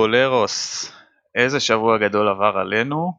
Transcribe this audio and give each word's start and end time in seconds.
פוטבולרוס, 0.00 0.92
איזה 1.34 1.60
שבוע 1.60 1.98
גדול 1.98 2.28
עבר 2.28 2.58
עלינו. 2.58 3.12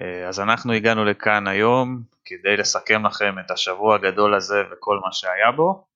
אה, 0.00 0.28
אז 0.28 0.40
אנחנו 0.40 0.72
הגענו 0.72 1.04
לכאן 1.04 1.46
היום 1.46 2.02
כדי 2.24 2.56
לסכם 2.56 3.06
לכם 3.06 3.34
את 3.38 3.50
השבוע 3.50 3.94
הגדול 3.94 4.34
הזה 4.34 4.62
וכל 4.72 5.00
מה 5.04 5.12
שהיה 5.12 5.52
בו. 5.56 5.86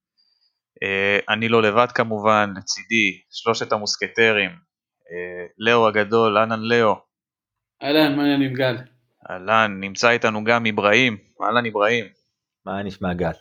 אה, 0.82 1.18
אני 1.28 1.48
לא 1.48 1.62
לבד 1.62 1.86
כמובן, 1.94 2.52
לצידי 2.56 3.20
שלושת 3.30 3.72
המוסקטרים, 3.72 4.50
אה, 5.10 5.46
לאו 5.58 5.88
הגדול, 5.88 6.38
אהלן 6.38 6.60
לאו, 6.60 6.94
אהלן, 7.82 8.16
מה 8.16 8.22
העניינים 8.22 8.54
גל? 8.54 8.76
אהלן, 9.30 9.80
נמצא 9.80 10.10
איתנו 10.10 10.44
גם 10.44 10.66
אברהים, 10.66 11.16
אהלן 11.42 11.66
אברהים, 11.66 12.04
מה 12.66 12.82
נשמע 12.82 13.14
גל? 13.14 13.32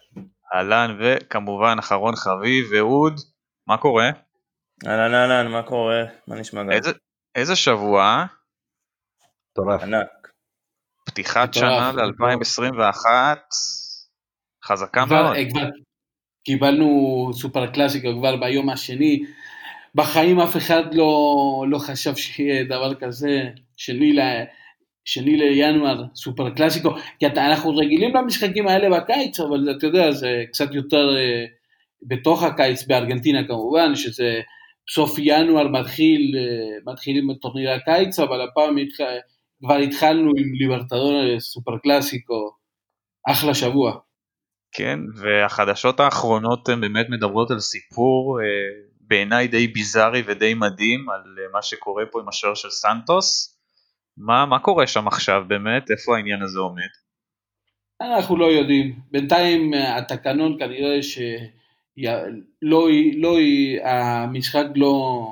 אהלן 0.53 0.97
וכמובן 0.99 1.75
אחרון 1.79 2.15
חביב, 2.15 2.73
אהוד, 2.73 3.13
מה 3.67 3.77
קורה? 3.77 4.09
אהלן 4.87 5.13
אהלן, 5.13 5.51
מה 5.51 5.63
קורה? 5.63 6.03
מה 6.27 6.35
נשמע 6.35 6.63
גם? 6.63 6.71
איזה, 6.71 6.91
איזה 7.35 7.55
שבוע? 7.55 8.25
מטורף. 9.51 9.83
ענק. 9.83 10.31
פתיחת 11.05 11.53
שנה 11.53 11.91
מטורף. 11.91 12.05
ל-2021, 12.21 13.05
חזקה 14.65 15.05
מאוד. 15.05 15.35
אה, 15.35 15.49
כבר 15.49 15.69
קיבלנו 16.45 17.29
סופר 17.33 17.67
קלאסיקו 17.67 18.07
כבר 18.19 18.35
ביום 18.35 18.69
השני. 18.69 19.23
בחיים 19.95 20.39
אף 20.39 20.57
אחד 20.57 20.93
לא, 20.93 21.13
לא 21.69 21.77
חשב 21.77 22.15
שיהיה 22.15 22.63
דבר 22.63 22.95
כזה, 22.95 23.49
שני, 23.77 24.13
ל, 24.13 24.19
שני 25.05 25.37
לינואר 25.37 26.03
סופר 26.15 26.49
קלאסיקו, 26.49 26.89
כי 27.19 27.27
אתה, 27.27 27.45
אנחנו 27.45 27.75
רגילים 27.75 28.15
למשחקים 28.15 28.67
האלה 28.67 28.99
בקיץ, 28.99 29.39
אבל 29.39 29.75
אתה 29.77 29.87
יודע, 29.87 30.11
זה 30.11 30.43
קצת 30.47 30.73
יותר 30.73 31.17
אה, 31.17 31.45
בתוך 32.07 32.43
הקיץ 32.43 32.83
בארגנטינה 32.87 33.47
כמובן, 33.47 33.95
שזה 33.95 34.41
סוף 34.93 35.15
ינואר 35.17 35.67
מתחיל, 35.67 36.35
אה, 36.37 36.91
מתחילים 36.93 37.31
את 37.31 37.35
טורניר 37.41 37.71
הקיץ, 37.71 38.19
אבל 38.19 38.41
הפעם 38.41 38.77
התח... 38.77 39.03
כבר 39.65 39.75
התחלנו 39.75 40.31
עם 40.37 40.53
ליברטדורס 40.53 41.43
סופר 41.43 41.77
קלאסיקו, 41.83 42.51
אחלה 43.29 43.53
שבוע. 43.53 43.99
כן, 44.71 44.99
והחדשות 45.15 45.99
האחרונות 45.99 46.69
הן 46.69 46.81
באמת 46.81 47.05
מדברות 47.09 47.51
על 47.51 47.59
סיפור 47.59 48.39
אה, 48.41 48.45
בעיניי 49.01 49.47
די 49.47 49.67
ביזארי 49.67 50.23
ודי 50.25 50.53
מדהים 50.53 51.09
על 51.09 51.21
אה, 51.39 51.51
מה 51.53 51.61
שקורה 51.61 52.03
פה 52.11 52.19
עם 52.21 52.29
השוער 52.29 52.55
של 52.55 52.69
סנטוס. 52.69 53.57
מה, 54.17 54.45
מה 54.45 54.59
קורה 54.59 54.87
שם 54.87 55.07
עכשיו 55.07 55.43
באמת? 55.47 55.91
איפה 55.91 56.15
העניין 56.15 56.41
הזה 56.41 56.59
עומד? 56.59 56.91
אנחנו 58.01 58.37
לא 58.37 58.45
יודעים. 58.45 58.99
בינתיים 59.11 59.73
התקנון 59.73 60.59
כנראה 60.59 61.03
שלא, 61.03 61.27
לא, 62.61 62.87
המשחק 63.83 64.65
לא, 64.75 65.25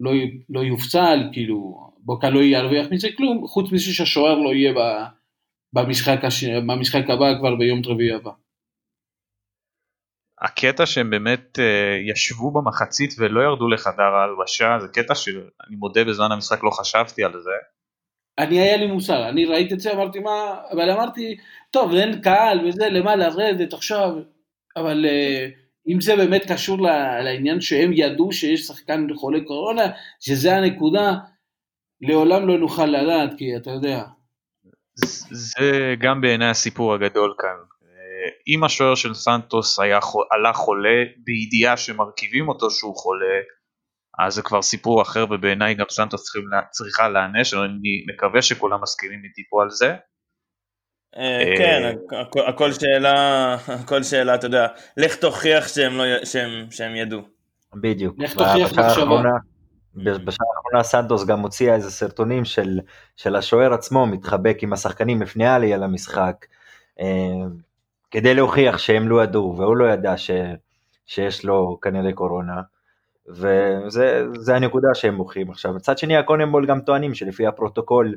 לא, 0.00 0.10
לא 0.48 0.60
יופסל, 0.60 1.18
כאילו, 1.32 1.90
בוקה 1.98 2.30
לא 2.30 2.40
ירוויח 2.40 2.86
מזה 2.90 3.08
כלום, 3.16 3.46
חוץ 3.46 3.72
מזה 3.72 3.92
שהשוער 3.92 4.38
לא 4.38 4.50
יהיה 4.54 4.72
ב- 4.72 5.04
במשחק, 5.74 6.24
הש... 6.24 6.44
במשחק 6.44 7.10
הבא 7.10 7.38
כבר 7.38 7.56
ביום 7.56 7.82
רביעי 7.84 8.12
הבא. 8.12 8.30
הקטע 10.40 10.86
שהם 10.86 11.10
באמת 11.10 11.58
אה, 11.58 11.96
ישבו 12.12 12.50
במחצית 12.50 13.10
ולא 13.18 13.40
ירדו 13.40 13.68
לחדר 13.68 14.02
ההלבשה 14.02 14.78
זה 14.80 14.88
קטע 14.88 15.14
שאני 15.14 15.76
מודה 15.76 16.04
בזמן 16.04 16.32
המשחק 16.32 16.62
לא 16.62 16.70
חשבתי 16.70 17.24
על 17.24 17.40
זה. 17.40 17.50
אני 18.38 18.60
היה 18.60 18.76
לי 18.76 18.86
מוסר, 18.86 19.28
אני 19.28 19.44
ראיתי 19.44 19.74
את 19.74 19.80
זה, 19.80 19.92
אמרתי 19.92 20.18
מה, 20.18 20.60
אבל 20.72 20.90
אמרתי, 20.90 21.36
טוב, 21.70 21.94
אין 21.94 22.20
קהל 22.22 22.68
וזה, 22.68 22.88
למה 22.88 23.16
לרדת 23.16 23.72
עכשיו, 23.72 24.10
אבל 24.76 25.06
אה, 25.06 25.48
אם 25.88 26.00
זה 26.00 26.16
באמת 26.16 26.52
קשור 26.52 26.78
לעניין 27.24 27.60
שהם 27.60 27.90
ידעו 27.92 28.32
שיש 28.32 28.60
שחקן 28.60 29.06
חולה 29.14 29.38
קורונה, 29.46 29.82
שזה 30.20 30.56
הנקודה, 30.56 31.12
לעולם 32.00 32.48
לא 32.48 32.58
נוכל 32.58 32.86
לדעת, 32.86 33.30
כי 33.38 33.56
אתה 33.56 33.70
יודע, 33.70 34.04
זה 35.30 35.94
גם 36.00 36.20
בעיניי 36.20 36.48
הסיפור 36.48 36.94
הגדול 36.94 37.34
כאן. 37.38 37.56
אה, 37.82 38.30
אם 38.48 38.64
השוער 38.64 38.94
של 38.94 39.14
סנטוס 39.14 39.78
היה, 39.78 39.98
עלה 40.30 40.52
חולה 40.52 41.04
בידיעה 41.24 41.76
שמרכיבים 41.76 42.48
אותו 42.48 42.70
שהוא 42.70 42.96
חולה, 42.96 43.36
אז 44.18 44.34
זה 44.34 44.42
כבר 44.42 44.62
סיפור 44.62 45.02
אחר 45.02 45.24
ובעיניי 45.30 45.74
גם 45.74 45.86
סנטוס 45.90 46.22
צריכים, 46.22 46.44
צריכה 46.70 47.08
להיענש, 47.08 47.54
אני 47.54 48.04
מקווה 48.14 48.42
שכולם 48.42 48.82
מסכימים 48.82 49.24
איתי 49.24 49.42
פה 49.50 49.62
על 49.62 49.70
זה. 49.70 49.94
אה, 51.16 51.22
אה, 51.40 51.54
כן, 51.58 51.82
הכ- 52.10 52.48
הכל 52.48 52.72
שאלה, 52.72 53.54
הכל 53.68 54.02
שאלה, 54.02 54.34
אתה 54.34 54.46
יודע, 54.46 54.66
לך 54.96 55.16
תוכיח 55.16 55.68
שהם 55.68 55.98
לא 55.98 56.04
ידעו. 56.96 57.20
בדיוק. 57.74 58.14
לך 58.18 58.34
תוכיח 58.34 58.72
בשעה 58.72 58.86
מחשבה. 58.88 59.02
האחרונה- 59.02 59.38
בשעה 59.96 60.46
האחרונה 60.56 60.82
סנטוס 60.82 61.24
גם 61.26 61.40
הוציאה 61.40 61.74
איזה 61.74 61.90
סרטונים 61.90 62.44
של, 62.44 62.80
של 63.16 63.36
השוער 63.36 63.72
עצמו 63.74 64.06
מתחבק 64.06 64.56
עם 64.62 64.72
השחקנים 64.72 65.22
לפני 65.22 65.46
העלייה 65.46 65.76
למשחק, 65.76 66.46
אה, 67.00 67.06
כדי 68.10 68.34
להוכיח 68.34 68.78
שהם 68.78 69.08
לא 69.08 69.22
ידעו, 69.22 69.54
והוא 69.58 69.76
לא 69.76 69.84
ידע 69.84 70.16
ש, 70.16 70.30
שיש 71.06 71.44
לו 71.44 71.78
כנראה 71.82 72.12
קורונה, 72.12 72.60
וזה 73.28 74.22
זה 74.36 74.56
הנקודה 74.56 74.88
שהם 74.94 75.14
מוכיחים 75.14 75.50
עכשיו. 75.50 75.72
מצד 75.72 75.98
שני 75.98 76.16
הקונמבול 76.16 76.66
גם 76.66 76.80
טוענים 76.80 77.14
שלפי 77.14 77.46
הפרוטוקול, 77.46 78.14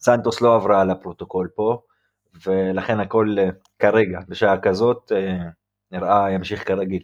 סנטוס 0.00 0.40
לא 0.40 0.54
עברה 0.54 0.80
על 0.80 0.90
הפרוטוקול 0.90 1.48
פה, 1.54 1.80
ולכן 2.46 3.00
הכל 3.00 3.34
אה, 3.38 3.48
כרגע, 3.78 4.18
בשעה 4.28 4.60
כזאת, 4.60 5.12
אה, 5.12 5.38
נראה 5.90 6.30
ימשיך 6.30 6.68
כרגיל. 6.68 7.02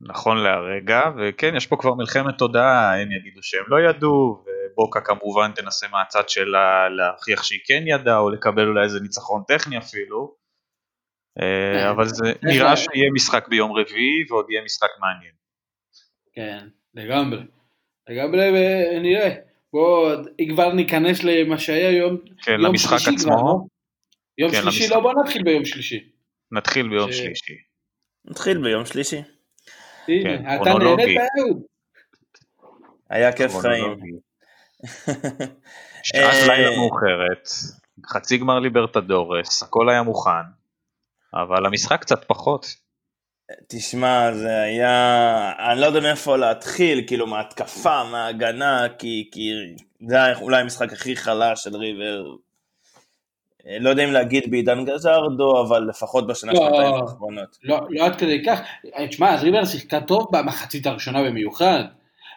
נכון 0.00 0.36
להרגע, 0.36 1.00
וכן, 1.18 1.56
יש 1.56 1.66
פה 1.66 1.76
כבר 1.76 1.94
מלחמת 1.94 2.38
תודעה, 2.38 3.00
הם 3.00 3.12
יגידו 3.12 3.42
שהם 3.42 3.64
לא 3.68 3.90
ידעו, 3.90 4.44
ובוקה 4.46 5.00
כמובן 5.00 5.52
תנסה 5.52 5.86
מהצד 5.88 6.28
שלה 6.28 6.88
להוכיח 6.88 7.42
שהיא 7.42 7.60
כן 7.66 7.82
ידעה, 7.86 8.18
או 8.18 8.30
לקבל 8.30 8.68
אולי 8.68 8.84
איזה 8.84 9.00
ניצחון 9.00 9.42
טכני 9.48 9.78
אפילו. 9.78 10.34
אה, 11.40 11.90
אבל 11.90 12.04
זה 12.04 12.32
נראה 12.42 12.76
שיהיה 12.76 13.10
משחק 13.14 13.48
ביום 13.48 13.72
רביעי, 13.72 14.24
ועוד 14.30 14.50
יהיה 14.50 14.64
משחק 14.64 14.88
מעניין. 15.00 15.32
כן, 16.32 16.68
לגמרי, 16.94 17.40
לגמרי 18.08 18.48
ונראה, 18.48 19.34
בואו 19.72 20.10
כבר 20.48 20.72
ניכנס 20.72 21.24
למה 21.24 21.58
שהיה 21.58 21.90
יום, 21.90 22.16
כן, 22.42 22.52
יום 22.52 22.60
למשחק 22.60 23.12
עצמו. 23.14 23.66
יום 24.38 24.50
כן, 24.50 24.62
שלישי, 24.62 24.80
למשחק. 24.80 24.96
לא 24.96 25.00
בוא 25.00 25.12
נתחיל 25.22 25.42
ביום 25.42 25.64
שלישי. 25.64 26.10
נתחיל 26.52 26.88
ביום 26.88 27.12
ש- 27.12 27.16
שלישי. 27.18 27.54
נתחיל 28.24 28.58
ביום 28.58 28.86
שלישי. 28.86 29.22
הנה, 30.08 30.56
אתה. 30.56 30.64
נהנית 30.64 31.18
אהוד? 31.18 31.62
היה 33.10 33.32
כיף 33.32 33.52
חיים. 33.56 33.98
שעת 36.02 36.34
אה, 36.34 36.46
לילה 36.48 36.76
מאוחרת, 36.76 37.48
חצי 38.06 38.38
גמר 38.38 38.58
ליברטדורס, 38.58 39.62
הכל 39.62 39.88
היה 39.88 40.02
מוכן, 40.02 40.30
אבל 41.34 41.66
המשחק 41.66 42.00
קצת 42.00 42.24
פחות. 42.28 42.66
תשמע, 43.68 44.32
זה 44.34 44.60
היה... 44.60 45.52
אני 45.72 45.80
לא 45.80 45.86
יודע 45.86 46.00
מאיפה 46.00 46.36
להתחיל, 46.36 47.04
כאילו 47.06 47.26
מההתקפה, 47.26 48.04
מההגנה, 48.04 48.86
כי, 48.98 49.30
כי 49.32 49.50
זה 50.08 50.24
היה 50.24 50.38
אולי 50.38 50.60
המשחק 50.60 50.92
הכי 50.92 51.16
חלש 51.16 51.64
של 51.64 51.76
ריבר. 51.76 52.24
אה, 53.68 53.78
לא 53.78 53.90
יודע 53.90 54.04
אם 54.04 54.12
להגיד 54.12 54.50
בעידן 54.50 54.84
גזרדו, 54.84 55.66
אבל 55.66 55.82
לפחות 55.88 56.26
בשנה 56.26 56.52
לא. 56.52 56.58
שנתיים 56.60 56.94
האחרונות. 56.94 57.58
לא, 57.62 57.80
לא 57.90 58.04
עד 58.06 58.16
כדי 58.16 58.44
כך, 58.44 58.60
אה, 58.96 59.08
תשמע, 59.08 59.34
אז 59.34 59.42
ריבר 59.42 59.64
שיחקה 59.64 60.00
טוב 60.00 60.26
במחצית 60.32 60.86
הראשונה 60.86 61.22
במיוחד. 61.22 61.82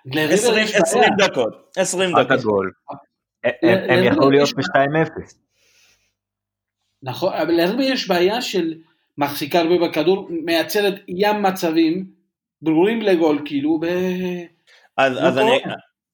לריבר 0.05 0.33
20 0.33 0.65
יש 0.65 0.71
בעיה. 0.71 0.81
20 0.83 1.03
דקות, 1.17 1.71
20 1.77 2.15
עד 2.15 2.25
דקות. 2.25 2.39
הגול. 2.39 2.71
הם, 3.63 4.03
יכלו 4.03 4.29
להיות 4.31 4.49
יש- 4.49 4.53
ב-2-0. 4.53 5.33
נכון, 7.03 7.33
אבל 7.33 7.51
לריבר 7.53 7.83
יש 7.83 8.07
בעיה 8.07 8.41
של 8.41 8.73
מחזיקה 9.17 9.59
הרבה 9.59 9.87
בכדור, 9.87 10.27
מייצרת 10.29 10.93
ים 11.07 11.43
מצבים 11.43 12.05
ברורים 12.61 13.01
לגול, 13.01 13.41
כאילו, 13.45 13.79
ב... 13.79 13.85
אז, 14.97 15.13
לא 15.15 15.19
אז 15.21 15.37
אני. 15.37 15.59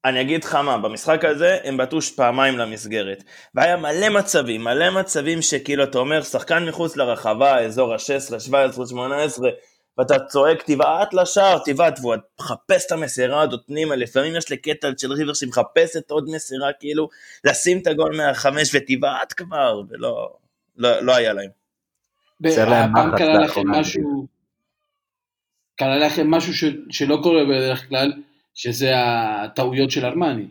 אני 0.07 0.21
אגיד 0.21 0.44
לך 0.44 0.56
מה, 0.56 0.77
במשחק 0.77 1.25
הזה 1.25 1.57
הם 1.63 1.77
בעטו 1.77 2.01
פעמיים 2.01 2.57
למסגרת. 2.57 3.24
והיה 3.56 3.77
מלא 3.77 4.09
מצבים, 4.09 4.63
מלא 4.63 4.89
מצבים 4.89 5.42
שכאילו 5.42 5.83
אתה 5.83 5.98
אומר, 5.98 6.24
שחקן 6.24 6.65
מחוץ 6.65 6.98
לרחבה, 6.98 7.59
אזור 7.59 7.94
ה-16, 7.94 8.39
17, 8.39 8.88
18, 8.88 9.50
ואתה 9.98 10.19
צועק 10.19 10.63
תבעט 10.63 11.13
לשער, 11.13 11.57
תבעט, 11.65 12.00
והוא 12.01 12.15
מחפש 12.39 12.86
את 12.86 12.92
המסירה 12.92 13.42
הזאת 13.42 13.62
פנימה, 13.68 13.95
לפעמים 13.95 14.36
יש 14.36 14.50
לי 14.50 14.57
קטע 14.57 14.88
של 14.98 15.13
ריבר 15.13 15.33
שמחפשת 15.33 16.12
עוד 16.12 16.30
מסירה, 16.30 16.74
כאילו, 16.80 17.09
לשים 17.44 17.80
את 17.80 17.88
הגול 17.88 18.18
מהחמש 18.18 18.75
ותבעט 18.75 19.33
כבר, 19.38 19.81
ולא 19.89 20.30
לא, 20.77 21.00
לא 21.00 21.15
היה 21.15 21.33
להם. 21.33 21.50
הפעם 22.45 23.18
קרה 23.18 23.39
לכם 23.39 23.68
משהו, 23.68 24.27
קרה 25.75 25.98
לכם 25.98 26.31
משהו 26.31 26.71
שלא 26.89 27.18
קורה 27.24 27.45
בדרך 27.45 27.89
כלל, 27.89 28.13
שזה 28.57 28.92
הטעויות 28.95 29.92
של 29.92 30.06
ארמני. 30.06 30.48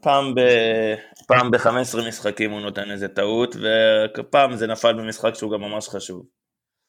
פעם 0.00 0.34
ב... 0.34 0.40
פעם 1.28 1.50
ב-15 1.50 2.08
משחקים 2.08 2.50
הוא 2.50 2.60
נותן 2.60 2.90
איזה 2.90 3.08
טעות, 3.08 3.56
ופעם 4.18 4.56
זה 4.56 4.66
נפל 4.66 4.92
במשחק 4.92 5.34
שהוא 5.34 5.52
גם 5.52 5.60
ממש 5.60 5.88
חשוב. 5.88 6.26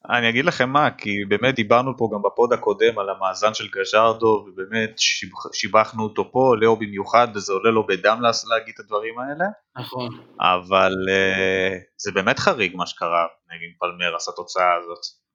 אני 0.09 0.29
אגיד 0.29 0.45
לכם 0.45 0.69
מה, 0.69 0.91
כי 0.91 1.25
באמת 1.29 1.55
דיברנו 1.55 1.97
פה 1.97 2.09
גם 2.13 2.21
בפוד 2.21 2.53
הקודם 2.53 2.99
על 2.99 3.09
המאזן 3.09 3.53
של 3.53 3.67
גז'רדו, 3.67 4.45
ובאמת 4.47 4.99
שיבח- 4.99 5.53
שיבחנו 5.53 6.03
אותו 6.03 6.31
פה, 6.31 6.53
לאו 6.61 6.75
במיוחד, 6.75 7.27
וזה 7.35 7.53
עולה 7.53 7.71
לו 7.71 7.87
בדם 7.87 8.19
להגיד 8.49 8.73
את 8.75 8.79
הדברים 8.79 9.19
האלה, 9.19 9.45
נכון. 9.77 10.09
אבל 10.39 10.91
uh, 10.91 11.75
זה 11.97 12.11
באמת 12.11 12.39
חריג 12.39 12.75
מה 12.75 12.87
שקרה 12.87 13.27
נגד 13.51 13.73
פלמרס, 13.79 14.29
התוצאה 14.29 14.75
הזאת. 14.77 15.28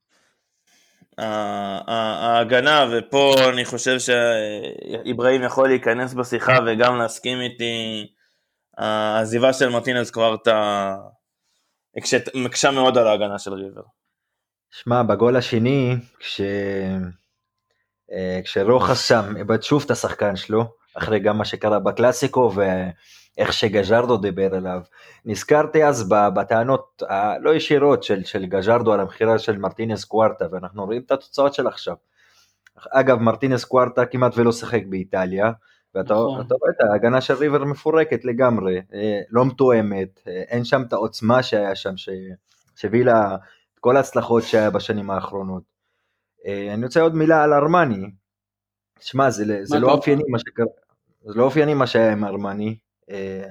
ה- 1.19 1.93
ה- 1.93 2.26
ההגנה, 2.26 2.84
ופה 2.93 3.34
אני 3.52 3.64
חושב 3.64 3.96
שאיברהים 3.99 5.43
יכול 5.43 5.69
להיכנס 5.69 6.14
בשיחה 6.14 6.58
וגם 6.66 6.96
להסכים 6.99 7.40
איתי, 7.40 8.06
העזיבה 8.78 9.52
של 9.52 9.69
מרטינז 9.69 10.11
קוורטה 10.11 10.96
הקשת- 11.96 12.34
מקשה 12.34 12.70
מאוד 12.70 12.99
על 12.99 13.06
ההגנה 13.06 13.38
של 13.38 13.52
ריבר. 13.52 13.82
שמע, 14.70 15.02
בגול 15.02 15.37
השני, 15.37 15.94
כש... 16.19 16.40
אה, 18.12 18.40
כשרוחס 18.44 19.08
שם 19.08 19.37
איבד 19.37 19.62
שוב 19.62 19.82
את 19.87 19.90
השחקן 19.90 20.37
שלו, 20.37 20.64
אחרי 20.94 21.20
גם 21.20 21.38
מה 21.38 21.44
שקרה 21.44 21.78
בקלאסיקו 21.78 22.52
ואיך 23.38 23.52
שגז'רדו 23.52 24.16
דיבר 24.16 24.56
אליו, 24.56 24.81
נזכרתי 25.25 25.84
אז 25.84 26.08
בטענות 26.08 27.02
הלא 27.08 27.54
ישירות 27.54 28.02
של, 28.02 28.25
של 28.25 28.46
גז'רדו 28.46 28.92
על 28.92 29.00
המכירה 29.00 29.38
של 29.38 29.58
מרטינס 29.58 30.04
קוורטה, 30.04 30.46
ואנחנו 30.52 30.84
רואים 30.84 31.02
את 31.06 31.10
התוצאות 31.10 31.54
של 31.54 31.66
עכשיו. 31.66 31.96
אגב, 32.90 33.19
מרטינס 33.19 33.64
קוורטה 33.64 34.06
כמעט 34.06 34.32
ולא 34.36 34.52
שיחק 34.52 34.82
באיטליה, 34.88 35.52
ואתה 35.94 36.14
נכון. 36.14 36.46
רואה 36.60 36.70
את 36.70 36.81
ההגנה 36.81 37.20
של 37.20 37.34
ריבר 37.34 37.64
מפורקת 37.64 38.25
לגמרי, 38.25 38.81
אה, 38.94 39.20
לא 39.31 39.44
מתואמת, 39.44 40.20
אה, 40.28 40.32
אין 40.32 40.64
שם 40.64 40.82
את 40.82 40.92
העוצמה 40.92 41.42
שהיה 41.42 41.75
שם, 41.75 41.94
שהביא 42.76 43.04
לה 43.04 43.34
את 43.75 43.78
כל 43.78 43.96
ההצלחות 43.96 44.42
שהיה 44.42 44.70
בשנים 44.70 45.10
האחרונות. 45.10 45.62
אה, 46.46 46.75
אני 46.75 46.84
רוצה 46.84 47.00
עוד 47.00 47.14
מילה 47.14 47.44
על 47.44 47.52
ארמני. 47.52 48.10
שמע, 49.00 49.31
זה, 49.31 49.64
זה 49.64 49.78
לא 49.78 49.86
אתה 49.86 49.96
אופייני 49.96 50.22
מה 50.28 50.38
שקרה, 50.38 50.66
זה 51.25 51.34
לא 51.34 51.44
אופייני 51.44 51.75
מה 51.75 51.86
שהיה 51.86 52.12
עם 52.12 52.25
ארמני, 52.25 52.76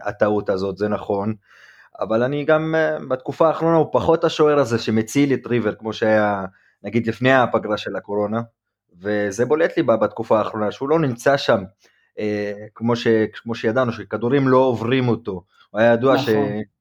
הטעות 0.05 0.50
הזאת, 0.50 0.77
זה 0.77 0.88
נכון, 0.88 1.33
אבל 2.00 2.23
אני 2.23 2.45
גם, 2.45 2.75
אה, 2.77 2.97
בתקופה 3.07 3.47
האחרונה 3.47 3.77
הוא 3.77 3.88
פחות 3.91 4.23
השוער 4.23 4.59
הזה 4.59 4.79
שמציל 4.79 5.33
את 5.33 5.47
ריבר, 5.47 5.75
כמו 5.75 5.94
שהיה, 5.94 6.45
נגיד, 6.83 7.07
לפני 7.07 7.33
הפגרה 7.33 7.77
של 7.77 7.95
הקורונה, 7.95 8.41
וזה 9.01 9.45
בולט 9.45 9.77
לי 9.77 9.83
בתקופה 9.83 10.39
האחרונה, 10.39 10.71
שהוא 10.71 10.89
לא 10.89 11.00
נמצא 11.00 11.38
שם, 11.38 11.63
אה, 12.19 12.53
כמו, 12.75 12.95
ש, 12.95 13.07
כמו 13.33 13.55
שידענו, 13.55 13.91
שכדורים 13.91 14.47
לא 14.47 14.57
עוברים 14.57 15.07
אותו. 15.07 15.44
הוא 15.69 15.81
היה 15.81 15.94
ידוע 15.94 16.15
נכון. 16.15 16.25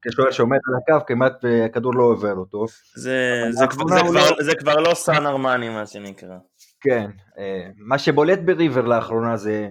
שכשוער 0.04 0.30
שעומד 0.30 0.58
על 0.68 0.96
הקו, 0.96 1.06
כמעט 1.06 1.44
אה, 1.44 1.64
הכדור 1.64 1.94
לא 1.94 2.02
עובר 2.02 2.34
אותו. 2.34 2.66
זה, 2.96 3.42
זה, 3.50 3.66
כבר, 3.66 3.84
זה, 3.88 4.00
כבר, 4.00 4.12
לא- 4.12 4.42
זה 4.42 4.54
כבר 4.54 4.76
לא 4.76 4.94
סן 4.94 5.26
ארמני 5.26 5.68
מה 5.68 5.86
שנקרא. 5.86 6.36
כן, 6.80 7.10
אה, 7.38 7.68
מה 7.76 7.98
שבולט 7.98 8.38
בריבר 8.44 8.80
לאחרונה 8.80 9.36
זה 9.36 9.68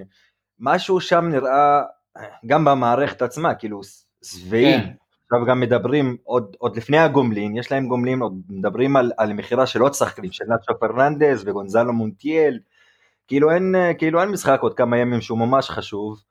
משהו 0.59 0.99
שם 1.01 1.25
נראה 1.29 1.79
אה, 1.79 1.83
גם 2.45 2.65
במערכת 2.65 3.21
עצמה, 3.21 3.53
כאילו 3.53 3.81
שבעים. 4.23 4.79
כן. 4.81 4.89
עכשיו 5.31 5.45
גם 5.45 5.59
מדברים 5.59 6.17
עוד, 6.23 6.55
עוד 6.59 6.77
לפני 6.77 6.97
הגומלין, 6.97 7.57
יש 7.57 7.71
להם 7.71 7.87
גומלין, 7.87 8.21
עוד 8.21 8.41
מדברים 8.49 8.97
על, 8.97 9.11
על 9.17 9.33
מכירה 9.33 9.65
של 9.67 9.81
עוד 9.81 9.93
שחקנים, 9.93 10.31
של 10.31 10.43
נאצ'ו 10.47 10.79
פרננדס 10.79 11.43
וגונזלו 11.45 11.93
מונטיאל, 11.93 12.59
כאילו 13.27 13.51
אין, 13.51 13.75
אה, 13.75 13.93
כאילו 13.93 14.21
אין 14.21 14.29
משחק 14.29 14.59
עוד 14.61 14.73
כמה 14.73 14.97
ימים 14.97 15.21
שהוא 15.21 15.37
ממש 15.37 15.69
חשוב. 15.69 16.21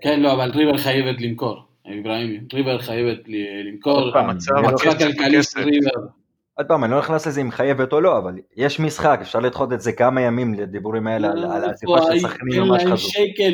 כן, 0.00 0.20
לא, 0.20 0.32
אבל 0.32 0.50
ריבר 0.50 0.78
חייבת 0.78 1.20
למכור. 1.20 1.64
אברהים, 1.86 2.46
ריבר 2.52 2.78
חייבת 2.78 3.18
למכור. 3.64 4.00
עוד 4.00 4.14
לא- 4.14 4.78
כלכלית 4.78 5.16
בכסף. 5.16 5.58
ריבר. 5.58 6.06
עוד 6.54 6.66
פעם, 6.66 6.84
אני 6.84 6.92
לא 6.92 6.98
נכנס 6.98 7.26
לזה 7.26 7.40
אם 7.40 7.50
חייבת 7.50 7.92
או 7.92 8.00
לא, 8.00 8.18
אבל 8.18 8.34
יש 8.56 8.80
משחק, 8.80 9.18
אפשר 9.22 9.40
לדחות 9.40 9.72
את 9.72 9.80
זה 9.80 9.92
כמה 9.92 10.20
ימים 10.20 10.54
לדיבורים 10.54 11.06
האלה 11.06 11.30
על, 11.30 11.44
על 11.44 11.64
העזיבה 11.64 12.02
של 12.02 12.18
שחקנים 12.18 12.62
ממש. 12.62 13.02
שקל, 13.06 13.52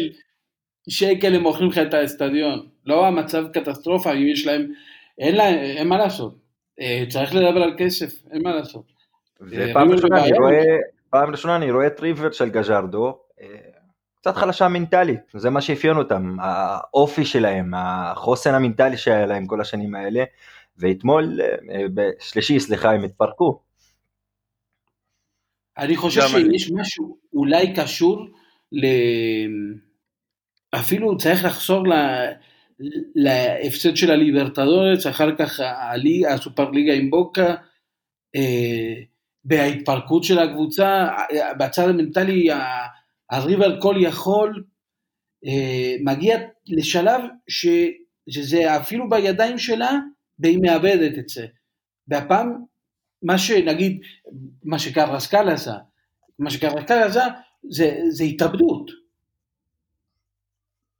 שקל 0.88 1.34
הם 1.34 1.42
מוכרים 1.42 1.70
לך 1.70 1.78
את 1.78 1.94
האצטדיון. 1.94 2.66
לא 2.86 3.06
המצב 3.06 3.44
קטסטרופה, 3.52 4.12
אם 4.12 4.26
יש 4.26 4.46
להם, 4.46 4.72
אין 5.18 5.34
להם, 5.34 5.58
אין 5.58 5.88
מה 5.88 5.98
לעשות. 5.98 6.34
אה, 6.80 7.04
צריך 7.08 7.34
לדבר 7.34 7.62
על 7.62 7.74
כסף, 7.78 8.22
אין 8.32 8.42
מה 8.42 8.54
לעשות. 8.54 8.92
ופעם 9.40 9.90
ריבר 9.90 9.94
ראשונה 9.94 10.24
אני. 10.24 10.38
רואה, 10.38 10.62
פעם 11.10 11.30
ראשונה 11.30 11.56
אני 11.56 11.70
רואה 11.70 11.86
את 11.86 12.00
ריבר 12.00 12.32
של 12.32 12.48
גז'רדו, 12.48 13.18
אה, 13.40 13.46
קצת 14.20 14.36
חלשה 14.36 14.68
מנטלית, 14.68 15.20
זה 15.34 15.50
מה 15.50 15.60
שאפיין 15.60 15.96
אותם, 15.96 16.36
האופי 16.40 17.24
שלהם, 17.24 17.74
החוסן 17.76 18.54
המנטלי 18.54 18.96
שהיה 18.96 19.26
להם 19.26 19.46
כל 19.46 19.60
השנים 19.60 19.94
האלה, 19.94 20.24
ואתמול, 20.78 21.40
אה, 21.70 21.84
בשלישי, 21.94 22.60
סליחה, 22.60 22.92
הם 22.92 23.04
התפרקו. 23.04 23.60
אני 25.78 25.96
חושב. 25.96 26.20
שיש 26.20 26.72
משהו 26.72 27.16
אולי 27.32 27.74
קשור 27.74 28.26
ל... 28.72 28.86
אפילו 30.80 31.16
צריך 31.16 31.44
לחזור 31.44 31.88
ל... 31.88 31.92
להפסד 33.14 33.96
של 33.96 34.10
הליברטדורס, 34.10 35.06
אחר 35.06 35.36
כך 35.36 35.60
הלי, 35.60 36.26
הסופר 36.26 36.70
ליגה 36.70 36.94
עם 36.94 37.10
בוקה, 37.10 37.54
אה, 38.36 38.94
בהתפרקות 39.44 40.24
של 40.24 40.38
הקבוצה, 40.38 41.08
בצד 41.58 41.88
המנטלי, 41.88 42.48
הריבר 43.30 43.80
כל 43.80 43.96
יכול, 43.98 44.64
אה, 45.46 45.96
מגיע 46.04 46.38
לשלב 46.66 47.20
ש, 47.48 47.66
שזה 48.30 48.76
אפילו 48.76 49.08
בידיים 49.08 49.58
שלה, 49.58 49.98
והיא 50.38 50.58
מאבדת 50.62 51.18
את 51.18 51.28
זה. 51.28 51.46
והפעם, 52.08 52.64
מה 53.22 53.38
שנגיד, 53.38 54.00
מה 54.64 54.78
שקרסקל 54.78 55.48
עשה, 55.48 55.74
מה 56.38 56.50
שקרסקל 56.50 57.02
עשה, 57.02 57.26
זה, 57.70 57.98
זה 58.08 58.24
התאבדות. 58.24 59.05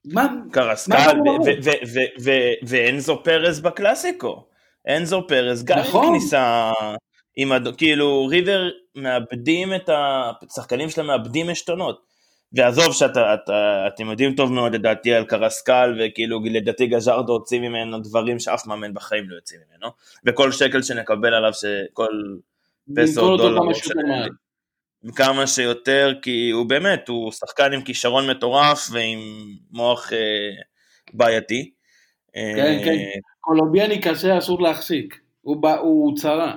מה, 0.06 0.28
קרסקל 0.52 1.16
ואנזו 2.62 3.22
פרז 3.24 3.60
בקלאסיקו. 3.60 4.46
אנזו 4.88 5.26
פרז 5.28 5.64
גם 5.64 5.78
נכון. 5.78 6.06
כניסה, 6.06 6.72
עם 7.36 7.52
הד... 7.52 7.76
כאילו 7.76 8.26
ריבר 8.26 8.68
מאבדים 8.94 9.74
את 9.74 9.88
ה... 9.88 10.30
השחקנים 10.50 10.90
שלהם 10.90 11.06
מאבדים 11.06 11.48
עשתונות. 11.48 12.06
ועזוב 12.52 12.92
שאתה, 12.92 13.34
אתה, 13.34 13.86
אתם 13.86 14.10
יודעים 14.10 14.34
טוב 14.34 14.52
מאוד 14.52 14.74
לדעתי 14.74 15.14
על 15.14 15.24
קרסקל, 15.24 15.98
וכאילו 16.00 16.40
לדעתי 16.44 16.86
גז'רדו 16.86 17.32
הוציא 17.32 17.60
ממנו 17.60 18.00
דברים 18.00 18.38
שאף 18.38 18.66
מאמן 18.66 18.94
בחיים 18.94 19.30
לא 19.30 19.34
יוציא 19.34 19.58
ממנו, 19.58 19.92
וכל 20.24 20.52
שקל 20.52 20.82
שנקבל 20.82 21.34
עליו, 21.34 21.52
שכל 21.52 22.08
פסו 22.96 23.36
דולר, 23.36 23.60
כמה 25.02 25.12
שיותר 25.12 25.12
משנה, 25.12 25.32
מהר. 25.32 25.36
כמה 25.36 25.46
שיותר, 25.46 26.12
כי 26.22 26.50
הוא 26.50 26.66
באמת, 26.66 27.08
הוא 27.08 27.32
שחקן 27.32 27.72
עם 27.72 27.82
כישרון 27.82 28.30
מטורף 28.30 28.88
ועם 28.92 29.18
מוח 29.70 30.12
אה, 30.12 30.18
בעייתי. 31.14 31.70
כן, 32.32 32.58
אה, 32.58 32.80
כן. 32.84 32.96
קולומביאני 33.40 34.02
כזה 34.02 34.38
אסור 34.38 34.62
להחזיק, 34.62 35.20
הוא, 35.40 35.62
בא- 35.62 35.78
הוא 35.78 36.16
צרה. 36.16 36.56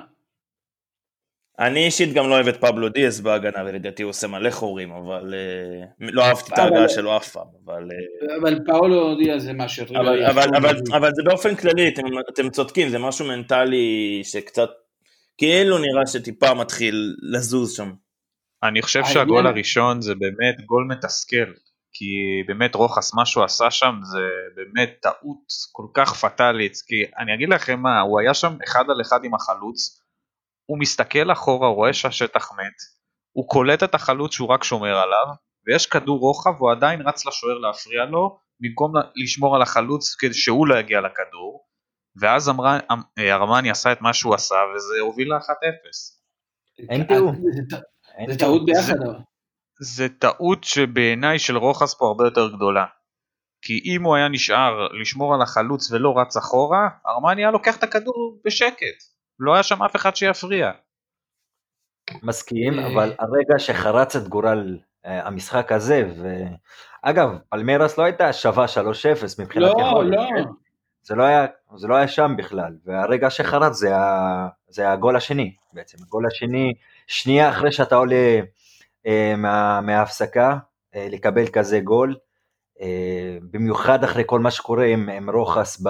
אני 1.58 1.84
אישית 1.86 2.12
גם 2.12 2.28
לא 2.28 2.34
אוהב 2.34 2.48
את 2.48 2.56
פבלו 2.60 2.88
דיאס 2.88 3.20
בהגנה, 3.20 3.64
ולדעתי 3.66 4.02
הוא 4.02 4.10
עושה 4.10 4.26
מלא 4.26 4.50
חורים, 4.50 4.92
אבל 4.92 5.34
אה, 5.34 5.86
לא 6.00 6.22
אהבתי 6.22 6.52
את 6.52 6.58
ההגנה 6.58 6.88
שלו 6.88 7.16
אף 7.16 7.28
פעם, 7.28 7.46
אבל... 7.64 7.88
אה, 7.92 8.36
אבל 8.40 8.58
פאולו 8.66 9.14
דיאז 9.14 9.42
זה 9.42 9.52
שריבר 9.68 10.26
אבל, 10.92 11.10
זה 11.14 11.22
באופן 11.24 11.54
כללי, 11.54 11.94
אתם 12.28 12.50
צודקים, 12.50 12.88
זה 12.88 12.98
משהו 12.98 13.26
מנטלי 13.26 14.20
שקצת, 14.24 14.68
כאילו 15.38 15.78
נראה 15.78 16.06
שטיפה 16.06 16.54
מתחיל 16.54 17.14
לזוז 17.22 17.76
שם. 17.76 17.92
אני 18.62 18.82
חושב 18.82 19.04
שהגול 19.04 19.46
הראשון 19.46 20.00
זה 20.00 20.14
באמת 20.14 20.60
גול 20.66 20.86
מתסכל, 20.90 21.52
כי 21.92 22.04
באמת 22.46 22.74
רוחס 22.74 23.14
מה 23.14 23.26
שהוא 23.26 23.44
עשה 23.44 23.70
שם 23.70 23.94
זה 24.02 24.20
באמת 24.56 24.98
טעות 25.02 25.46
כל 25.72 25.86
כך 25.94 26.14
פטאלית, 26.14 26.72
כי 26.86 27.04
אני 27.18 27.34
אגיד 27.34 27.48
לכם 27.48 27.80
מה, 27.80 28.00
הוא 28.00 28.20
היה 28.20 28.34
שם 28.34 28.56
אחד 28.64 28.84
על 28.90 29.00
אחד 29.00 29.24
עם 29.24 29.34
החלוץ, 29.34 30.02
הוא 30.66 30.78
מסתכל 30.78 31.32
אחורה, 31.32 31.68
הוא 31.68 31.76
רואה 31.76 31.92
שהשטח 31.92 32.52
מת, 32.52 32.76
הוא 33.32 33.48
קולט 33.48 33.82
את 33.82 33.94
החלוץ 33.94 34.32
שהוא 34.32 34.48
רק 34.48 34.64
שומר 34.64 34.96
עליו, 34.98 35.26
ויש 35.66 35.86
כדור 35.86 36.18
רוחב 36.18 36.50
והוא 36.56 36.72
עדיין 36.72 37.00
רץ 37.08 37.26
לשוער 37.26 37.58
להפריע 37.58 38.04
לו, 38.04 38.38
במקום 38.60 38.92
לשמור 39.16 39.56
על 39.56 39.62
החלוץ 39.62 40.14
כדי 40.14 40.34
שהוא 40.34 40.66
לא 40.66 40.78
יגיע 40.78 41.00
לכדור, 41.00 41.66
ואז 42.20 42.48
אמרה, 42.48 42.78
ארמני 43.18 43.70
עשה 43.70 43.92
את 43.92 44.00
מה 44.00 44.12
שהוא 44.12 44.34
עשה 44.34 44.54
וזה 44.74 45.00
הוביל 45.00 45.34
ל-1-0. 45.34 46.90
אין 46.90 47.04
תיאום. 47.04 47.36
זה 48.26 48.32
זה. 48.32 48.38
טעות 48.38 48.64
ביחד. 48.64 48.94
אבל. 48.96 49.16
זה 49.80 50.08
טעות 50.08 50.64
שבעיניי 50.64 51.38
של 51.38 51.56
רוחס 51.56 51.94
פה 51.94 52.06
הרבה 52.06 52.24
יותר 52.24 52.48
גדולה. 52.56 52.84
כי 53.62 53.82
אם 53.84 54.02
הוא 54.02 54.16
היה 54.16 54.28
נשאר 54.28 54.88
לשמור 55.00 55.34
על 55.34 55.42
החלוץ 55.42 55.92
ולא 55.92 56.18
רץ 56.18 56.36
אחורה, 56.36 56.88
ארמני 57.06 57.42
היה 57.42 57.50
לוקח 57.50 57.76
את 57.76 57.82
הכדור 57.82 58.40
בשקט. 58.44 59.02
לא 59.38 59.54
היה 59.54 59.62
שם 59.62 59.82
אף 59.82 59.96
אחד 59.96 60.16
שיפריע. 60.16 60.70
מסכים, 62.22 62.78
אה. 62.78 62.86
אבל 62.86 63.12
הרגע 63.18 63.58
שחרץ 63.58 64.16
את 64.16 64.28
גורל 64.28 64.78
אה, 65.06 65.26
המשחק 65.26 65.72
הזה, 65.72 66.10
ואגב, 67.04 67.28
פלמרס 67.48 67.98
לא 67.98 68.04
הייתה 68.04 68.32
שווה 68.32 68.64
3-0 68.64 68.68
מבחינת 69.38 69.72
לא, 69.76 69.82
יכולת, 69.82 70.10
לא. 70.10 70.26
כן? 70.36 70.50
זה 71.02 71.14
לא 71.14 71.22
היה, 71.22 71.46
זה 71.76 71.88
לא 71.88 71.96
היה 71.96 72.08
שם 72.08 72.34
בכלל, 72.38 72.72
והרגע 72.84 73.30
שחרץ 73.30 73.72
זה, 73.72 73.96
ה, 73.96 74.48
זה 74.68 74.92
הגול 74.92 75.16
השני 75.16 75.54
בעצם, 75.72 75.98
הגול 76.02 76.26
השני, 76.26 76.74
שנייה 77.10 77.48
אחרי 77.48 77.72
שאתה 77.72 77.96
עולה 77.96 78.40
אה, 79.06 79.34
מה, 79.36 79.80
מההפסקה, 79.80 80.58
אה, 80.94 81.06
לקבל 81.10 81.46
כזה 81.46 81.80
גול, 81.80 82.16
אה, 82.80 83.38
במיוחד 83.50 84.04
אחרי 84.04 84.22
כל 84.26 84.40
מה 84.40 84.50
שקורה 84.50 84.84
עם, 84.84 85.08
עם 85.08 85.30
רוחס 85.30 85.80
ב, 85.82 85.88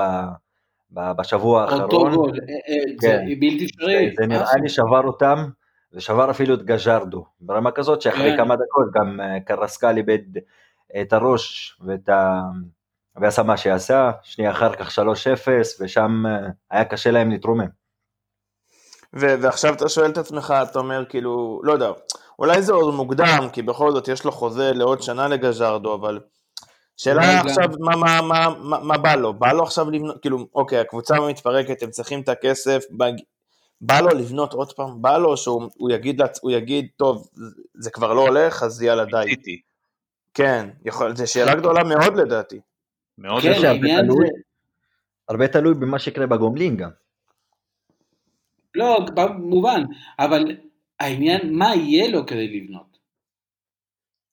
ב, 0.91 1.13
בשבוע 1.19 1.65
אותו 1.65 1.83
האחרון, 1.83 2.15
גול. 2.15 2.31
אה, 2.31 2.55
אה, 2.55 2.93
זה 3.01 3.09
כן. 3.09 3.41
בלתי 3.41 3.65
אפשרי. 3.65 4.15
זה 4.17 4.27
נראה 4.27 4.57
לי 4.63 4.69
שבר 4.69 5.03
אותם, 5.05 5.45
ושבר 5.93 6.31
אפילו 6.31 6.55
את 6.55 6.63
גז'רדו, 6.63 7.25
ברמה 7.41 7.71
כזאת 7.71 8.03
שאחרי 8.03 8.31
כן. 8.31 8.37
כמה 8.37 8.55
דקות 8.57 8.93
גם 8.95 9.21
אה, 9.21 9.41
קרסקל 9.41 9.97
איבד 9.97 10.39
את 11.01 11.13
הראש 11.13 11.77
ואת 11.87 12.09
ה... 12.09 12.41
ועשה 13.17 13.43
מה 13.43 13.57
שעשה, 13.57 14.11
שנייה 14.23 14.51
אחר 14.51 14.75
כך 14.75 14.99
3-0, 14.99 15.03
ושם 15.81 16.25
היה 16.71 16.85
קשה 16.85 17.11
להם 17.11 17.31
להתרומם. 17.31 17.80
ו- 19.17 19.43
ועכשיו 19.43 19.75
אתה 19.75 19.89
שואל 19.89 20.11
את 20.11 20.19
עצמך, 20.19 20.55
אתה 20.71 20.79
אומר 20.79 21.05
כאילו, 21.09 21.61
לא 21.65 21.73
יודע, 21.73 21.91
אולי 22.39 22.63
זה 22.63 22.73
עוד 22.73 22.95
מוקדם, 22.95 23.49
כי 23.53 23.63
בכל 23.63 23.93
זאת 23.93 24.09
יש 24.09 24.25
לו 24.25 24.33
חוזה 24.33 24.73
לעוד 24.73 25.03
שנה 25.03 25.29
לגז'רדו, 25.29 25.95
אבל 25.95 26.21
שאלה. 26.97 27.41
עכשיו, 27.41 27.65
מה, 27.81 27.97
מה, 27.97 28.23
מה, 28.23 28.55
מה, 28.59 28.79
מה 28.81 28.99
בא 28.99 29.15
לו? 29.15 29.35
בא 29.35 29.53
לו 29.53 29.63
עכשיו 29.63 29.91
לבנות, 29.91 30.17
כאילו, 30.23 30.47
אוקיי, 30.55 30.79
הקבוצה 30.79 31.21
מתפרקת, 31.29 31.83
הם 31.83 31.91
צריכים 31.91 32.21
את 32.21 32.29
הכסף, 32.29 32.85
בא, 32.91 33.07
בא 33.81 34.01
לו 34.01 34.09
לבנות 34.09 34.53
עוד 34.53 34.73
פעם? 34.73 35.03
בא 35.03 35.19
לו 35.19 35.37
שהוא 35.37 35.69
הוא 35.79 35.91
יגיד, 35.91 36.21
הוא 36.43 36.51
יגיד, 36.51 36.89
טוב, 36.97 37.29
זה- 37.75 37.91
כבר 37.91 38.13
לא 38.13 38.21
הולך, 38.21 38.63
אז 38.63 38.83
יאללה 38.83 39.05
די. 39.05 39.25
ציטי. 39.35 39.61
כן, 40.35 40.69
יכול, 40.85 41.17
זו 41.17 41.33
שאלה 41.33 41.55
גדולה 41.55 41.85
מאוד 41.85 42.17
לדעתי. 42.17 42.61
מאוד 43.19 43.43
כן, 43.43 43.53
העניין 43.67 44.05
תלוי. 44.05 44.27
זה... 44.27 44.33
הרבה 45.29 45.49
תלוי 45.49 45.75
במה 45.75 45.99
שיקרה 45.99 46.27
בגומלין 46.27 46.77
גם. 46.77 46.91
לא, 48.75 49.01
במובן, 49.15 49.83
אבל 50.19 50.57
העניין, 51.01 51.53
מה 51.53 51.75
יהיה 51.75 52.11
לו 52.11 52.27
כדי 52.27 52.49
לבנות? 52.49 52.99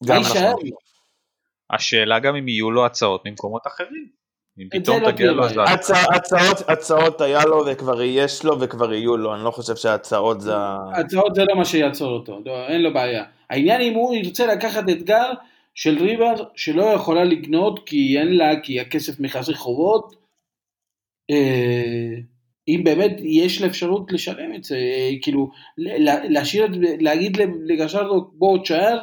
מה 0.02 0.08
גם 0.08 0.18
יישאר 0.18 0.52
נכון. 0.52 0.68
לו? 0.68 0.78
השאלה 1.70 2.20
גם 2.20 2.36
אם 2.36 2.48
יהיו 2.48 2.72
לו 2.72 2.86
הצעות 2.86 3.26
ממקומות 3.26 3.68
אחרים. 3.68 4.18
אם 4.60 4.68
את 4.68 4.82
פתאום 4.82 5.02
לא 5.02 5.12
תגיע 5.12 5.32
לו. 5.32 5.44
הצע, 5.64 6.16
הצעות, 6.16 6.70
הצעות 6.70 7.22
היה 7.22 7.46
לו 7.46 7.66
וכבר 7.68 8.02
יש 8.02 8.46
לו 8.46 8.60
וכבר 8.60 8.94
יהיו 8.94 9.18
לו, 9.18 9.36
אני 9.36 9.44
לא 9.44 9.52
חושב 9.52 9.76
שההצעות 9.76 10.42
זה... 10.42 10.54
הצעות 10.94 11.36
זה 11.36 11.44
לא 11.44 11.56
מה 11.56 11.66
שיעצור 11.66 12.14
אותו, 12.14 12.40
לא, 12.46 12.68
אין 12.68 12.82
לו 12.82 12.94
בעיה. 12.94 13.24
העניין 13.50 13.82
אם 13.82 13.94
הוא 13.94 14.16
ירצה 14.16 14.46
לקחת 14.46 14.84
אתגר 14.92 15.32
של 15.76 15.98
ריבר 16.04 16.34
שלא 16.56 16.84
יכולה 16.84 17.24
לקנות 17.24 17.86
כי 17.86 18.18
אין 18.20 18.38
לה, 18.38 18.60
כי 18.64 18.80
הכסף 18.80 19.20
מכסה 19.20 19.54
חובות, 19.54 20.16
אה, 21.32 22.14
אם 22.68 22.82
באמת 22.84 23.12
יש 23.20 23.62
לה 23.62 23.68
אפשרות 23.68 24.12
לשלם 24.12 24.56
את 24.56 24.64
זה, 24.64 24.76
אה, 24.76 25.10
כאילו, 25.22 25.52
להשאיר 26.30 26.68
להגיד 27.00 27.38
לגשרדו 27.66 28.32
בוא 28.34 28.58
תשאר, 28.64 28.98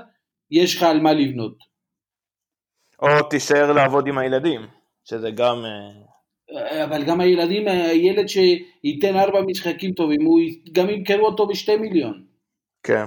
יש 0.50 0.76
לך 0.76 0.82
על 0.82 1.00
מה 1.00 1.12
לבנות. 1.12 1.58
או 3.02 3.28
תישאר 3.30 3.72
לעבוד 3.72 4.06
עם 4.06 4.18
הילדים, 4.18 4.60
שזה 5.04 5.30
גם... 5.30 5.64
אה, 5.64 6.84
אבל 6.84 7.04
גם 7.04 7.20
הילדים, 7.20 7.68
הילד 7.68 8.26
שייתן 8.28 9.16
ארבע 9.16 9.40
משחקים 9.46 9.92
טובים, 9.92 10.24
הוא, 10.24 10.40
גם 10.72 10.90
ימכרו 10.90 11.26
אותו 11.26 11.46
בשתי 11.46 11.76
מיליון. 11.76 12.24
כן. 12.82 13.04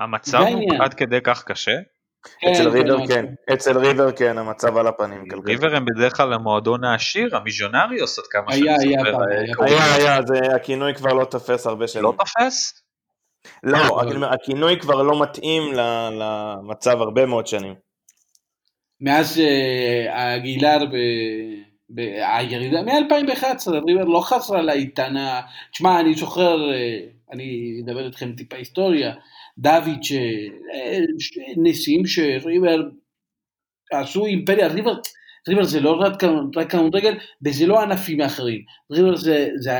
המצב 0.00 0.38
הוא. 0.38 0.74
עד 0.80 0.94
כדי 0.94 1.18
כך 1.24 1.44
קשה. 1.44 1.78
אצל 2.36 2.70
כן, 2.70 2.76
ריבר 2.76 3.06
כן, 3.06 3.26
אצל 3.52 3.78
ריבר 3.78 4.12
כן, 4.12 4.38
המצב 4.38 4.76
על 4.76 4.86
הפנים. 4.86 5.24
ריבר 5.46 5.76
הם 5.76 5.84
בדרך 5.84 6.16
כלל 6.16 6.32
המועדון 6.32 6.84
העשיר, 6.84 7.36
המיז'ונריוס 7.36 8.18
עד 8.18 8.24
כמה 8.30 8.52
שאני 8.52 8.76
זוכר. 8.78 9.22
אה, 9.22 9.38
היה 9.38 9.54
קוראים 9.54 9.78
היה. 9.78 9.94
היה, 9.94 10.22
זה, 10.26 10.54
הכינוי 10.54 10.94
כבר 10.94 11.12
לא 11.12 11.24
תופס 11.24 11.66
הרבה 11.66 11.88
שנים. 11.88 12.04
לא 12.04 12.14
תופס? 12.18 12.82
לא, 13.62 13.88
אומר, 13.88 14.32
הכינוי 14.32 14.80
כבר 14.80 15.02
לא 15.02 15.22
מתאים 15.22 15.72
למצב 16.12 17.00
הרבה 17.00 17.26
מאוד 17.26 17.46
שנים. 17.46 17.74
מאז 19.00 19.40
אה, 19.40 20.34
הגילר, 20.34 20.78
ב, 20.92 20.96
ב, 21.90 22.00
הירידה, 22.36 22.82
מ-2011, 22.82 23.70
ריבר 23.86 24.04
לא 24.04 24.20
חזרה 24.20 24.62
לאיתנה, 24.62 25.40
תשמע, 25.72 26.00
אני 26.00 26.14
זוכר, 26.14 26.72
אה, 26.72 26.98
אני 27.32 27.80
אדבר 27.84 28.06
איתכם 28.06 28.32
טיפה 28.36 28.56
היסטוריה, 28.56 29.14
ש- 30.02 30.12
אה, 30.74 30.98
נשיאים 31.56 32.06
שריבר 32.06 32.82
עשו 33.92 34.26
אימפריה, 34.26 34.68
ריבר, 34.68 34.94
ריבר 35.48 35.64
זה 35.64 35.80
לא 35.80 35.90
רק 35.90 36.24
רק 36.56 36.70
כדורגל, 36.70 37.14
וזה 37.44 37.66
לא 37.66 37.82
ענפים 37.82 38.20
אחרים, 38.20 38.60
ריבר 38.92 39.16
זה, 39.16 39.48
זה 39.56 39.72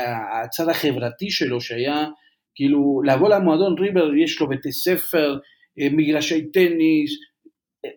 הצד 0.45 0.69
החברתי 0.69 1.31
שלו 1.31 1.61
שהיה, 1.61 2.07
כאילו, 2.55 3.03
לבוא 3.05 3.29
למועדון 3.29 3.79
ריבר, 3.79 4.15
יש 4.15 4.41
לו 4.41 4.49
בתי 4.49 4.73
ספר, 4.73 5.39
אה, 5.81 5.89
מגרשי 5.93 6.51
טניס, 6.51 7.11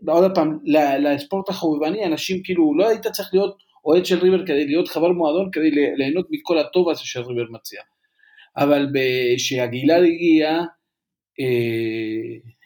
עוד 0.07 0.35
פעם, 0.35 0.59
לספורט 0.99 1.49
החובבני, 1.49 2.05
אנשים 2.05 2.43
כאילו, 2.43 2.77
לא 2.77 2.89
היית 2.89 3.07
צריך 3.07 3.29
להיות 3.33 3.57
אוהד 3.85 4.05
של 4.05 4.19
ריבר 4.19 4.45
כדי 4.45 4.65
להיות 4.65 4.87
חבר 4.87 5.11
מועדון, 5.11 5.49
כדי 5.51 5.71
ליהנות 5.71 6.27
מכל 6.29 6.57
הטוב 6.57 6.89
הזה 6.89 7.01
של 7.03 7.21
ריבר 7.21 7.51
מציע. 7.51 7.81
אבל 8.57 8.87
כשהגילר 9.37 10.01
הגיע, 10.03 10.49
אה, 10.49 10.65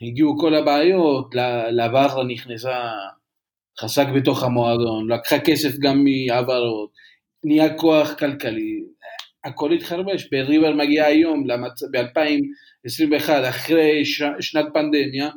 הגיעו 0.01 0.39
כל 0.39 0.55
הבעיות, 0.55 1.35
ל- 1.35 1.69
לבררה 1.85 2.23
נכנסה, 2.23 2.91
חזק 3.79 4.05
בתוך 4.15 4.43
המועדון, 4.43 5.11
לקחה 5.11 5.39
כסף 5.39 5.77
גם 5.79 6.03
מהעברות, 6.03 6.89
נהיה 7.43 7.77
כוח 7.77 8.13
כלכלי, 8.19 8.83
הכל 9.43 9.71
התחרבש, 9.71 10.27
בריבר 10.31 10.73
מגיע 10.73 11.05
היום, 11.05 11.47
ב-2021, 11.91 13.29
אחרי 13.49 14.05
ש- 14.05 14.21
שנת 14.39 14.65
פנדמיה, 14.73 15.29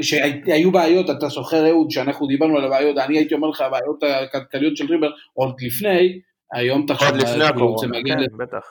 שהיו 0.00 0.72
בעיות, 0.72 1.10
אתה 1.10 1.28
זוכר 1.28 1.68
אהוד, 1.68 1.90
שאנחנו 1.90 2.26
דיברנו 2.26 2.56
על 2.58 2.64
הבעיות, 2.64 2.98
אני 2.98 3.18
הייתי 3.18 3.34
אומר 3.34 3.48
לך 3.48 3.60
הבעיות 3.60 4.02
הכלכליות 4.02 4.76
של 4.76 4.86
ריבר 4.86 5.10
עוד 5.34 5.54
לפני, 5.60 6.20
היום 6.52 6.86
תחשוב, 6.86 7.08
עוד 7.08 7.16
לפני 7.20 7.44
הקורונה, 7.44 7.98
כן, 8.06 8.18
ל- 8.18 8.36
בטח. 8.38 8.64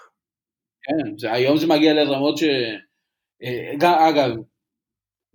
כן, 0.84 1.18
זה, 1.18 1.32
היום 1.34 1.58
זה 1.58 1.68
מגיע 1.68 1.94
לרמות 1.94 2.38
ש... 2.38 2.44
גם, 3.78 3.94
אגב, 3.94 4.32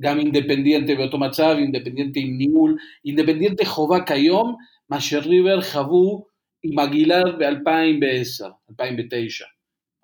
גם 0.00 0.18
אינדפנדיאנטה 0.18 0.94
באותו 0.94 1.18
מצב, 1.18 1.54
אינדפנדיאנטה 1.58 2.20
עם 2.20 2.38
ניהול, 2.38 2.76
אינדפנדיאנטה 3.04 3.64
חובה 3.64 4.00
כיום, 4.00 4.56
מה 4.90 5.00
שריבר 5.00 5.60
חוו 5.60 6.26
עם 6.62 6.78
הגילר 6.78 7.22
ב-2010, 7.38 8.46
2009, 8.70 9.44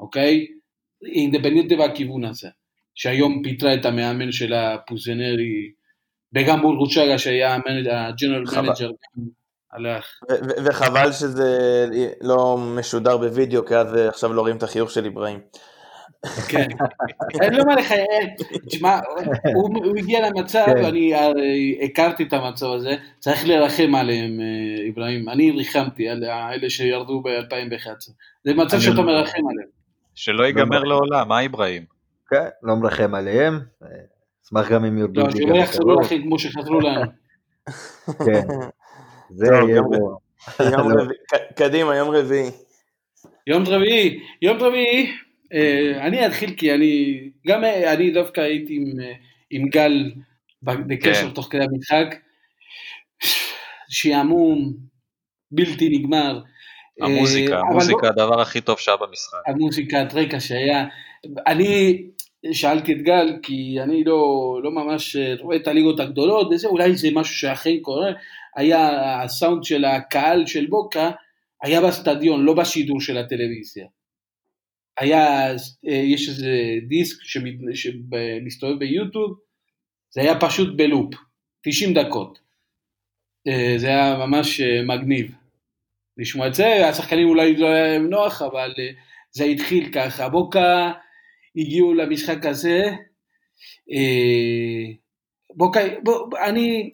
אוקיי? 0.00 0.46
אינדפנדיאנטה 1.04 1.74
בכיוון 1.76 2.24
הזה, 2.24 2.48
שהיום 2.94 3.42
פיטרה 3.44 3.74
את 3.74 3.84
המאמן 3.84 4.32
של 4.32 4.52
פוסינרי, 4.52 5.72
וגם 6.34 6.62
בורושאגה 6.62 7.18
שהיה 7.18 7.54
ה 7.54 7.65
general 7.65 8.44
manager, 8.62 8.90
הלך. 9.72 10.20
וחבל 10.64 11.12
שזה 11.12 11.86
לא 12.20 12.58
משודר 12.78 13.16
בווידאו, 13.16 13.66
כי 13.66 13.74
אז 13.74 13.94
עכשיו 13.94 14.32
לא 14.32 14.40
רואים 14.40 14.56
את 14.56 14.62
החיוך 14.62 14.90
של 14.90 15.06
אברהים. 15.06 15.40
כן. 16.48 16.68
אין 17.40 17.54
לו 17.54 17.64
מה 17.64 17.74
לחייך, 17.76 18.08
תשמע, 18.66 19.00
הוא 19.54 19.96
הגיע 19.98 20.28
למצב, 20.28 20.64
כן. 20.66 20.84
אני 20.84 21.14
הרי 21.14 21.78
הכרתי 21.84 22.22
את 22.22 22.32
המצב 22.32 22.66
הזה, 22.66 22.90
צריך 23.18 23.46
לרחם 23.46 23.94
עליהם, 23.94 24.40
אה, 24.40 24.88
אברהים, 24.90 25.28
אני 25.28 25.50
ריחמתי 25.50 26.08
על 26.08 26.24
אלה 26.24 26.70
שירדו 26.70 27.20
ב-2011, 27.22 28.10
זה 28.44 28.54
מצב 28.54 28.80
שאתה 28.80 29.02
מרחם 29.02 29.38
עליהם. 29.50 29.68
שלא 30.14 30.44
ייגמר 30.44 30.82
לעולם, 30.84 31.28
מה 31.28 31.44
אברהים? 31.46 31.84
כן, 32.30 32.44
לא 32.62 32.76
מרחם 32.76 33.14
עליהם, 33.14 33.60
אה, 33.82 33.88
אשמח 34.46 34.70
גם 34.70 34.84
אם 34.84 34.98
יורדו 34.98 35.20
לא, 35.20 35.30
שלא 35.30 35.56
יחזרו. 35.56 36.00
לכם 36.00 36.22
כמו 36.22 36.38
שחזרו 36.38 36.80
לנו. 36.80 37.10
כן, 38.06 38.46
זה 39.38 39.46
יום 39.68 39.92
לא. 39.92 40.16
רביעי- 40.60 41.18
ק- 41.32 41.52
קדימה, 41.56 41.96
יום 41.96 42.10
רביעי. 42.10 42.50
יום 43.46 43.62
רביעי, 43.66 44.20
יום 44.42 44.56
רביעי, 44.60 45.06
אה, 45.06 45.12
אני 46.00 46.26
אתחיל 46.26 46.54
כי 46.56 46.74
אני, 46.74 47.20
גם 47.46 47.64
אה, 47.64 47.92
אני 47.92 48.10
דווקא 48.10 48.40
הייתי 48.40 48.76
עם, 48.76 49.00
אה, 49.00 49.12
עם 49.50 49.68
גל 49.68 50.12
בקשר 50.62 51.28
כן. 51.28 51.34
תוך 51.34 51.48
כדי 51.50 51.64
המשחק, 51.64 52.14
שעמום, 53.88 54.72
בלתי 55.50 55.88
נגמר. 55.88 56.40
אה, 57.02 57.06
המוזיקה, 57.06 57.54
אבל 57.54 57.62
לא- 57.62 57.70
המוזיקה 57.70 58.08
הדבר 58.08 58.40
הכי 58.40 58.60
טוב 58.60 58.78
שהיה 58.78 58.96
במשחק. 58.96 59.38
המוזיקת 59.46 60.14
רקע 60.14 60.40
שהיה, 60.40 60.86
אני, 61.46 62.02
שאלתי 62.52 62.92
את 62.92 63.02
גל, 63.02 63.36
כי 63.42 63.76
אני 63.82 64.04
לא, 64.04 64.60
לא 64.62 64.70
ממש 64.70 65.16
רואה 65.40 65.56
את 65.56 65.68
הליגות 65.68 66.00
הגדולות 66.00 66.48
וזה, 66.52 66.68
אולי 66.68 66.96
זה 66.96 67.08
משהו 67.12 67.34
שאכן 67.34 67.76
קורה, 67.82 68.12
היה 68.56 68.90
הסאונד 69.22 69.64
של 69.64 69.84
הקהל 69.84 70.46
של 70.46 70.66
בוקה, 70.66 71.10
היה 71.62 71.80
בסטדיון, 71.80 72.44
לא 72.44 72.54
בשידור 72.54 73.00
של 73.00 73.18
הטלוויזיה. 73.18 73.86
היה, 74.98 75.52
יש 75.82 76.28
איזה 76.28 76.50
דיסק 76.88 77.16
שמסתובב 77.74 78.78
ביוטיוב, 78.78 79.38
זה 80.10 80.20
היה 80.20 80.40
פשוט 80.40 80.76
בלופ, 80.76 81.14
90 81.62 81.94
דקות. 81.94 82.38
זה 83.76 83.86
היה 83.86 84.16
ממש 84.16 84.60
מגניב 84.60 85.34
לשמוע 86.18 86.48
את 86.48 86.54
זה, 86.54 86.88
השחקנים 86.88 87.28
אולי 87.28 87.56
לא 87.56 87.66
היה 87.66 87.88
להם 87.88 88.10
נוח, 88.10 88.42
אבל 88.42 88.74
זה 89.30 89.44
התחיל 89.44 89.92
ככה. 89.92 90.28
בוקה 90.28 90.92
הגיעו 91.56 91.94
למשחק 91.94 92.46
הזה, 92.46 92.82
בוקה, 95.56 95.80
בוא, 96.02 96.38
אני, 96.44 96.90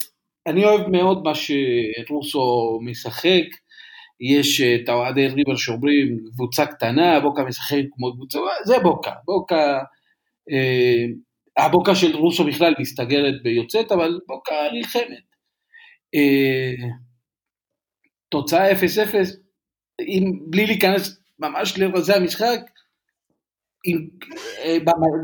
אני 0.46 0.64
אוהב 0.64 0.88
מאוד 0.88 1.22
מה 1.24 1.32
שרוסו 1.34 2.78
משחק, 2.82 3.44
יש 4.20 4.60
את 4.60 4.88
האוהדי 4.88 5.26
ריבר 5.26 5.56
שאומרים 5.56 6.18
קבוצה 6.32 6.66
קטנה, 6.66 7.20
בוקה 7.20 7.44
משחק 7.44 7.82
כמו 7.92 8.12
קבוצה, 8.14 8.38
זה 8.64 8.78
בוקה, 8.78 9.12
בוקה, 9.24 9.78
אה, 10.50 11.04
הבוקה 11.64 11.94
של 11.94 12.16
רוסו 12.16 12.44
בכלל 12.44 12.74
מסתגרת 12.80 13.42
ביוצאת, 13.42 13.92
אבל 13.92 14.20
בוקה 14.26 14.54
נלחמת. 14.72 15.28
אה, 16.14 16.88
תוצאה 18.28 18.72
0-0, 18.72 19.36
בלי 20.50 20.66
להיכנס 20.66 21.20
ממש 21.38 21.78
לרזי 21.78 22.12
המשחק, 22.12 22.60
עם, 23.84 24.08
אה, 24.58 24.76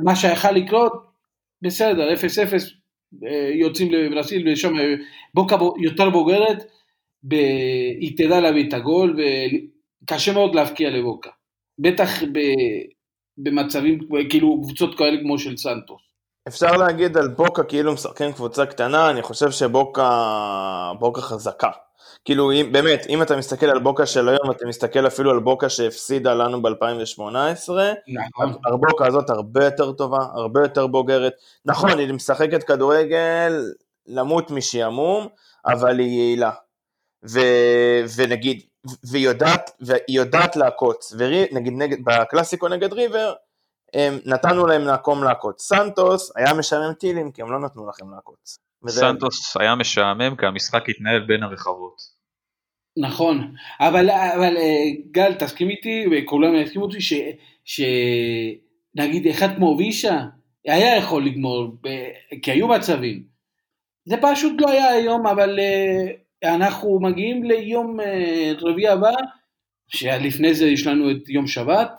מה 0.04 0.16
שיכל 0.16 0.50
לקרות, 0.50 0.92
בסדר, 1.62 2.14
0-0, 2.14 2.74
אה, 3.26 3.50
יוצאים 3.54 3.92
לברסיל 3.92 4.48
ושם 4.48 4.72
בוקה 5.34 5.56
יותר 5.82 6.10
בוגרת, 6.10 6.64
ב... 7.28 7.35
היא 8.00 8.16
תדע 8.16 8.40
להביא 8.40 8.69
את 8.69 8.75
הגול 8.75 9.16
וקשה 10.04 10.33
מאוד 10.33 10.54
להבקיע 10.54 10.90
לבוקה. 10.90 11.31
בטח 11.78 12.23
ב... 12.23 12.38
במצבים, 13.38 13.99
כאילו 14.31 14.62
קבוצות 14.62 14.99
כאלה 14.99 15.21
כמו 15.23 15.38
של 15.38 15.57
סנטוס. 15.57 16.02
אפשר 16.49 16.76
להגיד 16.76 17.16
על 17.16 17.28
בוקה 17.28 17.64
כאילו 17.64 17.93
משחקים 17.93 18.33
קבוצה 18.33 18.66
קטנה, 18.66 19.11
אני 19.11 19.23
חושב 19.23 19.50
שבוקה 19.50 20.93
בוקה 20.99 21.21
חזקה. 21.21 21.71
כאילו 22.25 22.52
אם, 22.52 22.69
באמת, 22.73 23.07
אם 23.09 23.23
אתה 23.23 23.37
מסתכל 23.37 23.66
על 23.66 23.78
בוקה 23.78 24.07
של 24.07 24.28
היום, 24.28 24.50
אתה 24.50 24.66
מסתכל 24.66 25.07
אפילו 25.07 25.31
על 25.31 25.38
בוקה 25.38 25.69
שהפסידה 25.69 26.35
לנו 26.35 26.62
ב-2018, 26.62 27.21
נכון. 27.21 28.54
הבוקה 28.73 29.07
הזאת 29.07 29.31
הרבה 29.31 29.64
יותר 29.64 29.93
טובה, 29.93 30.19
הרבה 30.35 30.61
יותר 30.61 30.87
בוגרת. 30.87 31.33
נכון, 31.64 31.99
היא 31.99 32.12
משחקת 32.12 32.62
כדורגל 32.62 33.62
למות 34.07 34.50
משעמום, 34.50 35.26
אבל 35.66 35.99
היא 35.99 36.19
יעילה. 36.19 36.50
ו, 37.31 37.40
ונגיד, 38.16 38.62
והיא 39.11 39.25
יודעת, 39.25 39.71
והיא 39.81 40.00
יודעת 40.09 40.57
לעקוץ, 40.57 41.12
ונגיד 41.19 41.73
נגד, 41.76 42.04
בקלאסיקו 42.04 42.69
נגד 42.69 42.93
ריבר, 42.93 43.35
הם, 43.95 44.19
נתנו 44.26 44.66
להם 44.66 44.95
מקום 44.95 45.25
לעקוץ. 45.25 45.62
סנטוס 45.62 46.33
היה 46.37 46.54
משעמם 46.54 46.93
טילים, 46.93 47.33
כי 47.33 47.43
הם 47.43 47.52
לא 47.52 47.61
נתנו 47.61 47.88
לכם 47.88 48.11
לעקוץ. 48.14 48.59
סנטוס 48.88 49.57
היה 49.57 49.75
משעמם 49.75 50.37
כי 50.37 50.47
המשחק 50.47 50.88
התנהל 50.88 51.21
בין 51.26 51.43
הרחבות. 51.43 52.14
נכון, 52.97 53.54
אבל, 53.81 54.11
אבל 54.11 54.57
אה, 54.57 54.85
גל, 55.11 55.35
תסכים 55.35 55.71
איתי, 55.71 56.04
וכולם 56.12 56.54
יסכימו 56.54 56.85
אותי, 56.85 56.99
שנגיד 57.64 59.26
אחד 59.31 59.57
כמו 59.57 59.76
וישה, 59.78 60.20
היה 60.64 60.96
יכול 60.96 61.27
לגמור, 61.27 61.68
ב, 61.81 61.88
כי 62.42 62.51
היו 62.51 62.68
מצבים. 62.68 63.22
זה 64.05 64.16
פשוט 64.22 64.53
לא 64.61 64.70
היה 64.70 64.88
היום, 64.88 65.27
אבל 65.27 65.59
אה, 65.59 66.07
אנחנו 66.44 67.00
מגיעים 67.00 67.44
ליום 67.44 68.00
אה, 68.00 68.52
רביעי 68.61 68.88
הבא, 68.88 69.12
שלפני 69.88 70.54
זה 70.54 70.66
יש 70.66 70.87
לנו 70.87 71.11
את 71.11 71.28
יום 71.28 71.46
שבת, 71.46 71.90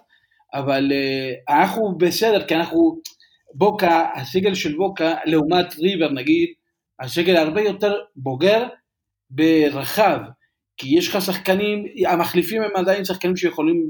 אבל 0.54 0.92
אה, 0.92 1.60
אנחנו 1.62 1.98
בסדר, 1.98 2.48
כי 2.48 2.56
אנחנו, 2.56 3.02
בוקה, 3.54 4.08
הסגל 4.16 4.54
של 4.54 4.76
בוקה, 4.76 5.16
לעומת 5.26 5.76
ריבר 5.80 6.10
נגיד, 6.10 6.50
הסגל 7.00 7.36
הרבה 7.36 7.62
יותר 7.62 7.96
בוגר 8.16 8.68
ברחב, 9.30 10.20
כי 10.78 10.98
יש 10.98 11.08
לך 11.08 11.22
שחקנים, 11.22 11.86
המחליפים 12.08 12.62
הם 12.62 12.72
עדיין 12.76 13.06
שחקנים 13.06 13.38
שיכולים 13.38 13.90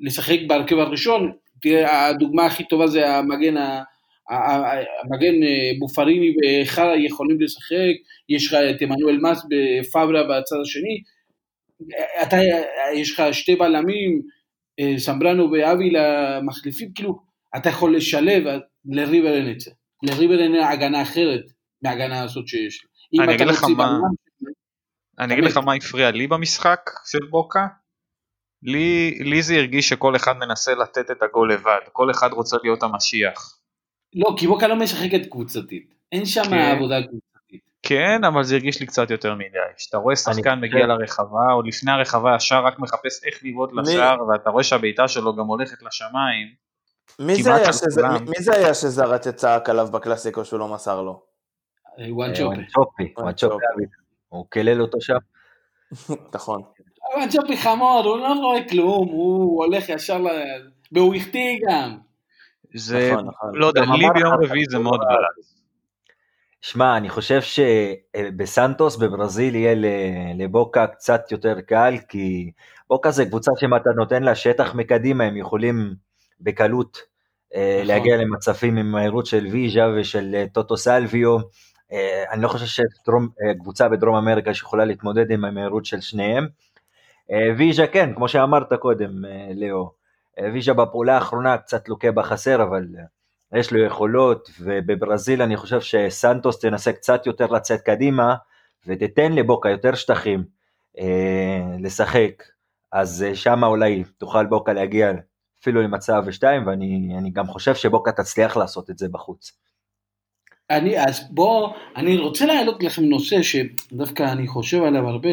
לשחק 0.00 0.38
בהרכב 0.46 0.78
הראשון, 0.78 1.32
תראה, 1.62 2.06
הדוגמה 2.06 2.46
הכי 2.46 2.64
טובה 2.64 2.86
זה 2.86 3.16
המגן 3.16 3.54
המגן 4.30 5.42
אה, 5.42 5.70
בופריני 5.78 6.34
וחרא 6.36 6.96
יכולים 6.96 7.40
לשחק, 7.40 7.94
יש 8.28 8.46
לך 8.46 8.54
את 8.70 8.82
עמנואל 8.82 9.18
מס 9.20 9.46
בפאברה 9.50 10.22
בצד 10.22 10.56
השני, 10.62 11.02
אתה, 12.22 12.36
יש 12.94 13.12
לך 13.12 13.34
שתי 13.34 13.56
בלמים, 13.56 14.22
אה, 14.80 14.98
סמברנו 14.98 15.52
ואבי 15.52 15.90
למחליפים, 15.90 16.92
כאילו, 16.94 17.20
אתה 17.56 17.68
יכול 17.68 17.96
לשלב, 17.96 18.60
לריבר 18.84 19.34
אין 19.34 19.50
את 19.50 19.60
זה. 19.60 19.70
לריבר 20.02 20.42
אין 20.42 20.54
הגנה 20.54 21.02
אחרת 21.02 21.44
מההגנה 21.82 22.22
הזאת 22.22 22.48
שיש 22.48 22.84
לו. 22.84 22.90
אני 23.24 23.34
אגיד 23.34 23.46
לך 23.46 23.64
מה... 23.76 23.98
אני 25.18 25.34
אגיד 25.34 25.44
לך 25.44 25.56
מה 25.56 25.74
הפריע 25.74 26.10
לי 26.10 26.26
במשחק 26.26 26.80
של 27.06 27.26
בוקה. 27.30 27.66
לי, 28.62 29.18
לי 29.20 29.42
זה 29.42 29.54
הרגיש 29.54 29.88
שכל 29.88 30.16
אחד 30.16 30.32
מנסה 30.36 30.74
לתת 30.74 31.10
את 31.10 31.22
הגול 31.22 31.52
לבד, 31.52 31.80
כל 31.92 32.10
אחד 32.10 32.32
רוצה 32.32 32.56
להיות 32.62 32.82
המשיח. 32.82 33.59
לא, 34.14 34.34
כי 34.36 34.46
בוקה 34.46 34.68
לא 34.68 34.76
משחקת 34.76 35.26
קבוצתית. 35.30 35.94
אין 36.12 36.26
שם 36.26 36.42
כן. 36.44 36.76
עבודה 36.76 37.02
קבוצתית. 37.02 37.60
כן, 37.82 38.24
אבל 38.24 38.44
זה 38.44 38.54
הרגיש 38.54 38.80
לי 38.80 38.86
קצת 38.86 39.10
יותר 39.10 39.34
מדי. 39.34 39.58
כשאתה 39.76 39.96
רואה 39.96 40.16
שחקן 40.16 40.60
מגיע 40.60 40.86
לרחבה, 40.86 41.52
או 41.52 41.62
לפני 41.62 41.92
הרחבה 41.92 42.36
ישר 42.36 42.64
רק 42.64 42.78
מחפש 42.78 43.24
איך 43.24 43.40
לבעוט 43.44 43.70
לשער, 43.72 44.16
ואתה 44.28 44.50
רואה 44.50 44.64
שהבעיטה 44.64 45.08
שלו 45.08 45.36
גם 45.36 45.46
הולכת 45.46 45.82
לשמיים. 45.82 46.48
מי 47.18 47.42
זה, 47.42 47.54
היה 47.54 47.72
שזה, 47.72 48.02
מי 48.08 48.42
זה 48.42 48.54
היה 48.54 48.74
שזרט 48.74 49.28
צעק 49.28 49.68
עליו 49.68 49.88
בקלאסיקו 49.92 50.44
שהוא 50.44 50.60
לא 50.60 50.68
מסר 50.68 51.02
לו? 51.02 51.22
אה, 51.98 52.14
וואן 52.14 52.34
צ'ופי. 52.34 53.12
וואן 53.18 53.32
צ'ופי. 53.32 53.64
הוא 54.28 54.46
קלל 54.48 54.82
אותו 54.82 55.00
שם. 55.00 55.16
נכון. 56.34 56.62
וואן 57.16 57.28
צ'ופי 57.28 57.56
חמור, 57.56 58.02
הוא 58.04 58.18
לא 58.18 58.32
רואה 58.32 58.68
כלום, 58.68 59.08
הוא 59.08 59.64
הולך 59.64 59.88
ישר 59.88 60.18
ל... 60.18 60.28
והוא 60.92 61.14
החטיא 61.14 61.58
גם. 61.68 61.98
זה, 62.74 63.12
נכון, 63.12 63.26
נכון. 63.26 63.50
לא 63.54 63.66
יודע, 63.66 63.80
לי 63.80 64.06
ביום 64.14 64.34
רביעי 64.42 64.64
זה 64.70 64.78
מאוד 64.78 65.00
בלט. 65.00 65.46
שמע, 66.60 66.96
אני 66.96 67.08
חושב 67.08 67.40
שבסנטוס 67.40 68.96
בברזיל 68.96 69.54
יהיה 69.54 69.74
לבוקה 70.34 70.86
קצת 70.86 71.32
יותר 71.32 71.60
קל, 71.60 71.94
כי 72.08 72.50
בוקה 72.88 73.10
זה 73.10 73.24
קבוצה 73.24 73.50
שאם 73.56 73.76
אתה 73.76 73.90
נותן 73.96 74.22
לה 74.22 74.34
שטח 74.34 74.74
מקדימה, 74.74 75.24
הם 75.24 75.36
יכולים 75.36 75.94
בקלות 76.40 76.98
אה, 77.54 77.74
נכון. 77.74 77.86
להגיע 77.86 78.16
למצבים 78.16 78.76
עם 78.76 78.92
מהירות 78.92 79.26
של 79.26 79.46
ויז'ה 79.46 79.86
ושל 79.96 80.34
אה, 80.34 80.44
טוטו 80.52 80.76
סלוויו. 80.76 81.38
אה, 81.92 82.24
אני 82.32 82.42
לא 82.42 82.48
חושב 82.48 82.66
שקבוצה 82.66 83.88
בדרום 83.88 84.16
אמריקה 84.16 84.54
שיכולה 84.54 84.84
להתמודד 84.84 85.30
עם 85.30 85.44
המהירות 85.44 85.84
של 85.84 86.00
שניהם. 86.00 86.46
ויז'ה 87.58 87.86
כן, 87.86 88.14
כמו 88.14 88.28
שאמרת 88.28 88.72
קודם, 88.72 89.10
לאו. 89.54 89.90
ויז'ה 90.52 90.74
בפעולה 90.74 91.14
האחרונה 91.14 91.58
קצת 91.58 91.88
לוקה 91.88 92.12
בחסר, 92.12 92.62
אבל 92.62 92.86
יש 93.54 93.72
לו 93.72 93.84
יכולות, 93.84 94.50
ובברזיל 94.60 95.42
אני 95.42 95.56
חושב 95.56 95.80
שסנטוס 95.80 96.58
תנסה 96.58 96.92
קצת 96.92 97.26
יותר 97.26 97.46
לצאת 97.46 97.80
קדימה, 97.80 98.34
ותיתן 98.86 99.32
לבוקה 99.32 99.70
יותר 99.70 99.94
שטחים 99.94 100.44
אה, 100.98 101.60
לשחק, 101.80 102.42
אז 102.92 103.24
אה, 103.28 103.34
שמה 103.34 103.66
אולי 103.66 104.04
תוכל 104.18 104.46
בוקה 104.46 104.72
להגיע 104.72 105.12
אפילו 105.62 105.82
למצב 105.82 106.22
ושתיים, 106.26 106.66
ואני 106.66 107.30
גם 107.32 107.46
חושב 107.46 107.74
שבוקה 107.74 108.12
תצליח 108.12 108.56
לעשות 108.56 108.90
את 108.90 108.98
זה 108.98 109.08
בחוץ. 109.08 109.52
אני, 110.70 111.04
אז 111.04 111.20
בוא, 111.30 111.68
אני 111.96 112.18
רוצה 112.18 112.46
להעלות 112.46 112.82
לכם 112.82 113.02
נושא 113.02 113.36
שדווקא 113.42 114.22
אני 114.22 114.46
חושב 114.46 114.82
עליו 114.82 115.08
הרבה, 115.08 115.28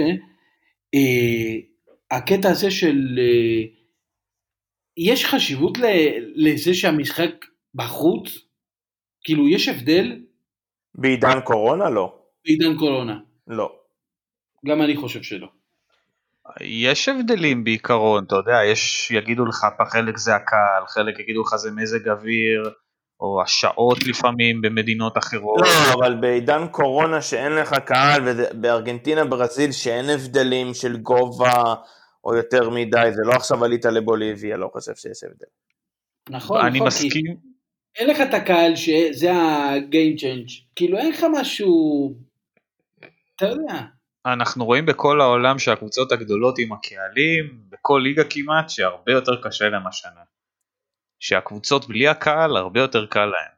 אה, 0.96 1.56
הקטע 2.12 2.50
הזה 2.50 2.72
של 2.72 3.20
אה, 3.20 3.77
יש 4.98 5.26
חשיבות 5.26 5.78
לזה 6.36 6.74
שהמשחק 6.74 7.46
בחוץ? 7.76 8.30
כאילו, 9.24 9.50
יש 9.50 9.68
הבדל? 9.68 10.20
בעידן 10.96 11.42
קורונה 11.42 11.90
לא. 11.90 12.14
בעידן 12.46 12.78
קורונה. 12.78 13.20
לא. 13.48 13.72
גם 14.66 14.82
אני 14.82 14.98
חושב 14.98 15.24
שלא. 15.24 15.48
יש 16.62 17.10
הבדלים 17.10 17.64
בעיקרון, 17.64 18.24
אתה 18.24 18.36
יודע, 18.36 18.64
יש, 18.72 19.12
יגידו 19.12 19.46
לך, 19.46 19.68
חלק 19.90 20.18
זה 20.18 20.36
הקהל, 20.36 20.84
חלק 20.88 21.20
יגידו 21.20 21.42
לך 21.42 21.56
זה 21.56 21.72
מזג 21.72 22.10
אוויר, 22.10 22.70
או 23.20 23.42
השעות 23.42 24.04
לפעמים 24.04 24.62
במדינות 24.62 25.18
אחרות. 25.18 25.62
לא, 25.62 25.94
אבל 25.94 26.16
בעידן 26.16 26.68
קורונה 26.72 27.22
שאין 27.22 27.52
לך 27.52 27.74
קהל, 27.86 28.22
ובארגנטינה, 28.26 29.26
ברזיל, 29.26 29.72
שאין 29.72 30.10
הבדלים 30.10 30.74
של 30.74 30.98
גובה, 30.98 31.76
או 32.28 32.36
יותר 32.36 32.70
מדי, 32.70 33.10
זה 33.12 33.22
לא 33.26 33.32
עכשיו 33.34 33.66
עלית 33.66 33.86
לבוליביה, 33.86 34.58
לא 34.58 34.70
חושב 34.74 34.96
שיש 34.96 35.24
הבדל. 35.24 35.46
נכון, 36.30 36.62
אני 36.66 36.76
נכון, 36.76 36.88
מסכים. 36.88 37.38
אין 37.98 38.10
לך 38.10 38.18
את 38.22 38.34
הקהל 38.34 38.76
שזה 38.76 39.32
ה-game 39.34 40.20
change, 40.20 40.52
כאילו 40.76 40.98
אין 40.98 41.10
לך 41.10 41.26
משהו, 41.34 42.14
אתה 43.36 43.46
יודע, 43.46 43.80
אנחנו 44.26 44.66
רואים 44.66 44.86
בכל 44.86 45.22
העולם 45.22 45.60
שהקבוצות 45.60 46.12
הגדולות 46.12 46.60
עם 46.60 46.74
הקהלים, 46.74 47.62
בכל 47.70 48.02
ליגה 48.04 48.24
כמעט, 48.30 48.70
שהרבה 48.70 49.12
יותר 49.12 49.42
קשה 49.44 49.70
להם 49.70 49.88
השנה. 49.88 50.22
שהקבוצות 51.20 51.88
בלי 51.88 52.08
הקהל 52.08 52.58
הרבה 52.58 52.80
יותר 52.80 53.06
קל 53.06 53.26
להם. 53.26 53.58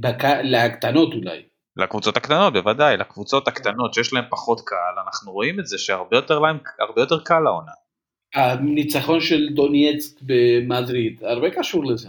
בק- 0.00 0.24
לקטנות 0.44 1.14
אולי. 1.14 1.42
לקבוצות 1.80 2.16
הקטנות 2.16 2.52
בוודאי, 2.52 2.96
לקבוצות 2.96 3.48
הקטנות 3.48 3.94
שיש 3.94 4.12
להם 4.12 4.24
פחות 4.30 4.60
קהל, 4.60 5.04
אנחנו 5.06 5.32
רואים 5.32 5.60
את 5.60 5.66
זה 5.66 5.78
שהרבה 5.78 6.16
יותר 6.16 6.38
להם, 6.38 6.58
יותר 6.96 7.20
קל 7.24 7.40
לעונה. 7.40 7.72
הניצחון 8.34 9.20
של 9.20 9.48
דונייצק 9.54 10.20
במדריד, 10.22 11.24
הרבה 11.24 11.50
קשור 11.50 11.84
לזה. 11.84 12.08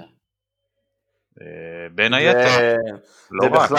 אה, 1.42 1.46
בין 1.96 2.14
היתר, 2.14 2.50
זה, 2.50 2.76
לא 3.32 3.48
רק. 3.52 3.70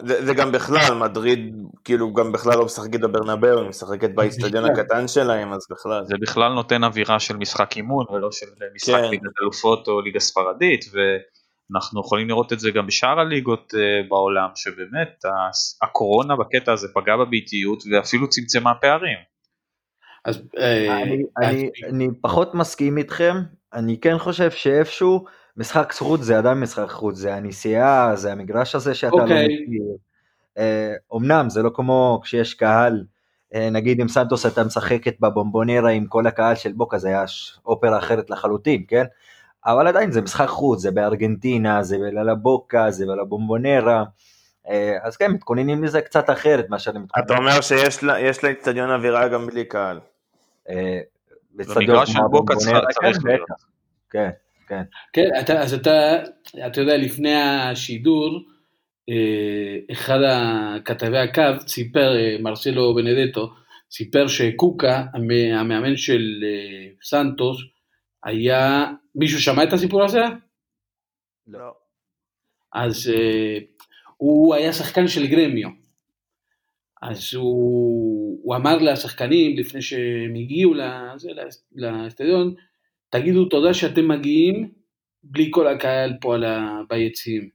זה, 0.00 0.26
זה 0.26 0.34
גם 0.34 0.52
בכלל, 0.52 0.94
מדריד 0.94 1.54
כאילו 1.84 2.12
גם 2.12 2.32
בכלל 2.32 2.58
לא 2.58 2.64
משחקת 2.64 3.00
בברנבאו, 3.00 3.60
היא 3.60 3.68
משחקת 3.68 4.10
באיצטדיון. 4.10 4.64
הקטן 4.64 5.08
שלהם, 5.08 5.52
אז 5.52 5.66
בכלל. 5.70 6.04
זה 6.04 6.14
בכלל 6.20 6.52
נותן 6.52 6.84
אווירה 6.84 7.20
של 7.20 7.36
משחק 7.36 7.76
אימון 7.76 8.06
ולא 8.12 8.32
של 8.32 8.46
משחק 8.74 8.92
כן. 8.92 9.10
ליגת 9.10 9.32
אלופות 9.42 9.88
או 9.88 10.00
ליגה 10.00 10.20
ספרדית 10.20 10.84
ואנחנו 11.72 12.00
יכולים 12.00 12.28
לראות 12.28 12.52
את 12.52 12.60
זה 12.60 12.70
גם 12.70 12.86
בשאר 12.86 13.20
הליגות 13.20 13.74
אה, 13.76 14.08
בעולם 14.08 14.48
שבאמת 14.54 15.24
הקורונה 15.82 16.36
בקטע 16.36 16.72
הזה 16.72 16.88
פגעה 16.94 17.16
בביתיות 17.16 17.82
ואפילו 17.92 18.28
צמצמה 18.28 18.74
פערים. 18.74 19.18
אז 20.24 20.42
אה, 20.58 21.02
אני, 21.02 21.22
אני, 21.42 21.70
אני 21.88 22.08
פחות 22.20 22.54
מסכים 22.54 22.98
איתכם, 22.98 23.34
אני 23.74 24.00
כן 24.00 24.18
חושב 24.18 24.50
שאיפשהו 24.50 25.24
משחק 25.56 25.92
חוץ 25.92 26.20
זה 26.20 26.38
עדיין 26.38 26.60
משחק 26.60 26.90
חוץ, 26.90 27.16
זה 27.16 27.34
הנסיעה, 27.34 28.16
זה 28.16 28.32
המגרש 28.32 28.74
הזה 28.74 28.94
שאתה 28.94 29.16
לא 29.16 29.22
אוקיי. 29.22 29.44
מכיר. 29.44 29.82
אה, 30.58 30.92
אמנם 31.16 31.50
זה 31.50 31.62
לא 31.62 31.70
כמו 31.74 32.20
כשיש 32.22 32.54
קהל, 32.54 33.04
אה, 33.54 33.70
נגיד 33.70 34.00
עם 34.00 34.08
סנטוס 34.08 34.46
אתה 34.46 34.64
משחקת 34.64 35.20
בבומבונרה 35.20 35.90
עם 35.90 36.06
כל 36.06 36.26
הקהל 36.26 36.54
של 36.54 36.72
בוקה, 36.72 36.98
זה 36.98 37.08
היה 37.08 37.24
אופרה 37.66 37.98
אחרת 37.98 38.30
לחלוטין, 38.30 38.84
כן? 38.88 39.04
אבל 39.66 39.86
עדיין 39.86 40.12
זה 40.12 40.20
משחק 40.22 40.46
חוץ, 40.48 40.80
זה 40.80 40.90
בארגנטינה, 40.90 41.82
זה 41.82 41.98
בלבוקה, 41.98 42.90
זה 42.90 43.06
בלבומבונרה, 43.06 44.04
אה, 44.68 44.96
אז 45.02 45.16
כן, 45.16 45.30
מתכוננים 45.30 45.84
לזה 45.84 46.00
קצת 46.00 46.30
אחרת 46.30 46.70
מאשר 46.70 46.90
אתה 47.18 47.36
אומר 47.36 47.60
שיש 47.60 48.04
לאיצטדיון 48.44 48.90
אווירה 48.90 49.28
גם 49.28 49.46
בלי 49.46 49.64
קהל. 49.64 50.00
אה, 50.70 51.00
במגרש 51.54 52.12
של 52.12 52.18
בוקה 52.30 52.54
צריך- 52.56 52.72
כן, 53.00 53.28
להיות. 53.28 53.48
כן, 54.10 54.30
כן. 54.68 54.82
כן, 55.12 55.28
אתה, 55.40 55.60
אז 55.62 55.74
אתה, 55.74 56.16
אתה 56.66 56.80
יודע, 56.80 56.96
לפני 56.96 57.34
השידור, 57.34 58.40
אה, 59.08 59.14
אחד 59.92 60.18
הכתבי 60.26 61.18
הקו 61.18 61.42
סיפר, 61.66 62.12
מרסלו 62.40 62.94
בנדטו, 62.94 63.50
סיפר 63.90 64.26
שקוקה, 64.28 65.04
המ- 65.14 65.30
המאמן 65.54 65.96
של 65.96 66.22
סנטוס, 67.02 67.56
היה, 68.24 68.86
מישהו 69.14 69.40
שמע 69.40 69.64
את 69.64 69.72
הסיפור 69.72 70.04
הזה? 70.04 70.20
לא. 71.46 71.74
אז 72.74 73.10
אה, 73.14 73.58
הוא 74.16 74.54
היה 74.54 74.72
שחקן 74.72 75.08
של 75.08 75.26
גרמיו. 75.26 75.68
אז 77.02 77.34
הוא, 77.34 78.40
הוא 78.42 78.56
אמר 78.56 78.76
לשחקנים 78.78 79.58
לפני 79.58 79.82
שהם 79.82 80.34
הגיעו 80.34 80.74
לאצטדיון, 81.74 82.54
תגידו 83.10 83.44
תודה 83.44 83.74
שאתם 83.74 84.08
מגיעים 84.08 84.72
בלי 85.22 85.48
כל 85.50 85.66
הקהל 85.66 86.12
פה 86.20 86.34
על 86.34 86.44
ה- 86.44 86.80
ביציעים. 86.88 87.48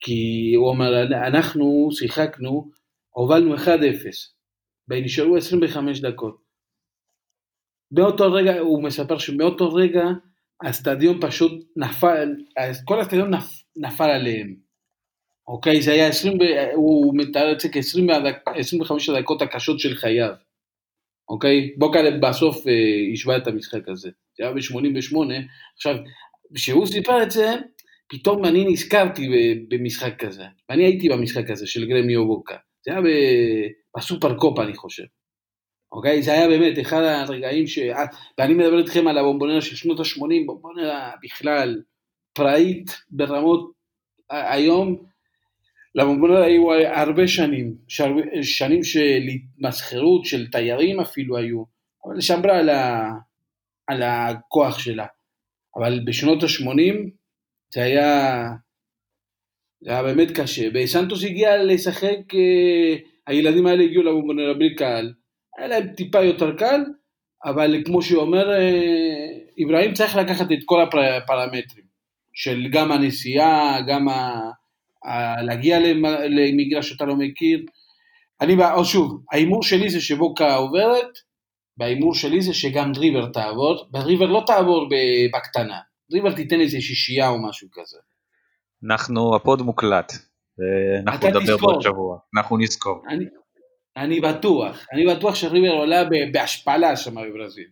כי 0.00 0.52
הוא 0.56 0.68
אומר, 0.68 1.02
אנחנו 1.28 1.88
שיחקנו, 1.92 2.70
הובלנו 3.10 3.54
1-0, 3.54 3.58
ונשארו 4.88 5.36
25 5.36 6.00
דקות. 6.00 6.36
באותו 7.90 8.32
רגע, 8.32 8.58
הוא 8.58 8.82
מספר 8.82 9.18
שבאותו 9.18 9.74
רגע 9.74 10.04
הסטדיון 10.62 11.20
פשוט 11.20 11.64
נפל, 11.76 12.28
כל 12.84 13.00
הסטדיון 13.00 13.34
נפ, 13.34 13.62
נפל 13.76 14.10
עליהם. 14.10 14.54
אוקיי, 15.48 15.82
זה 15.82 15.92
היה 15.92 16.08
20, 16.08 16.38
ב- 16.38 16.70
הוא 16.74 17.14
מתאר 17.16 17.52
את 17.52 17.60
זה 17.60 17.68
כ-25 17.68 19.12
הדקות 19.12 19.42
הקשות 19.42 19.80
של 19.80 19.94
חייו. 19.94 20.34
אוקיי? 21.28 21.74
בוקאלה 21.78 22.18
בסוף 22.18 22.66
אה, 22.66 22.72
השווה 23.12 23.36
את 23.36 23.46
המשחק 23.46 23.88
הזה. 23.88 24.10
זה 24.38 24.44
היה 24.44 24.52
ב-88. 24.52 25.16
עכשיו, 25.76 25.96
כשהוא 26.54 26.86
סיפר 26.86 27.22
את 27.22 27.30
זה, 27.30 27.54
פתאום 28.08 28.44
אני 28.44 28.64
נזכרתי 28.64 29.28
במשחק 29.68 30.24
כזה. 30.24 30.44
ואני 30.68 30.84
הייתי 30.84 31.08
במשחק 31.08 31.50
הזה 31.50 31.66
של 31.66 31.88
גרמיו 31.88 32.26
בוקה. 32.26 32.56
זה 32.84 32.92
היה 32.92 33.00
בסופר 33.96 34.38
קופה, 34.38 34.62
אני 34.62 34.74
חושב. 34.74 35.04
אוקיי? 35.92 36.22
זה 36.22 36.32
היה 36.32 36.48
באמת 36.48 36.78
אחד 36.80 37.02
הרגעים 37.02 37.66
ש... 37.66 37.78
אה, 37.78 38.04
ואני 38.38 38.54
מדבר 38.54 38.78
איתכם 38.78 39.06
על 39.08 39.18
הבומבונרה 39.18 39.60
של 39.60 39.76
שנות 39.76 40.00
ה-80, 40.00 40.46
בומבונרה 40.46 41.10
בכלל 41.22 41.82
פראית 42.32 42.96
ברמות 43.10 43.72
היום. 44.30 45.04
לבומבונרה 45.94 46.44
היו 46.44 46.72
הרבה 46.72 47.28
שנים, 47.28 47.74
שנים 48.42 48.84
של 48.84 49.20
התמסחרות, 49.34 50.24
של 50.24 50.50
תיירים 50.50 51.00
אפילו 51.00 51.36
היו, 51.36 51.64
אבל 52.06 52.20
שמרה 52.20 52.58
על, 52.58 52.68
ה... 52.68 53.10
על 53.86 54.02
הכוח 54.02 54.78
שלה. 54.78 55.06
אבל 55.76 56.00
בשנות 56.06 56.42
ה-80 56.42 57.10
זה 57.74 57.82
היה, 57.82 58.48
זה 59.80 59.90
היה 59.90 60.02
באמת 60.02 60.28
קשה. 60.30 60.68
וסנטוס 60.74 61.24
הגיע 61.24 61.64
לשחק, 61.64 62.34
אה, 62.34 62.96
הילדים 63.26 63.66
האלה 63.66 63.84
הגיעו 63.84 64.02
לבומבונרה 64.02 64.54
בלי 64.54 64.74
קהל, 64.74 65.12
היה 65.58 65.68
להם 65.68 65.88
טיפה 65.88 66.22
יותר 66.22 66.56
קל, 66.56 66.80
אבל 67.44 67.82
כמו 67.84 68.02
שאומר 68.02 68.52
אה, 68.52 69.26
אברהים, 69.66 69.94
צריך 69.94 70.16
לקחת 70.16 70.46
את 70.52 70.58
כל 70.64 70.80
הפרמטרים, 70.82 71.84
של 72.34 72.68
גם 72.72 72.92
הנסיעה, 72.92 73.78
גם 73.88 74.08
ה... 74.08 74.40
ה- 75.04 75.42
להגיע 75.42 75.80
למ- 75.80 76.04
למגרש 76.28 76.88
שאתה 76.88 77.04
לא 77.04 77.16
מכיר. 77.16 77.62
אני, 78.40 78.56
בא- 78.56 78.74
או 78.74 78.84
שוב, 78.84 79.22
ההימור 79.32 79.62
שלי 79.62 79.90
זה 79.90 80.00
שבוקה 80.00 80.54
עוברת, 80.56 81.08
וההימור 81.78 82.14
שלי 82.14 82.42
זה 82.42 82.54
שגם 82.54 82.92
ריבר 82.92 83.26
תעבור, 83.32 83.86
וריבר 83.94 84.26
לא 84.26 84.42
תעבור 84.46 84.88
בקטנה, 85.34 85.78
ריבר 86.10 86.32
תיתן 86.32 86.60
איזה 86.60 86.80
שישייה 86.80 87.28
או 87.28 87.48
משהו 87.48 87.68
כזה. 87.72 87.98
אנחנו, 88.90 89.36
הפוד 89.36 89.62
מוקלט, 89.62 90.12
ואנחנו 90.58 91.28
אתה 91.28 91.38
נדבר. 91.40 91.56
בעוד 91.56 91.82
שבוע, 91.82 92.18
אנחנו 92.36 92.56
נזכור. 92.58 93.02
אני, 93.08 93.24
אני 93.96 94.20
בטוח, 94.20 94.86
אני 94.92 95.14
בטוח 95.14 95.34
שריבר 95.34 95.70
עולה 95.70 96.02
בהשפלה 96.32 96.96
שם 96.96 97.14
בברזיל. 97.14 97.68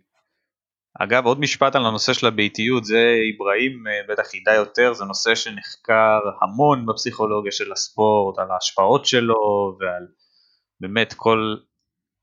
אגב 0.99 1.27
עוד 1.27 1.41
משפט 1.41 1.75
על 1.75 1.87
הנושא 1.87 2.13
של 2.13 2.27
הביתיות 2.27 2.85
זה 2.85 3.15
אברהים 3.37 3.87
אה, 3.87 3.93
בטח 4.09 4.35
ידע 4.35 4.55
יותר 4.55 4.93
זה 4.93 5.05
נושא 5.05 5.35
שנחקר 5.35 6.21
המון 6.43 6.87
בפסיכולוגיה 6.87 7.53
של 7.53 7.73
הספורט 7.73 8.39
על 8.39 8.51
ההשפעות 8.51 9.07
שלו 9.07 9.77
ועל 9.81 10.07
באמת 10.81 11.13
כל, 11.17 11.57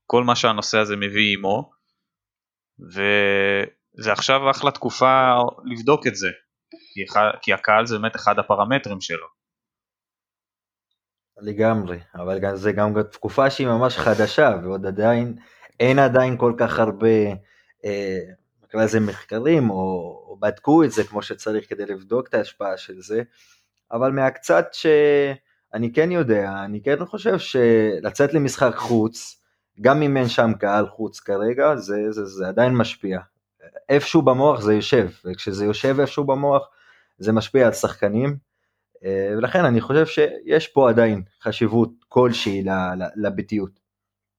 כל 0.06 0.24
מה 0.24 0.36
שהנושא 0.36 0.78
הזה 0.78 0.96
מביא 0.96 1.36
עמו 1.38 1.70
וזה 2.80 4.12
עכשיו 4.12 4.50
אחלה 4.50 4.70
תקופה 4.70 5.34
לבדוק 5.64 6.06
את 6.06 6.16
זה 6.16 6.28
כי, 6.94 7.04
כי 7.42 7.52
הקהל 7.52 7.86
זה 7.86 7.98
באמת 7.98 8.16
אחד 8.16 8.38
הפרמטרים 8.38 9.00
שלו. 9.00 9.39
לגמרי, 11.40 11.98
אבל 12.14 12.56
זה 12.56 12.72
גם 12.72 13.02
תקופה 13.02 13.50
שהיא 13.50 13.66
ממש 13.66 13.98
חדשה 13.98 14.56
ועוד 14.62 14.86
עדיין 14.86 15.36
אין 15.80 15.98
עדיין 15.98 16.36
כל 16.36 16.52
כך 16.56 16.78
הרבה 16.78 17.08
אה, 17.84 18.18
נקרא 18.64 18.84
לזה 18.84 19.00
מחקרים 19.00 19.70
או, 19.70 19.76
או 20.28 20.36
בדקו 20.40 20.84
את 20.84 20.92
זה 20.92 21.04
כמו 21.04 21.22
שצריך 21.22 21.68
כדי 21.68 21.86
לבדוק 21.86 22.28
את 22.28 22.34
ההשפעה 22.34 22.76
של 22.76 23.00
זה, 23.00 23.22
אבל 23.92 24.10
מהקצת 24.10 24.66
שאני 24.72 25.92
כן 25.92 26.12
יודע, 26.12 26.52
אני 26.64 26.82
כן 26.82 27.04
חושב 27.04 27.38
שלצאת 27.38 28.34
למשחק 28.34 28.74
חוץ, 28.74 29.42
גם 29.80 30.02
אם 30.02 30.16
אין 30.16 30.28
שם 30.28 30.52
קהל 30.60 30.86
חוץ 30.88 31.20
כרגע, 31.20 31.76
זה, 31.76 32.10
זה, 32.10 32.24
זה 32.24 32.48
עדיין 32.48 32.74
משפיע. 32.74 33.20
איפשהו 33.88 34.22
במוח 34.22 34.60
זה 34.60 34.74
יושב, 34.74 35.08
וכשזה 35.24 35.64
יושב 35.64 36.00
איפשהו 36.00 36.24
במוח 36.24 36.68
זה 37.18 37.32
משפיע 37.32 37.66
על 37.66 37.72
שחקנים, 37.72 38.28
אה, 38.28 38.49
ולכן 39.38 39.64
אני 39.64 39.80
חושב 39.80 40.06
שיש 40.06 40.68
פה 40.68 40.90
עדיין 40.90 41.22
חשיבות 41.42 41.90
כלשהי 42.08 42.62
לביתיות. 43.16 43.80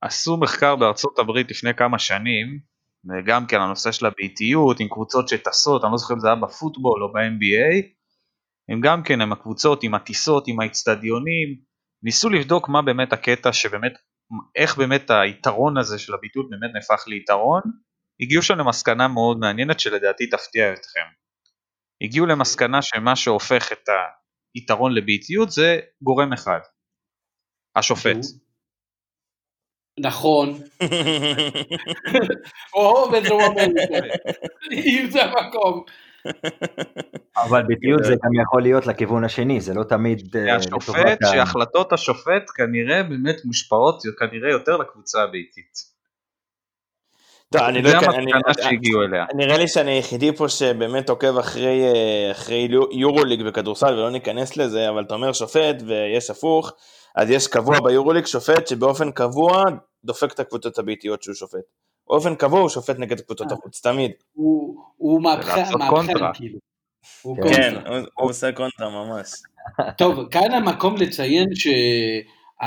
עשו 0.02 0.38
מחקר 0.38 0.76
בארצות 0.76 1.20
הברית 1.20 1.52
לפני 1.52 1.74
כמה 1.74 2.00
שנים, 2.00 2.60
גם 3.26 3.46
כן 3.46 3.62
הנושא 3.62 3.92
של 3.92 4.06
הביתיות 4.06 4.80
עם 4.80 4.88
קבוצות 4.88 5.28
שטסות, 5.28 5.84
אני 5.84 5.92
לא 5.92 5.98
זוכר 5.98 6.14
אם 6.14 6.20
זה 6.20 6.28
היה 6.28 6.36
בפוטבול 6.36 7.04
או 7.04 7.14
ב-NBA, 7.14 7.86
הם 8.70 8.82
גם 8.82 9.04
כן 9.04 9.22
הם 9.22 9.32
הקבוצות 9.32 9.84
עם 9.84 9.94
הטיסות, 9.94 10.48
עם 10.48 10.60
האיצטדיונים, 10.60 11.58
ניסו 12.04 12.30
לבדוק 12.30 12.70
מה 12.70 12.82
באמת 12.82 13.14
הקטע 13.14 13.54
שבאמת, 13.54 13.94
איך 14.56 14.78
באמת 14.78 15.10
היתרון 15.10 15.78
הזה 15.78 16.00
של 16.00 16.14
הביתיות 16.14 16.50
באמת 16.50 16.70
נהפך 16.74 17.08
ליתרון, 17.08 17.62
הגיעו 18.22 18.42
שם 18.42 18.58
למסקנה 18.58 19.08
מאוד 19.08 19.38
מעניינת 19.38 19.80
שלדעתי 19.80 20.28
תפתיע 20.28 20.74
אתכם. 20.74 21.06
הגיעו 22.04 22.26
למסקנה 22.26 22.82
שמה 22.82 23.16
שהופך 23.16 23.72
את 23.72 23.90
היתרון 24.56 24.94
לביתיות 24.94 25.52
זה 25.52 25.80
גורם 26.02 26.34
אחד, 26.34 26.60
השופט. 27.76 28.18
נכון, 30.00 30.50
או 32.76 33.12
בדרום 33.12 33.42
אמריקה, 33.44 34.16
אם 34.72 35.08
זה 35.12 35.24
המקום. 35.24 35.84
אבל 37.38 37.64
בדיוק 37.68 38.04
זה 38.04 38.14
גם 38.14 38.42
יכול 38.44 38.62
להיות 38.62 38.88
לכיוון 38.88 39.24
השני, 39.24 39.62
זה 39.62 39.74
לא 39.74 39.84
תמיד 39.84 40.36
אה, 40.36 40.56
השופט, 40.56 41.20
שהחלטות 41.32 41.94
השופט 41.94 42.44
כנראה 42.56 43.04
באמת 43.04 43.36
מושפעות 43.46 44.02
כנראה 44.20 44.52
יותר 44.52 44.78
לקבוצה 44.78 45.24
הביתית. 45.24 45.91
טוב, 47.52 47.62
אני 47.62 47.82
לא 47.82 47.90
אני- 48.16 48.32
שהגיעו 48.62 49.02
אליה. 49.04 49.26
נראה 49.36 49.58
לי 49.58 49.68
שאני 49.68 49.92
היחידי 49.92 50.32
פה 50.36 50.50
שבאמת 50.50 51.10
עוקב 51.10 51.38
אחרי, 51.38 51.84
אה, 51.84 52.32
אחרי 52.32 52.68
יורוליג 52.92 53.44
בכדורסל 53.44 53.94
ולא 53.94 54.10
ניכנס 54.10 54.58
לזה, 54.58 54.90
אבל 54.90 55.04
אתה 55.04 55.14
אומר 55.14 55.34
שופט 55.34 55.76
ויש 55.88 56.30
הפוך, 56.30 56.72
אז 57.16 57.30
יש 57.30 57.48
קבוע 57.48 57.80
ביורוליג 57.80 58.26
שופט 58.26 58.68
שבאופן 58.68 59.12
קבוע 59.12 59.64
דופק 60.06 60.34
את 60.34 60.40
הקבוצות 60.40 60.80
הביתיות 60.80 61.24
שהוא 61.24 61.36
שופט. 61.36 61.60
באופן 62.08 62.36
קבוע 62.36 62.60
הוא 62.60 62.70
שופט 62.70 63.00
נגד 63.00 63.20
קבוצות 63.22 63.52
החוץ, 63.52 63.82
תמיד. 63.84 64.12
הוא- 64.34 64.76
הוא 64.98 65.22
מהפכן. 65.24 65.64
כאילו. 66.34 66.60
הוא 67.22 67.38
כן. 67.44 67.54
כן, 67.54 67.76
הוא 68.14 68.30
עושה 68.30 68.52
קונטרה 68.52 68.90
ממש. 68.90 69.28
טוב, 69.98 70.30
כאן 70.32 70.52
המקום 70.52 70.96
לציין 70.98 71.48
שמה 71.56 72.66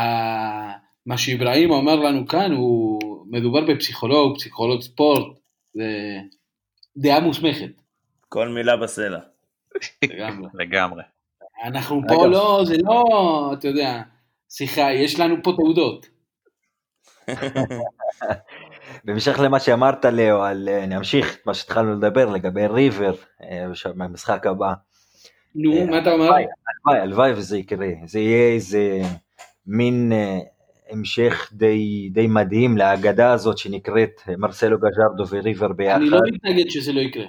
שאיברהים 1.19 1.71
אומר 1.71 1.95
לנו 1.97 2.27
כאן, 2.27 2.53
הוא 2.53 3.01
מדובר 3.35 3.61
בפסיכולוג, 3.67 4.37
פסיכולוג 4.37 4.81
ספורט, 4.81 5.39
זה 5.75 5.85
דעה 6.97 7.21
מוסמכת, 7.21 7.71
כל 8.29 8.49
מילה 8.49 8.77
בסלע. 8.77 9.19
לגמרי. 10.05 10.49
לגמרי. 10.55 11.03
אנחנו 11.65 12.03
פה. 12.09 12.27
לא, 12.27 12.63
זה 12.67 12.77
לא, 12.79 13.51
אתה 13.59 13.69
יודע, 13.69 14.03
שיחה, 14.51 14.93
יש 14.93 15.21
לנו 15.21 15.37
פה 15.43 15.53
תעודות. 15.57 16.07
בהמשך 19.05 19.39
למה 19.39 19.61
שאמרת 19.61 20.05
לאו, 20.05 20.43
על, 20.43 20.69
אה, 20.69 20.87
נמשיך 20.87 21.35
את 21.35 21.47
מה 21.47 21.55
שהתחלנו 21.55 21.95
לדבר 21.95 22.31
לגבי 22.31 22.67
ריבר 22.67 23.15
אה, 23.43 23.67
במשחק 23.97 24.47
הבא. 24.47 24.73
נו, 25.55 25.73
אה, 25.77 25.85
מה 25.85 25.99
אתה 25.99 26.13
אומר? 26.13 26.25
הלוואי, 26.25 27.01
הלוואי, 27.03 27.33
וזה 27.33 27.59
יקרה, 27.59 27.89
זה 28.07 28.21
יהיה 28.21 28.55
איזה 28.55 29.01
מין 29.67 30.13
אה, 30.13 30.39
המשך 30.91 31.51
די, 31.53 32.09
די 32.13 32.27
מדהים 32.27 32.77
לאגדה 32.77 33.33
הזאת 33.33 33.59
שנקראת 33.59 34.21
מרסלו 34.39 34.77
גז'רדו 34.79 35.25
וריבר 35.29 35.73
ביחד. 35.73 36.01
אני 36.01 36.11
לא 36.11 36.19
מתנגד 36.33 36.71
שזה 36.71 36.93
לא 36.93 37.01
יקרה. 37.01 37.25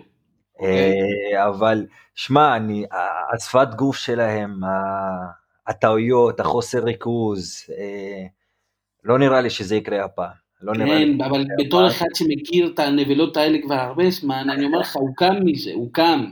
אה, 0.62 1.48
אבל 1.48 1.86
שמע, 2.16 2.56
אני, 2.56 2.86
השפת 3.36 3.68
גוף 3.76 3.98
שלהם, 3.98 4.60
הטעויות, 5.68 6.40
החוסר 6.40 6.84
ריכוז, 6.84 7.64
אה, 7.78 8.26
לא 9.04 9.20
נראה 9.20 9.42
לי 9.42 9.50
שזה 9.50 9.76
יקרה 9.76 10.06
הפעם. 10.06 10.46
לא. 10.62 10.74
כן, 10.74 11.22
אבל 11.22 11.46
בתור 11.60 11.88
אחד 11.88 12.06
שמכיר 12.14 12.72
את 12.74 12.80
הנבלות 12.80 13.38
האלה 13.38 13.58
כבר 13.64 13.76
הרבה 13.76 14.10
זמן, 14.10 14.50
אני 14.50 14.66
אומר 14.66 14.80
לך, 14.80 14.96
הוא 14.96 15.16
קם 15.16 15.36
מזה, 15.46 15.72
הוא 15.74 15.94
קם. 15.94 16.26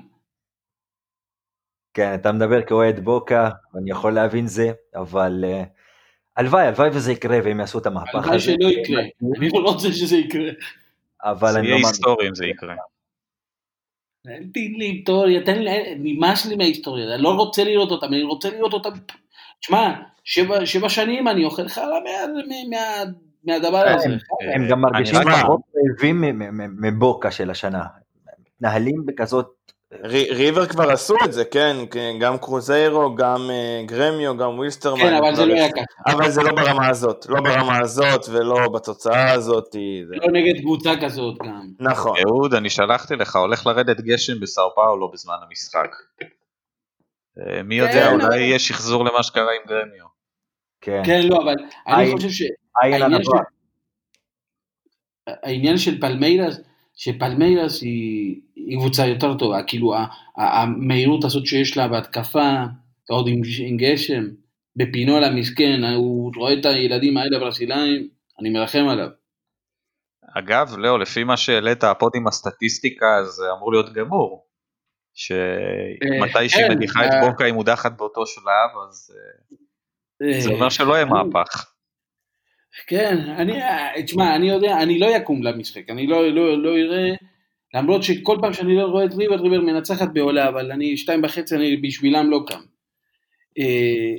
כן, 1.94 2.14
אתה 2.14 2.32
מדבר 2.32 2.62
כאוהד 2.62 3.00
בוקה, 3.00 3.50
ואני 3.74 3.92
יכול 3.92 4.14
להבין 4.14 4.48
זה, 4.48 4.72
אבל 4.96 5.44
אה, 5.48 5.64
הלוואי, 6.38 6.68
הלוואי 6.68 6.90
וזה 6.90 7.12
יקרה 7.12 7.40
והם 7.44 7.60
יעשו 7.60 7.80
את 7.80 7.86
המהפך 7.86 8.16
הזה. 8.16 8.28
הלוואי 8.30 8.40
שלא 8.40 8.68
יקרה, 8.68 9.02
אני 9.38 9.50
לא 9.54 9.60
רוצה 9.60 9.92
שזה 9.92 10.18
יקרה. 10.18 10.50
אבל 11.24 11.52
זה 11.52 11.60
אני 11.60 11.68
יהיה 11.68 11.76
לא 11.76 11.82
מאמין. 11.82 11.94
היסטורי 11.94 12.28
אם 12.30 12.36
זה 12.36 12.46
יקרה. 12.46 12.76
תן 14.24 14.32
לי 14.54 14.86
היסטוריה, 14.86 15.44
תן 15.46 15.62
לי, 15.62 15.96
נמאס 15.98 16.46
לי 16.46 16.56
מההיסטוריה, 16.56 17.16
אני 17.16 17.24
לא 17.24 17.30
רוצה 17.30 17.64
לראות 17.64 17.92
אותם, 17.92 18.08
אני 18.08 18.24
רוצה 18.24 18.50
לראות 18.50 18.74
אותם, 18.74 18.90
שמע, 19.62 19.94
שבע, 20.24 20.66
שבע 20.66 20.90
שנים 20.90 21.28
אני 21.28 21.46
אוכל 21.46 21.68
חלה 21.68 21.86
מה, 22.04 22.34
מה, 22.70 23.12
מהדבר 23.44 23.88
הזה. 23.88 24.10
הם 24.56 24.68
גם 24.70 24.82
מרגישים 24.82 25.16
פחות 25.16 25.62
רעבים 25.90 26.22
מ- 26.22 26.40
מ- 26.40 26.58
מ- 26.58 26.88
מבוקה 26.88 27.32
של 27.32 27.50
השנה. 27.50 27.84
מתנהלים 28.56 29.06
בכזאת, 29.06 29.63
ריבר 30.30 30.66
כבר 30.66 30.92
עשו 30.92 31.16
את 31.26 31.34
זה, 31.34 31.46
כן, 31.46 31.78
כן, 31.92 32.16
גם 32.20 32.38
קרוזיירו, 32.38 33.16
גם 33.16 33.50
אה, 33.50 33.82
גרמיו, 33.86 34.38
גם 34.38 34.58
ווילסטרמן. 34.58 35.02
כן, 35.02 35.14
אבל 35.16 35.36
זה 35.36 35.44
כבר 35.44 35.46
לא 35.46 35.54
היה. 35.54 35.72
ככה, 35.72 36.16
אבל 36.16 36.30
זה 36.30 36.44
לא 36.44 36.52
ברמה 36.52 36.88
הזאת, 36.88 37.26
לא 37.30 37.42
ברמה 37.42 37.80
הזאת 37.80 38.22
ולא 38.30 38.70
בתוצאה 38.70 39.32
הזאת. 39.32 39.72
זה... 39.72 40.16
לא 40.16 40.28
נגד 40.32 40.62
קבוצה 40.62 40.92
כזאת 41.02 41.38
גם. 41.44 41.68
נכון. 41.80 42.18
אהוד, 42.18 42.54
אני 42.54 42.70
שלחתי 42.70 43.16
לך, 43.16 43.36
הולך 43.36 43.68
לרדת 43.68 44.02
גשם 44.02 44.40
בסאו 44.40 44.76
פאולו 44.76 45.12
בזמן 45.12 45.36
המשחק. 45.48 45.90
אה, 47.40 47.64
מי 47.64 47.76
יודע, 47.76 48.10
כן, 48.10 48.14
אולי 48.14 48.40
יהיה 48.40 48.60
שחזור 48.60 49.06
למה 49.06 49.24
שקרה 49.24 49.52
עם 49.52 49.68
גרמיו. 49.68 50.06
כן, 50.82 51.02
כן, 51.06 51.28
לא, 51.28 51.38
אבל 51.44 51.56
אני. 51.88 52.12
חושב 52.12 52.30
ש... 52.30 52.42
עין 52.42 52.94
העניין 52.94 53.14
ענווה. 53.14 53.40
העניין 55.28 55.78
של 55.78 56.02
פלמיירס, 56.02 56.60
שפלמיירס 56.96 57.82
היא, 57.82 58.42
היא 58.68 58.78
קבוצה 58.78 59.08
יותר 59.08 59.38
טובה, 59.38 59.64
כאילו 59.68 59.94
המהירות 60.38 61.24
הזאת 61.24 61.46
שיש 61.46 61.78
לה 61.78 61.88
בהתקפה, 61.88 62.64
עוד 63.10 63.28
עם, 63.28 63.42
עם 63.60 63.78
גשם, 63.78 64.24
בפינולה 64.76 65.32
מסכן, 65.32 65.84
הוא 65.84 66.32
רואה 66.36 66.54
את 66.54 66.66
הילדים 66.66 67.18
האלה 67.18 67.38
הברזילאים, 67.38 68.08
אני 68.40 68.50
מרחם 68.50 68.88
עליו. 68.90 69.10
אגב, 70.36 70.76
לאו, 70.78 70.98
לפי 70.98 71.24
מה 71.24 71.38
שהעלית, 71.38 71.84
הפוד 71.84 72.12
עם 72.16 72.28
הסטטיסטיקה, 72.28 73.24
זה 73.24 73.44
אמור 73.58 73.72
להיות 73.72 73.94
גמור. 73.94 74.46
שמתי 75.14 76.50
שהיא 76.50 76.68
כן, 76.68 76.74
מניחה 76.74 77.06
את 77.06 77.12
אה. 77.12 77.30
בוקה 77.30 77.46
היא 77.46 77.54
מודחת 77.54 77.98
באותו 77.98 78.26
שלב, 78.26 78.70
אז 78.90 79.16
אה, 80.22 80.40
זה 80.40 80.50
אה, 80.50 80.56
אומר 80.56 80.70
שלא 80.70 80.94
יהיה 80.94 81.06
מהפך. 81.06 81.74
כן, 82.88 83.18
אני, 83.38 83.60
תשמע, 84.06 84.36
אני 84.36 84.50
יודע, 84.50 84.78
אני 84.78 85.00
לא 85.00 85.06
יקום 85.06 85.44
למשחק, 85.44 85.90
אני 85.90 86.08
לא, 86.08 86.28
לא, 86.28 86.64
לא 86.64 86.70
אראה, 86.70 87.16
למרות 87.74 88.04
שכל 88.04 88.38
פעם 88.42 88.54
שאני 88.54 88.76
לא 88.76 88.86
רואה 88.86 89.06
את 89.06 89.14
ריבר, 89.14 89.36
ריבר 89.36 89.62
מנצחת 89.62 90.10
בעולה, 90.14 90.50
אבל 90.50 90.72
אני 90.72 90.98
שתיים 90.98 91.24
וחצי, 91.24 91.56
אני 91.56 91.78
בשבילם 91.78 92.30
לא 92.30 92.40
קם. 92.48 92.62
אה, 93.60 94.16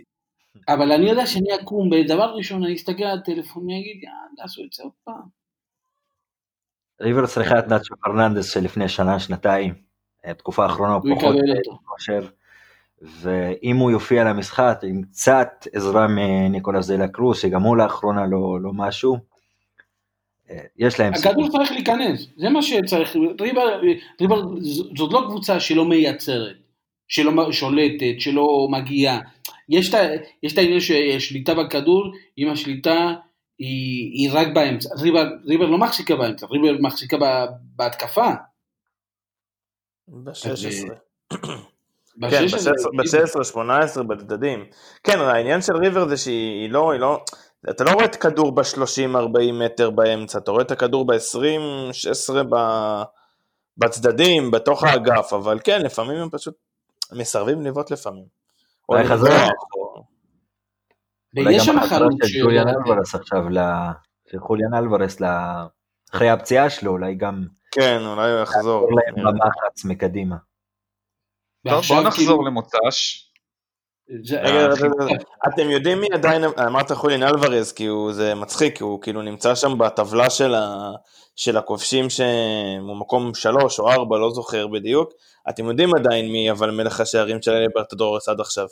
אבל 0.68 0.92
אני 0.92 1.10
יודע 1.10 1.26
שאני 1.26 1.54
אקום, 1.62 1.90
ודבר 1.92 2.34
ראשון 2.34 2.64
אני 2.64 2.74
אסתכל 2.74 3.04
על 3.04 3.18
הטלפון, 3.18 3.62
אני 3.64 3.80
אגיד, 3.80 4.02
יאללה, 4.02 4.44
עשו 4.44 4.62
את 4.64 4.72
זה 4.72 4.82
עוד 4.82 4.92
פעם. 5.04 5.44
ריבר 7.00 7.26
צריכה 7.26 7.58
את 7.58 7.68
נאצ'ו 7.68 7.94
פרננדס 7.96 8.52
שלפני 8.52 8.88
שנה, 8.88 9.20
שנתיים. 9.20 9.74
התקופה 10.24 10.62
האחרונה 10.62 10.92
הוא 10.92 11.16
פחות 11.16 11.36
אותו. 11.58 11.78
כושר. 11.84 12.28
ואם 13.02 13.76
הוא 13.76 13.90
יופיע 13.90 14.24
למשחק 14.24 14.78
עם 14.82 15.02
קצת 15.02 15.66
עזרה 15.72 16.06
מניקולס 16.08 16.90
דלה 16.90 17.08
קרוס, 17.08 17.38
שגם 17.38 17.62
הוא 17.62 17.76
לאחרונה 17.76 18.26
לא, 18.26 18.60
לא 18.60 18.72
משהו, 18.72 19.14
אה, 19.14 19.18
יש 20.76 21.00
להם 21.00 21.12
הכדור 21.14 21.48
צריך 21.48 21.72
להיכנס, 21.72 22.26
זה 22.36 22.48
מה 22.48 22.62
שצריך, 22.62 23.16
ריבר, 23.40 23.80
ריבר 24.20 24.42
ז- 24.60 24.96
זאת 24.96 25.12
לא 25.12 25.22
קבוצה 25.28 25.60
שלא 25.60 25.84
מייצרת, 25.84 26.56
שלא 27.08 27.52
שולטת, 27.52 28.14
שלא 28.18 28.68
מגיעה, 28.70 29.20
יש 29.68 29.94
את 30.52 30.58
העניין 30.58 30.80
ששליטה 30.80 31.54
בכדור, 31.54 32.12
אם 32.38 32.50
השליטה 32.50 33.14
היא, 33.58 34.12
היא 34.12 34.30
רק 34.32 34.46
באמצע, 34.54 34.88
ריבר, 35.02 35.24
ריבר 35.44 35.66
לא 35.66 35.78
מחזיקה 35.78 36.16
באמצע, 36.16 36.46
ריבר 36.46 36.80
מחזיקה 36.80 37.16
בהתקפה, 37.76 38.30
ב-16. 40.08 40.88
ב- 42.20 42.30
כן, 42.30 42.46
ב-16, 42.46 42.90
ב-16, 42.96 43.44
18 43.44 44.04
בצדדים. 44.04 44.64
כן, 45.04 45.18
העניין 45.18 45.62
של 45.62 45.76
ריבר 45.76 46.08
זה 46.08 46.16
שהיא 46.16 46.62
היא 46.62 46.70
לא, 46.70 46.92
היא 46.92 47.00
לא, 47.00 47.24
אתה 47.70 47.84
לא 47.84 47.90
רואה 47.90 48.04
את 48.04 48.14
הכדור 48.14 48.54
ב-30-40 48.54 49.52
מטר 49.52 49.90
באמצע, 49.90 50.38
אתה 50.38 50.50
רואה 50.50 50.62
את 50.62 50.70
הכדור 50.70 51.06
ב-20-16 51.06 52.34
בצדדים, 53.76 54.50
בתוך 54.50 54.84
האגף, 54.84 55.32
אבל 55.32 55.58
כן, 55.64 55.82
לפעמים 55.82 56.16
הם 56.16 56.28
פשוט 56.30 56.54
מסרבים 57.12 57.62
לבעוט 57.62 57.90
לפעמים. 57.90 58.24
או 58.88 58.94
אולי 58.94 59.06
חזרה. 59.08 59.28
לברוח, 59.30 59.50
או- 59.76 60.04
אולי 61.36 61.48
ויש 61.48 61.68
גם 61.68 61.74
שם 61.80 61.86
חלוץ 61.88 62.14
של 62.24 62.42
חוליאן. 62.44 62.68
אלוורס 62.68 63.14
עכשיו, 63.14 63.42
של 64.30 64.38
חוליאן 64.40 64.74
אלוורס, 64.74 65.18
אחרי 66.14 66.30
הפציעה 66.30 66.70
שלו, 66.70 66.90
אולי 66.92 67.14
גם 67.14 67.46
כן, 67.70 67.98
אולי 68.06 68.32
הוא 68.32 68.40
יחזור. 68.42 68.88
להם 68.90 69.14
במחץ 69.26 69.84
מקדימה. 69.84 70.36
טוב, 71.68 71.84
בוא 71.88 72.00
נחזור 72.02 72.10
כאילו- 72.26 72.46
למוצ"ש. 72.46 73.30
אתם 75.48 75.70
יודעים 75.70 76.00
מי 76.00 76.06
עדיין, 76.12 76.44
אמרת 76.66 76.92
חולין 76.92 77.22
אלוורז, 77.22 77.72
כי 77.72 77.86
הוא, 77.86 78.12
זה 78.12 78.34
מצחיק, 78.34 78.82
הוא 78.82 79.02
כאילו 79.02 79.22
נמצא 79.22 79.54
שם 79.54 79.78
בטבלה 79.78 80.30
של, 80.30 80.54
ה, 80.54 80.90
של 81.36 81.56
הכובשים 81.56 82.10
שהוא 82.10 82.96
מקום 83.00 83.34
שלוש 83.34 83.78
או 83.78 83.90
ארבע, 83.90 84.18
לא 84.18 84.30
זוכר 84.30 84.66
בדיוק. 84.66 85.12
אתם 85.48 85.68
יודעים 85.68 85.94
עדיין 85.94 86.32
מי 86.32 86.50
אבל 86.50 86.70
מלך 86.70 87.00
השערים 87.00 87.42
של 87.42 87.52
ליברטדורס 87.52 88.28
עד 88.28 88.40
עכשיו. 88.40 88.66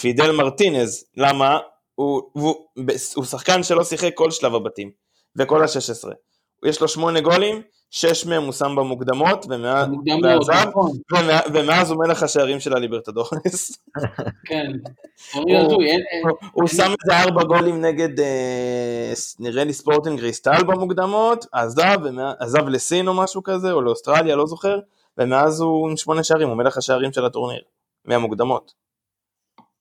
פידל 0.00 0.30
מרטינז, 0.30 1.04
למה? 1.16 1.58
הוא, 1.94 2.22
הוא, 2.32 2.54
הוא 3.14 3.24
שחקן 3.24 3.62
שלא 3.62 3.84
שיחק 3.84 4.10
כל 4.14 4.30
שלב 4.30 4.54
הבתים, 4.54 4.90
וכל 5.36 5.62
ה-16. 5.62 6.08
יש 6.64 6.80
לו 6.80 6.88
שמונה 6.88 7.20
גולים, 7.20 7.62
שש 7.90 8.26
מהם 8.26 8.42
הוא 8.42 8.52
שם 8.52 8.76
במוקדמות, 8.76 9.46
ומאז 9.48 9.88
ועזב, 10.22 10.68
נכון, 10.68 10.90
ומאז 11.54 11.90
הוא 11.90 11.98
מלך 12.06 12.22
השערים 12.22 12.60
של 12.60 12.76
הליברטדורס. 12.76 13.72
כן. 14.48 14.72
הוא 16.52 16.68
שם 16.68 16.92
איזה 17.02 17.22
ארבע 17.22 17.44
גולים 17.44 17.84
נגד, 17.84 18.20
אה, 18.20 19.12
נראה 19.38 19.64
לי 19.64 19.72
ספורטינג 19.72 20.20
קריסטל 20.20 20.64
במוקדמות, 20.66 21.46
עזב, 21.52 22.68
לסין 22.68 23.08
או 23.08 23.14
משהו 23.14 23.42
כזה, 23.42 23.72
או 23.72 23.80
לאוסטרליה, 23.80 24.36
לא 24.36 24.46
זוכר, 24.46 24.78
ומאז 25.18 25.60
הוא 25.60 25.90
עם 25.90 25.96
שמונה 25.96 26.22
שערים, 26.22 26.48
הוא 26.48 26.56
מלך 26.56 26.76
השערים 26.76 27.12
של 27.12 27.24
הטורניר, 27.24 27.60
מהמוקדמות. 28.04 28.72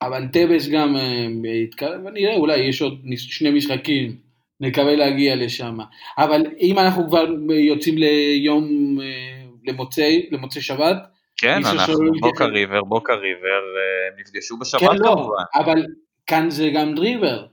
אבל 0.01 0.27
טבס 0.33 0.67
גם 0.67 0.95
אה, 0.95 1.51
יתקרב, 1.63 2.05
ונראה, 2.05 2.35
אולי 2.35 2.69
יש 2.69 2.81
עוד 2.81 2.93
שני 3.15 3.51
משחקים, 3.51 4.26
נקווה 4.59 4.95
להגיע 4.95 5.35
לשם. 5.35 5.77
אבל 6.17 6.41
אם 6.59 6.79
אנחנו 6.79 7.07
כבר 7.07 7.25
יוצאים 7.49 7.97
ליום, 7.97 8.97
אה, 9.01 9.43
למוצאי, 9.67 10.29
למוצאי 10.31 10.61
שבת, 10.61 10.97
כן, 11.37 11.65
אנחנו 11.65 11.95
בוקה 12.19 12.45
ריבר, 12.45 12.83
בוקה 12.83 13.13
ריבר, 13.13 13.63
אה, 13.77 14.07
הם 14.07 14.19
נפגשו 14.19 14.57
בשבת 14.59 14.81
כן, 14.81 14.97
לא, 14.97 15.13
כמובן. 15.13 15.43
אבל 15.55 15.85
כאן 16.27 16.49
זה 16.49 16.69
גם 16.75 16.95
דריבר, 16.95 17.45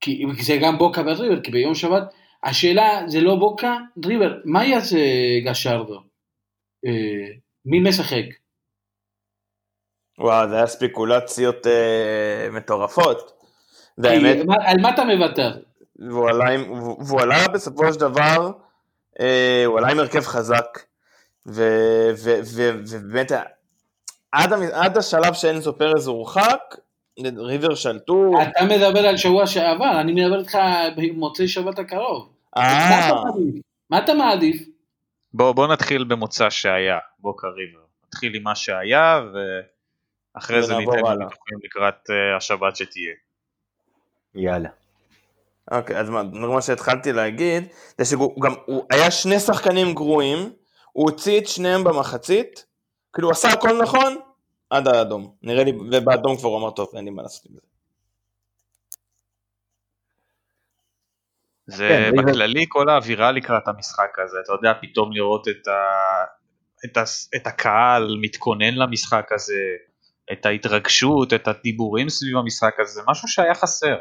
כי 0.00 0.24
זה 0.40 0.56
גם 0.62 0.78
בוקה 0.78 1.00
ודריבר, 1.00 1.40
כי 1.40 1.50
ביום 1.50 1.74
שבת, 1.74 2.02
השאלה 2.44 3.02
זה 3.06 3.20
לא 3.20 3.34
בוקה, 3.34 3.76
דריבר, 3.96 4.34
מה 4.44 4.64
יעשה 4.66 4.98
גשרדו? 5.44 6.00
אה, 6.86 7.26
מי 7.66 7.80
משחק? 7.80 8.24
וואו, 10.18 10.48
זה 10.48 10.56
היה 10.56 10.66
ספקולציות 10.66 11.66
אה, 11.66 12.48
מטורפות. 12.52 13.32
והאמת, 13.98 14.36
על 14.60 14.76
מה 14.82 14.90
אתה 14.90 15.04
מוותר? 15.04 15.52
והוא 15.98 16.28
עלה, 16.28 16.50
עם, 16.50 16.72
והוא 16.80 17.20
עלה 17.20 17.48
בסופו 17.48 17.92
של 17.92 18.00
דבר, 18.00 18.50
אה, 19.20 19.62
הוא 19.66 19.78
עלה 19.78 19.88
עם 19.88 19.98
הרכב 19.98 20.20
חזק, 20.20 20.78
ו- 21.46 22.10
ו- 22.24 22.40
ו- 22.54 22.80
ובאמת, 22.90 23.32
עד, 24.32 24.52
עד 24.72 24.96
השלב 24.96 25.34
שאנזו 25.34 25.78
פרז 25.78 26.06
הורחק, 26.06 26.60
ריבר 27.36 27.74
שלטו, 27.74 28.32
אתה 28.42 28.64
מדבר 28.64 29.06
על 29.06 29.16
שבוע 29.16 29.46
שעבר, 29.46 30.00
אני 30.00 30.12
מדבר 30.12 30.38
איתך 30.38 30.58
במוצאי 30.96 31.48
שבת 31.48 31.78
הקרוב. 31.78 32.32
מה 32.56 32.62
אה, 32.62 33.08
אתה 33.08 33.14
מעדיף? 33.14 33.62
מה 33.90 33.98
אתה 33.98 34.14
מעדיף? 34.14 34.62
בוא, 35.34 35.52
בוא 35.52 35.66
נתחיל 35.66 36.04
במוצא 36.04 36.50
שהיה, 36.50 36.98
בוקה 37.18 37.46
ריבר. 37.46 37.78
נתחיל 38.06 38.34
עם 38.34 38.42
מה 38.42 38.54
שהיה, 38.54 39.20
ואחרי 40.34 40.62
זה 40.62 40.76
ניתן. 40.76 40.92
ניתוחים 40.92 41.58
לקראת 41.64 42.10
אה, 42.10 42.36
השבת 42.36 42.76
שתהיה. 42.76 43.14
יאללה. 44.34 44.68
אוקיי, 45.70 46.00
אז 46.00 46.10
מה, 46.10 46.22
מה 46.22 46.62
שהתחלתי 46.62 47.12
להגיד, 47.12 47.64
זה 47.98 48.04
שהוא 48.04 48.42
גם, 48.42 48.54
הוא 48.66 48.84
היה 48.90 49.10
שני 49.10 49.40
שחקנים 49.40 49.94
גרועים, 49.94 50.52
הוא 50.92 51.10
הוציא 51.10 51.40
את 51.40 51.46
שניהם 51.46 51.84
במחצית, 51.84 52.66
כאילו 53.12 53.28
הוא 53.28 53.32
עשה 53.32 53.48
הכל 53.48 53.82
נכון, 53.82 54.16
עד 54.70 54.88
האדום. 54.88 55.34
נראה 55.42 55.64
לי, 55.64 55.72
ובאדום 55.72 56.36
כבר 56.36 56.48
הוא 56.48 56.58
אמר, 56.58 56.70
טוב, 56.70 56.90
אין 56.96 57.04
לי 57.04 57.10
מה 57.10 57.22
לעשות 57.22 57.46
עם 57.46 57.54
זה. 57.54 57.60
זה 61.66 61.88
כן, 61.88 62.12
בכללי 62.16 62.64
כל 62.68 62.88
האווירה 62.88 63.32
לקראת 63.32 63.68
המשחק 63.68 64.18
הזה, 64.24 64.36
אתה 64.44 64.52
יודע, 64.52 64.72
פתאום 64.82 65.12
לראות 65.12 65.48
את, 65.48 65.68
ה... 65.68 65.72
את, 66.84 66.96
ה... 66.96 67.02
את 67.36 67.46
הקהל 67.46 68.16
מתכונן 68.20 68.74
למשחק 68.74 69.28
הזה, 69.34 69.62
את 70.32 70.46
ההתרגשות, 70.46 71.32
את 71.32 71.48
הדיבורים 71.48 72.08
סביב 72.08 72.36
המשחק 72.36 72.74
הזה, 72.80 72.92
זה 72.92 73.02
משהו 73.08 73.28
שהיה 73.28 73.54
חסר. 73.54 73.96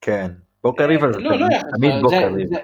כן. 0.00 0.30
בוקה 0.64 0.86
ריבר 0.86 1.12
זה 1.12 1.18
לא, 1.20 1.30
לא 1.30 1.36
תמיד- 1.36 1.52
יחד, 1.52 1.68
תמיד 1.76 1.92
בוקה 2.02 2.16
זה- 2.16 2.26
ריבר. 2.26 2.48
זה- 2.48 2.60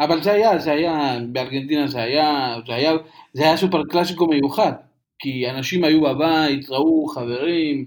אבל 0.00 0.22
זה 0.22 0.32
היה, 0.32 0.58
זה 0.58 0.72
היה, 0.72 1.18
בארגנטינה 1.32 1.86
זה 1.86 1.98
היה, 2.02 2.56
זה 2.66 2.74
היה, 2.74 2.92
זה 3.32 3.42
היה 3.44 3.56
סופר 3.56 3.82
קלאסיקו 3.90 4.26
מיוחד, 4.26 4.72
כי 5.18 5.50
אנשים 5.50 5.84
היו 5.84 6.00
בבית, 6.02 6.68
ראו 6.70 7.06
חברים, 7.06 7.84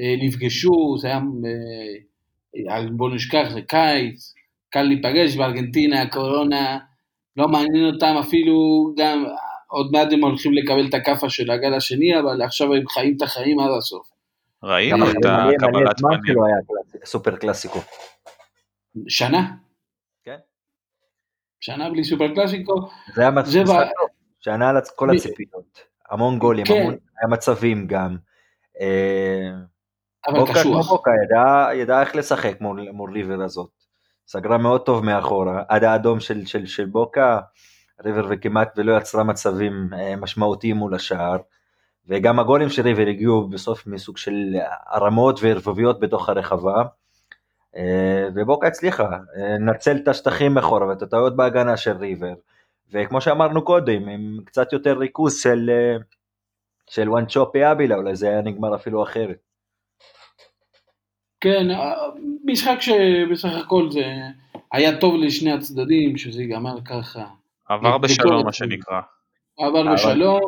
אה, 0.00 0.14
נפגשו, 0.22 0.96
זה 1.00 1.08
היה, 1.08 1.16
אה, 1.16 2.76
אה, 2.76 2.82
בוא 2.96 3.10
נשכח, 3.14 3.46
זה 3.52 3.60
קיץ, 3.62 4.34
קל 4.70 4.82
להיפגש 4.82 5.36
בארגנטינה, 5.36 6.06
קורונה, 6.10 6.78
לא 7.36 7.48
מעניין 7.48 7.84
אותם 7.94 8.14
אפילו 8.20 8.54
גם, 8.98 9.24
עוד 9.68 9.92
מעט 9.92 10.12
הם 10.12 10.24
הולכים 10.24 10.52
לקבל 10.52 10.86
את 10.88 10.94
הכאפה 10.94 11.30
של 11.30 11.50
הגל 11.50 11.74
השני, 11.74 12.18
אבל 12.18 12.42
עכשיו 12.42 12.74
הם 12.74 12.88
חיים 12.88 13.14
את 13.16 13.22
החיים 13.22 13.60
עד 13.60 13.70
הסוף. 13.78 14.08
ראינו 14.62 15.10
את 15.10 15.16
הקבלת 15.16 16.00
פנים. 16.00 16.20
קלאסי- 16.66 17.06
סופר 17.06 17.36
קלאסיקו. 17.36 17.78
שנה. 19.08 19.52
כן. 20.24 20.36
שנה 21.60 21.90
בלי 21.90 22.04
סופר 22.04 22.34
קלאסיקו, 22.34 22.88
זה 23.14 23.22
היה 23.22 23.30
זה 23.44 23.62
משחק 23.62 23.76
ב- 23.76 23.90
טוב, 23.98 24.08
שענה 24.40 24.68
על 24.68 24.76
כל 24.96 25.16
הציפיות. 25.16 25.78
המון 26.10 26.38
גולים, 26.38 26.64
כן. 26.66 26.80
המון 26.80 26.96
היה 27.20 27.28
מצבים 27.28 27.86
גם. 27.86 28.16
אה, 28.80 29.50
אבל 30.28 30.54
קשוח. 30.54 30.88
בוקה 30.88 31.10
ידע, 31.24 31.68
ידע 31.74 32.00
איך 32.00 32.16
לשחק 32.16 32.60
מול, 32.60 32.90
מול 32.90 33.12
ריבר 33.12 33.42
הזאת. 33.42 33.70
סגרה 34.26 34.58
מאוד 34.58 34.80
טוב 34.80 35.04
מאחורה, 35.04 35.62
עד 35.68 35.84
האדום 35.84 36.20
של, 36.20 36.46
של, 36.46 36.66
של 36.66 36.84
בוקה, 36.84 37.40
ריבר 38.04 38.26
וכמעט 38.30 38.72
ולא 38.76 38.96
יצרה 38.96 39.24
מצבים 39.24 39.88
אה, 39.94 40.16
משמעותיים 40.16 40.76
מול 40.76 40.94
השער. 40.94 41.36
וגם 42.06 42.38
הגולים 42.38 42.68
של 42.68 42.82
ריבר 42.82 43.06
הגיעו 43.06 43.48
בסוף 43.48 43.86
מסוג 43.86 44.16
של 44.16 44.56
הרמות 44.86 45.38
וערבוביות 45.42 46.00
בתוך 46.00 46.28
הרחבה. 46.28 46.82
אה, 47.76 48.28
ובוקה 48.34 48.66
הצליחה, 48.66 49.04
אה, 49.04 49.18
לנצל 49.58 49.96
את 49.96 50.08
השטחים 50.08 50.54
מאחורה 50.54 50.86
ואת 50.86 51.02
הטעויות 51.02 51.36
בהגנה 51.36 51.76
של 51.76 51.96
ריבר. 51.96 52.34
וכמו 52.92 53.20
שאמרנו 53.20 53.64
קודם, 53.64 54.08
עם 54.08 54.38
קצת 54.44 54.72
יותר 54.72 54.98
ריכוז 54.98 55.40
של, 55.42 55.70
אה, 55.70 55.96
של 56.90 57.08
וואן 57.08 57.26
צ'ופי 57.26 57.70
אבילה, 57.70 57.96
אולי 57.96 58.16
זה 58.16 58.28
היה 58.28 58.42
נגמר 58.42 58.74
אפילו 58.74 59.02
אחרת. 59.02 59.38
כן, 61.40 61.66
משחק 62.44 62.76
שבסך 62.80 63.52
הכל 63.64 63.90
זה 63.90 64.04
היה 64.72 65.00
טוב 65.00 65.14
לשני 65.14 65.52
הצדדים, 65.52 66.16
שזה 66.16 66.42
ייגמר 66.42 66.80
ככה. 66.84 67.26
עבר 67.68 67.98
בשלום 67.98 68.44
מה. 68.44 68.52
שנקרא. 68.52 69.00
עבר 69.58 69.92
בשלום. 69.94 70.40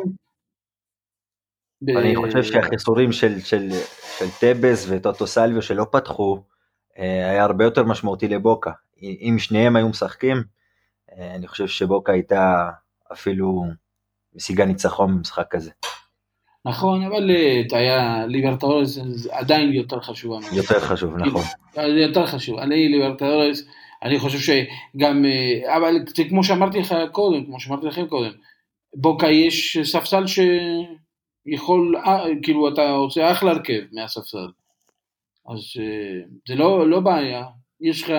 אני 1.89 2.15
חושב 2.15 2.43
שהחיסורים 2.43 3.11
של, 3.11 3.39
של, 3.39 3.69
של 4.17 4.25
טבס 4.39 4.87
וטוטו 4.89 5.27
סלוויו 5.27 5.61
שלא 5.61 5.85
פתחו, 5.91 6.43
היה 6.97 7.43
הרבה 7.43 7.63
יותר 7.63 7.83
משמעותי 7.83 8.27
לבוקה. 8.27 8.71
אם 9.01 9.35
שניהם 9.39 9.75
היו 9.75 9.89
משחקים, 9.89 10.43
אה, 11.11 11.35
אני 11.35 11.47
חושב 11.47 11.67
שבוקה 11.67 12.11
הייתה 12.11 12.69
אפילו 13.13 13.63
משיגה 14.35 14.65
ניצחון 14.65 15.17
במשחק 15.17 15.47
כזה. 15.49 15.71
נכון, 16.65 17.03
אבל 17.03 17.31
אה, 17.31 17.61
היה 17.71 18.25
ליברטורס 18.25 18.99
עדיין 19.31 19.73
יותר 19.73 19.99
חשובה. 19.99 20.39
יותר 20.53 20.79
חשוב, 20.79 21.17
נכון. 21.17 21.41
זה 21.73 21.81
יותר 21.81 22.25
חשוב. 22.25 22.59
אני 22.59 22.87
ליברטורס, 22.89 23.63
אני 24.03 24.19
חושב 24.19 24.39
שגם, 24.39 25.25
אה, 25.25 25.77
אבל 25.77 25.95
כמו 26.29 26.43
שאמרתי 26.43 26.79
לך 26.79 26.95
קודם, 27.11 27.45
כמו 27.45 27.59
שאמרתי 27.59 27.85
לכם 27.85 28.07
קודם, 28.07 28.31
בוקה 28.95 29.27
יש 29.27 29.77
ספסל 29.83 30.23
שיכול, 30.27 31.97
אה, 31.97 32.23
כאילו 32.43 32.69
אתה 32.73 32.89
עושה 32.89 33.31
אחלה 33.31 33.51
הרכב 33.51 33.81
מהספסל. 33.91 34.47
אז 35.47 35.81
אה, 35.81 36.21
זה 36.47 36.55
לא, 36.55 36.89
לא 36.89 36.99
בעיה. 36.99 37.43
יש 37.81 38.03
לך, 38.03 38.09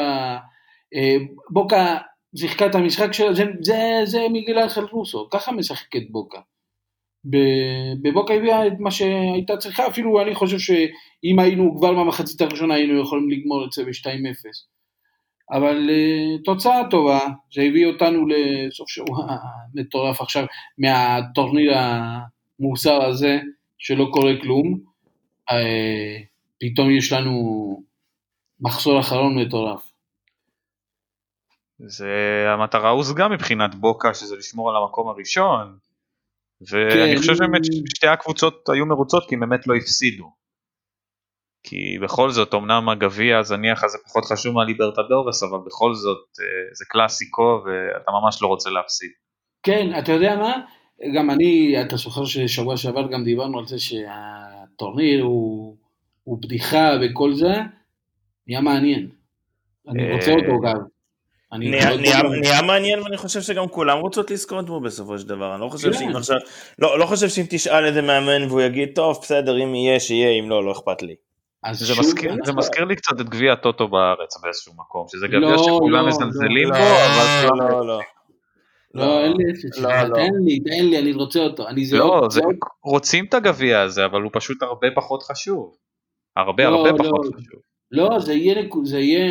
אה, 0.94 1.16
בוקה 1.50 1.96
שיחקה 2.36 2.66
את 2.66 2.74
המשחק 2.74 3.12
שלה, 3.12 3.34
זה, 3.34 3.44
זה, 3.60 4.00
זה 4.04 4.18
מיגל 4.32 4.58
אנחל 4.58 4.84
רוסו, 4.84 5.28
ככה 5.30 5.52
משחקת 5.52 6.10
בוקה. 6.10 6.40
בבוקה 8.02 8.34
הביאה 8.34 8.66
את 8.66 8.72
מה 8.78 8.90
שהייתה 8.90 9.56
צריכה, 9.56 9.86
אפילו 9.86 10.22
אני 10.22 10.34
חושב 10.34 10.58
שאם 10.58 11.38
היינו 11.38 11.76
כבר 11.78 11.92
במחצית 11.92 12.40
הראשונה 12.40 12.74
היינו 12.74 13.00
יכולים 13.00 13.30
לגמור 13.30 13.64
את 13.64 13.72
זה 13.72 13.84
ב-2-0. 13.84 14.48
אבל 15.50 15.90
uh, 15.90 16.42
תוצאה 16.44 16.82
טובה, 16.90 17.20
זה 17.54 17.62
הביא 17.62 17.86
אותנו 17.86 18.26
לסוף 18.26 18.88
שבוע 18.88 19.26
מטורף 19.74 20.20
עכשיו 20.20 20.44
מהטורניר 20.78 21.72
המוסר 21.76 23.04
הזה, 23.04 23.38
שלא 23.78 24.08
קורה 24.12 24.32
כלום. 24.42 24.78
פתאום 26.60 26.90
יש 26.90 27.12
לנו 27.12 27.32
מחסור 28.60 29.00
אחרון 29.00 29.38
מטורף. 29.38 29.92
זה 31.78 32.44
המטרה 32.48 32.90
הושגה 32.90 33.28
מבחינת 33.28 33.74
בוקה, 33.74 34.14
שזה 34.14 34.36
לשמור 34.36 34.70
על 34.70 34.76
המקום 34.76 35.08
הראשון. 35.08 35.78
ואני 36.60 37.12
כן. 37.12 37.18
חושב 37.18 37.34
שבאמת 37.34 37.60
שתי 37.88 38.06
הקבוצות 38.06 38.68
היו 38.68 38.86
מרוצות 38.86 39.28
כי 39.28 39.34
הם 39.34 39.40
באמת 39.40 39.66
לא 39.66 39.74
הפסידו. 39.74 40.32
כי 41.62 41.98
בכל 42.02 42.30
זאת, 42.30 42.54
אמנם 42.54 42.88
הגביע 42.88 43.38
הזניח 43.38 43.84
הזה 43.84 43.98
פחות 44.04 44.24
חשוב 44.24 44.54
מהליברטדורס, 44.54 45.42
אבל 45.42 45.58
בכל 45.66 45.94
זאת 45.94 46.26
אה, 46.40 46.74
זה 46.74 46.84
קלאסיקו 46.88 47.62
ואתה 47.64 48.10
ממש 48.10 48.42
לא 48.42 48.46
רוצה 48.46 48.70
להפסיד. 48.70 49.10
כן, 49.62 49.98
אתה 49.98 50.12
יודע 50.12 50.36
מה? 50.36 50.54
גם 51.16 51.30
אני, 51.30 51.82
אתה 51.86 51.96
זוכר 51.96 52.24
ששבוע 52.24 52.76
שעבר 52.76 53.12
גם 53.12 53.24
דיברנו 53.24 53.58
על 53.58 53.66
זה 53.66 53.78
שהטורניר 53.78 55.24
הוא, 55.24 55.76
הוא 56.26 56.38
בדיחה 56.42 56.90
וכל 57.02 57.34
זה, 57.34 57.52
נהיה 58.46 58.60
מעניין. 58.60 59.08
אני 59.88 60.08
אה, 60.08 60.14
רוצה 60.14 60.32
אותו 60.32 60.60
גם. 60.60 60.76
אני 61.52 61.70
נהיה- 61.70 62.62
מעניין 62.62 63.02
ואני 63.02 63.16
חושב 63.16 63.40
שגם 63.40 63.68
כולם 63.68 63.98
רוצות 63.98 64.30
לזכות 64.30 64.66
בו 64.66 64.80
בסופו 64.80 65.18
של 65.18 65.28
דבר, 65.28 65.54
אני 65.54 65.60
לא 65.60 65.68
חושב 65.68 65.92
כן. 65.92 65.98
שאם 65.98 66.16
עכשיו, 66.16 66.36
לא 66.78 66.98
לא 66.98 67.06
חושב 67.06 67.28
שאם 67.28 67.44
תשאל 67.50 67.84
איזה 67.84 68.02
מאמן 68.02 68.42
והוא 68.48 68.60
יגיד 68.60 68.88
טוב 68.94 69.18
בסדר 69.22 69.62
אם 69.62 69.74
יהיה 69.74 70.00
שיהיה 70.00 70.40
אם 70.40 70.50
לא 70.50 70.64
לא 70.64 70.72
אכפת 70.72 71.02
לי. 71.02 71.14
אז 71.62 71.78
זה 71.78 71.86
שוב, 71.94 71.98
מזכיר, 71.98 72.36
זה 72.44 72.52
מזכיר 72.52 72.84
לי 72.84 72.96
קצת 72.96 73.20
את 73.20 73.28
גביע 73.28 73.52
הטוטו 73.52 73.88
בארץ 73.88 74.40
באיזשהו 74.42 74.72
מקום, 74.76 75.06
שזה 75.08 75.26
גביע 75.26 75.38
לא, 75.40 75.58
שכולם 75.58 76.02
לא, 76.02 76.08
מזלזלים 76.08 76.68
לא, 76.68 76.78
בו, 76.78 76.84
אבל 76.84 77.48
כולם... 77.48 77.70
לא 77.70 77.86
לא. 77.86 78.00
לא, 78.94 79.24
אין 79.24 79.32
לי 79.36 79.52
אפס, 79.52 79.78
לא, 79.78 80.02
לא. 80.02 80.14
תן 80.14 80.34
לי, 80.44 80.60
תן 80.60 80.86
לי, 80.86 80.98
אני 80.98 81.12
רוצה 81.12 81.40
אותו. 81.40 81.68
אני 81.68 81.84
זה 81.84 81.96
לא, 81.96 82.26
זה, 82.30 82.40
רוצים 82.84 83.24
את 83.24 83.34
הגביע 83.34 83.80
הזה, 83.80 84.04
אבל 84.04 84.22
הוא 84.22 84.30
פשוט 84.34 84.62
הרבה 84.62 84.88
פחות 84.94 85.22
חשוב. 85.22 85.76
הרבה 86.36 86.64
לא, 86.64 86.76
הרבה 86.76 86.90
לא. 86.90 86.98
פחות 86.98 87.26
חשוב. 87.34 87.60
לא, 87.90 88.18
זה 88.20 88.34
יהיה, 88.34 88.54
זה 88.84 88.98
יהיה, 88.98 89.26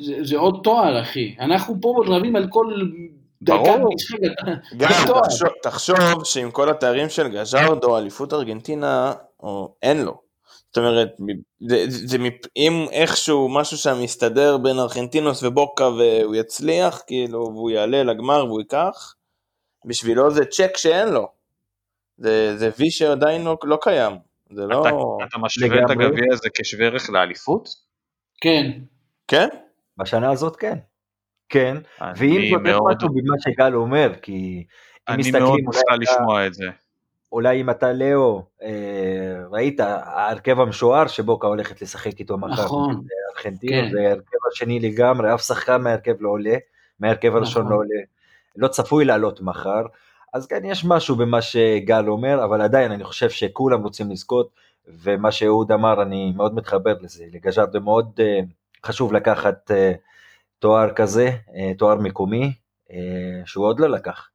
זה, 0.00 0.14
זה 0.22 0.36
עוד 0.38 0.60
תואר, 0.64 1.00
אחי. 1.02 1.34
אנחנו 1.40 1.74
פה 1.80 1.94
רבים 2.06 2.36
על 2.36 2.46
כל 2.50 2.74
דקה 3.42 3.56
ברור. 3.56 3.94
זה 4.78 4.86
תואר. 5.06 5.20
תחשוב- 5.24 5.48
תחשוב 5.62 6.24
שעם 6.24 6.50
כל 6.50 6.70
התארים 6.70 7.08
של 7.08 7.28
גז'רדו, 7.28 7.98
אליפות 7.98 8.32
ארגנטינה, 8.32 9.12
או 9.40 9.74
אין 9.82 10.02
לו. 10.04 10.20
זאת 10.68 10.78
אומרת, 10.78 11.08
זה, 11.68 11.84
זה, 11.88 12.06
זה 12.08 12.18
מפ- 12.18 12.46
אם 12.56 12.86
איכשהו 12.92 13.48
משהו 13.48 13.76
שם 13.76 13.96
מסתדר 14.02 14.56
בין 14.58 14.78
ארגנטינוס 14.78 15.42
ובוקה 15.42 15.88
והוא 15.88 16.34
יצליח, 16.34 17.02
כאילו, 17.06 17.40
והוא 17.40 17.70
יעלה 17.70 18.02
לגמר 18.02 18.44
והוא 18.46 18.60
ייקח, 18.60 19.14
בשבילו 19.86 20.30
זה 20.30 20.44
צ'ק 20.44 20.76
שאין 20.76 21.08
לו. 21.08 21.28
זה, 22.18 22.56
זה 22.56 22.70
וי 22.78 22.90
שעדיין 22.90 23.44
לא, 23.44 23.56
לא 23.64 23.78
קיים. 23.82 24.12
זה 24.50 24.66
לא... 24.66 24.80
אתה, 24.80 24.96
אתה 25.28 25.38
משווה 25.38 25.84
את. 25.84 25.90
הגביע 25.90 26.24
הזה 26.32 26.48
כשווה 26.54 26.86
ערך 26.86 27.10
לאליפות? 27.10 27.68
כן, 28.40 28.70
כן? 29.28 29.48
בשנה 29.96 30.30
הזאת 30.30 30.56
כן. 30.56 30.78
כן, 31.48 31.76
אני 32.00 32.12
ואם 32.16 32.30
זאת 32.34 32.42
יש 32.42 32.72
מאוד- 32.72 32.96
משהו 32.96 33.08
במה 33.08 33.34
שגל 33.40 33.74
אומר, 33.74 34.12
כי 34.22 34.64
אם 35.08 35.14
אני 35.14 35.16
מסתכלים, 35.18 35.42
מאוד 35.42 35.52
אולי 35.52 35.62
מופתע 35.62 35.96
לשמוע 35.96 36.46
את 36.46 36.54
זה. 36.54 36.64
אולי 37.32 37.60
אם 37.60 37.70
אתה 37.70 37.92
לאו, 37.92 38.42
אה, 38.62 38.68
ראית, 39.50 39.80
ההרכב 39.80 40.60
המשוער 40.60 41.06
שבוקה 41.06 41.46
הולכת 41.46 41.82
לשחק 41.82 42.20
איתו 42.20 42.38
מחר. 42.38 42.64
נכון. 42.64 43.02
ארגנטינו, 43.38 43.82
כן. 43.82 43.90
זה 43.92 44.00
ההרכב 44.08 44.36
השני 44.52 44.80
לגמרי, 44.80 45.34
אף 45.34 45.40
שחקן 45.42 45.82
מההרכב 45.82 46.14
לא 46.20 46.28
עולה, 46.28 46.54
מההרכב 47.00 47.36
הראשון 47.36 47.62
נכון. 47.62 47.72
לא 47.72 47.78
עולה, 47.78 48.00
לא 48.56 48.68
צפוי 48.68 49.04
לעלות 49.04 49.40
מחר. 49.40 49.82
אז 50.34 50.46
כן, 50.46 50.60
יש 50.64 50.84
משהו 50.84 51.16
במה 51.16 51.42
שגל 51.42 52.08
אומר, 52.08 52.44
אבל 52.44 52.60
עדיין 52.62 52.92
אני 52.92 53.04
חושב 53.04 53.30
שכולם 53.30 53.82
רוצים 53.82 54.10
לזכות, 54.10 54.48
ומה 55.02 55.32
שאהוד 55.32 55.72
אמר, 55.72 56.02
אני 56.02 56.32
מאוד 56.36 56.54
מתחבר 56.54 56.94
לזה. 57.02 57.24
לגז'רדו 57.32 57.80
מאוד 57.80 58.10
אה, 58.20 58.40
חשוב 58.86 59.12
לקחת 59.12 59.70
אה, 59.70 59.92
תואר 60.58 60.90
כזה, 60.92 61.30
אה, 61.56 61.72
תואר 61.78 61.94
מקומי, 61.94 62.52
שהוא 63.44 63.66
עוד 63.66 63.80
לא 63.80 63.88
לקח. 63.90 64.28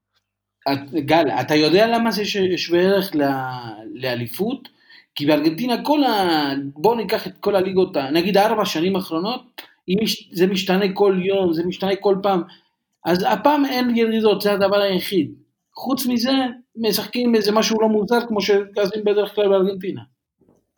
את- 0.72 0.94
גל, 0.94 1.26
אתה 1.42 1.56
יודע 1.56 1.88
למה 1.88 2.12
זה 2.12 2.24
שווה 2.58 2.80
ערך 2.82 3.12
לאליפות? 3.94 4.70
כי 5.16 5.26
בארגנטינה 5.26 5.86
כל 5.86 6.04
ה... 6.04 6.30
בואו 6.76 6.96
ניקח 6.96 7.28
את 7.28 7.38
כל 7.40 7.56
הליגות, 7.56 7.98
נגיד 7.98 8.38
ארבע 8.38 8.66
שנים 8.66 8.96
האחרונות, 8.96 9.42
יש- 9.88 10.30
זה 10.34 10.48
משתנה 10.48 10.86
כל 10.94 11.20
יום, 11.24 11.54
זה 11.54 11.64
משתנה 11.66 11.96
כל 11.96 12.16
פעם, 12.24 12.42
אז 13.06 13.26
הפעם 13.30 13.66
אין 13.66 13.98
ירידות, 13.98 14.42
זה 14.42 14.54
הדבר 14.54 14.82
היחיד. 14.82 15.32
חוץ 15.76 16.06
מזה, 16.06 16.32
משחקים 16.76 17.36
איזה 17.36 17.52
משהו 17.52 17.82
לא 17.82 17.88
מוזר 17.88 18.28
כמו 18.28 18.42
שעושים 18.42 19.04
בדרך 19.04 19.36
כלל 19.36 19.50
בארגנטינה. 19.50 20.02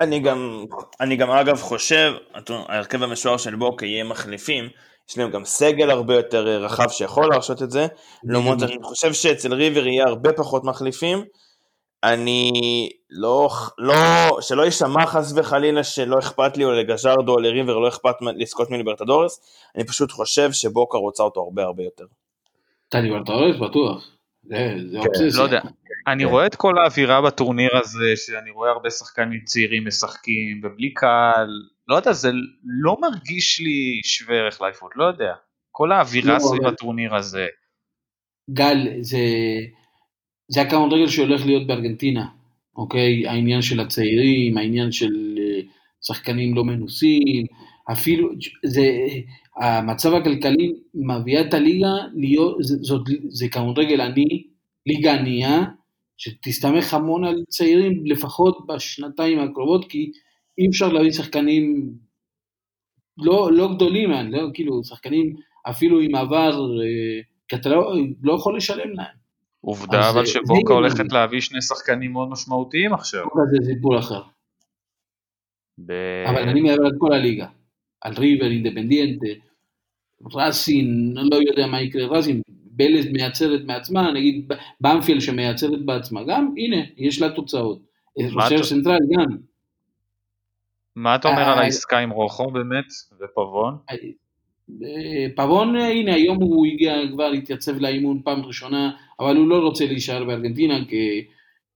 אני 0.02 0.20
גם, 0.20 0.66
אני 1.02 1.16
גם 1.16 1.32
אגב 1.32 1.58
חושב, 1.58 2.14
ההרכב 2.50 3.04
המשוער 3.04 3.38
של 3.38 3.56
בוקה 3.56 3.86
יהיה 3.86 4.04
מחליפים, 4.04 4.70
יש 5.10 5.18
להם 5.18 5.32
גם 5.32 5.46
סגל 5.46 5.90
הרבה 5.90 6.16
יותר 6.16 6.48
אה, 6.48 6.58
רחב 6.58 6.90
שיכול 6.90 7.30
להרשות 7.30 7.62
את 7.62 7.72
זה, 7.72 7.88
לעומת 8.24 8.60
זאת 8.60 8.70
אני 8.70 8.84
חושב 8.84 9.14
שאצל 9.14 9.54
ריבר 9.54 9.88
יהיה 9.88 10.06
הרבה 10.08 10.34
פחות 10.34 10.64
מחליפים, 10.64 11.24
אני 12.04 12.52
לא, 13.10 13.50
לא, 13.78 13.94
שלא 14.42 14.64
יישמע 14.64 15.06
חס 15.06 15.34
וחלילה 15.36 15.84
שלא 15.84 16.20
אכפת 16.20 16.58
לי 16.58 16.66
או 16.66 16.72
לגז'רדו 16.72 17.32
או 17.32 17.40
לריבר 17.40 17.78
לא 17.78 17.88
אכפת 17.88 18.16
לזכות 18.36 18.72
מליברטדורס, 18.72 19.40
אני 19.76 19.84
פשוט 19.84 20.12
חושב 20.12 20.52
שבוקה 20.52 20.98
רוצה 20.98 21.24
אותו 21.24 21.42
הרבה 21.42 21.64
הרבה 21.64 21.84
יותר. 21.84 22.06
אתה 22.90 23.00
ליברטורס 23.00 23.56
בטוח. 23.56 24.15
זה 24.48 24.76
זה 24.92 24.98
אובססיה. 24.98 25.40
לא 25.40 25.44
יודע. 25.44 25.62
אני 26.08 26.24
כן. 26.24 26.30
רואה 26.30 26.46
את 26.46 26.56
כל 26.56 26.78
האווירה 26.78 27.22
בטורניר 27.22 27.78
הזה, 27.78 28.14
שאני 28.16 28.52
רואה 28.52 28.70
הרבה 28.72 28.90
שחקנים 28.90 29.42
צעירים 29.46 29.88
משחקים, 29.88 30.62
ובלי 30.64 30.94
קהל, 30.94 31.50
לא 31.88 31.96
יודע, 31.96 32.14
זה 32.14 32.32
לא 32.64 32.98
מרגיש 33.02 33.60
לי 33.60 34.02
שווה 34.04 34.36
ערך 34.36 34.62
לאליפות, 34.62 34.92
לא 34.96 35.04
יודע. 35.04 35.34
כל 35.72 35.92
האווירה 35.92 36.34
לא, 36.34 36.40
סביב 36.40 36.66
הטורניר 36.68 37.16
הזה. 37.16 37.48
גל, 38.50 38.88
זה, 39.02 39.20
זה 40.48 40.62
הכדורגל 40.62 41.08
שהולך 41.08 41.46
להיות 41.46 41.68
בארגנטינה, 41.68 42.26
אוקיי? 42.76 43.28
העניין 43.28 43.62
של 43.62 43.80
הצעירים, 43.80 44.58
העניין 44.58 44.92
של 44.92 45.36
אה, 45.38 45.62
שחקנים 46.02 46.56
לא 46.56 46.64
מנוסים, 46.64 47.46
אפילו, 47.92 48.30
זה, 48.66 48.88
המצב 49.58 50.14
הכלכלי 50.14 50.74
מביא 50.94 51.40
את 51.42 51.54
הליגה 51.54 51.88
להיות, 52.14 52.58
זה, 52.62 52.76
זאת, 52.82 53.02
זה 53.30 53.48
כדורגל 53.50 54.02
עני, 54.02 54.44
ליגה 54.86 55.14
ענייה, 55.14 55.64
שתסתמך 56.18 56.94
המון 56.94 57.24
על 57.24 57.44
צעירים 57.50 58.06
לפחות 58.06 58.68
בשנתיים 58.68 59.40
הקרובות, 59.40 59.90
כי 59.90 60.12
אי 60.58 60.68
אפשר 60.70 60.92
להביא 60.94 61.12
שחקנים 61.12 61.94
לא, 63.18 63.52
לא 63.54 63.76
גדולים, 63.76 64.10
לא, 64.10 64.48
כאילו, 64.54 64.84
שחקנים 64.84 65.36
אפילו 65.70 66.00
עם 66.00 66.16
עבר, 66.16 66.82
אה, 66.82 67.22
כי 67.48 67.56
אתה 67.56 67.70
לא, 67.70 67.94
לא 68.24 68.34
יכול 68.34 68.58
לשלם 68.58 68.94
להם. 68.94 69.16
עובדה 69.62 70.00
אז 70.00 70.16
אבל 70.16 70.26
זה- 70.26 70.32
שבוקה 70.32 70.74
הולכת 70.74 71.12
להביא 71.12 71.42
שני 71.42 71.62
שחקנים 71.62 72.12
מאוד 72.12 72.30
משמעותיים 72.30 72.94
עכשיו. 72.94 73.26
זה 73.52 73.74
סיפור 73.74 74.00
אחר. 74.00 74.22
ב- 75.78 76.24
אבל 76.28 76.50
אני 76.50 76.62
מדבר 76.62 76.86
על 76.86 76.92
כל 77.00 77.14
הליגה. 77.14 77.48
על 78.06 78.14
ריבר, 78.18 78.46
אינדפנדיאנטה, 78.46 79.28
ראסין, 80.34 81.14
לא 81.32 81.36
יודע 81.36 81.68
מה 81.68 81.82
יקרה 81.82 82.06
ראסין, 82.08 82.42
בלז 82.48 83.06
מייצרת 83.12 83.62
מעצמה, 83.66 84.12
נגיד 84.12 84.52
באמפיל 84.82 85.20
שמייצרת 85.20 85.86
בעצמה, 85.86 86.24
גם 86.24 86.54
הנה, 86.58 86.78
יש 86.98 87.22
לה 87.22 87.30
תוצאות. 87.30 87.80
אתה- 88.58 88.64
סנטרל 88.64 89.00
גם. 89.12 89.38
מה 90.96 91.16
אתה 91.16 91.28
אומר 91.28 91.42
על 91.42 91.60
העסקה 91.60 91.98
עם 92.00 92.10
רוחו 92.10 92.52
באמת, 92.52 92.86
ופבון? 93.22 93.76
פבון, 95.36 95.76
הנה, 95.76 96.14
היום 96.14 96.38
הוא 96.42 96.66
הגיע 96.66 96.96
כבר 97.12 97.30
להתייצב 97.30 97.78
לאימון 97.80 98.22
פעם 98.24 98.42
ראשונה, 98.42 98.92
אבל 99.20 99.38
הוא 99.38 99.48
לא 99.48 99.60
רוצה 99.60 99.86
להישאר 99.86 100.24
בארגנטינה, 100.24 100.86
כי, 100.90 101.26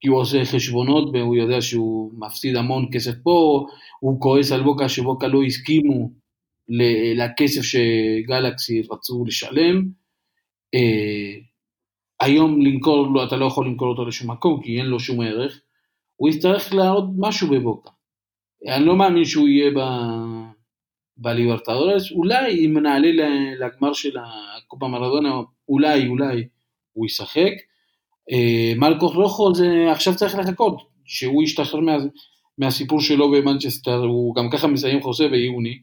כי 0.01 0.07
הוא 0.07 0.19
עושה 0.19 0.45
חשבונות 0.45 1.09
והוא 1.13 1.35
יודע 1.35 1.61
שהוא 1.61 2.11
מפסיד 2.17 2.55
המון 2.55 2.85
כסף 2.93 3.11
פה, 3.23 3.65
הוא 3.99 4.21
כועס 4.21 4.51
על 4.51 4.63
בוקה 4.63 4.89
שבוקה 4.89 5.27
לא 5.27 5.43
הסכימו 5.43 6.11
לכסף 7.15 7.61
שגלקסי 7.61 8.81
רצו 8.91 9.25
לשלם. 9.27 9.85
אה, 10.73 11.33
היום 12.19 12.61
למכור 12.61 13.07
לו, 13.07 13.23
אתה 13.23 13.35
לא 13.35 13.45
יכול 13.45 13.65
למכור 13.65 13.87
אותו 13.87 14.05
לשום 14.05 14.31
מקום, 14.31 14.61
כי 14.63 14.77
אין 14.77 14.85
לו 14.85 14.99
שום 14.99 15.21
ערך, 15.21 15.61
הוא 16.15 16.29
יצטרך 16.29 16.73
להראות 16.73 17.05
משהו 17.17 17.49
בבוקה. 17.49 17.89
אני 18.67 18.85
לא 18.85 18.95
מאמין 18.95 19.25
שהוא 19.25 19.47
יהיה 19.47 19.71
ב... 19.71 19.79
בליברטדורס, 21.17 22.11
אולי 22.11 22.65
אם 22.65 22.77
נעלה 22.77 23.07
לגמר 23.59 23.93
של 23.93 24.17
הקופה 24.17 24.87
מרדונה, 24.87 25.29
אולי, 25.69 26.07
אולי 26.07 26.47
הוא 26.93 27.05
ישחק. 27.05 27.51
אה, 28.31 28.73
מלקו 28.77 29.07
רוחו 29.07 29.55
זה 29.55 29.91
עכשיו 29.91 30.15
צריך 30.15 30.35
לחכות, 30.35 30.81
שהוא 31.05 31.43
ישתחרר 31.43 31.79
מה, 31.79 31.97
מהסיפור 32.57 33.01
שלו 33.01 33.31
במנצ'סטר, 33.31 33.97
הוא 33.97 34.35
גם 34.35 34.49
ככה 34.49 34.67
מסיים 34.67 35.01
חוזה 35.01 35.27
ביוני, 35.27 35.79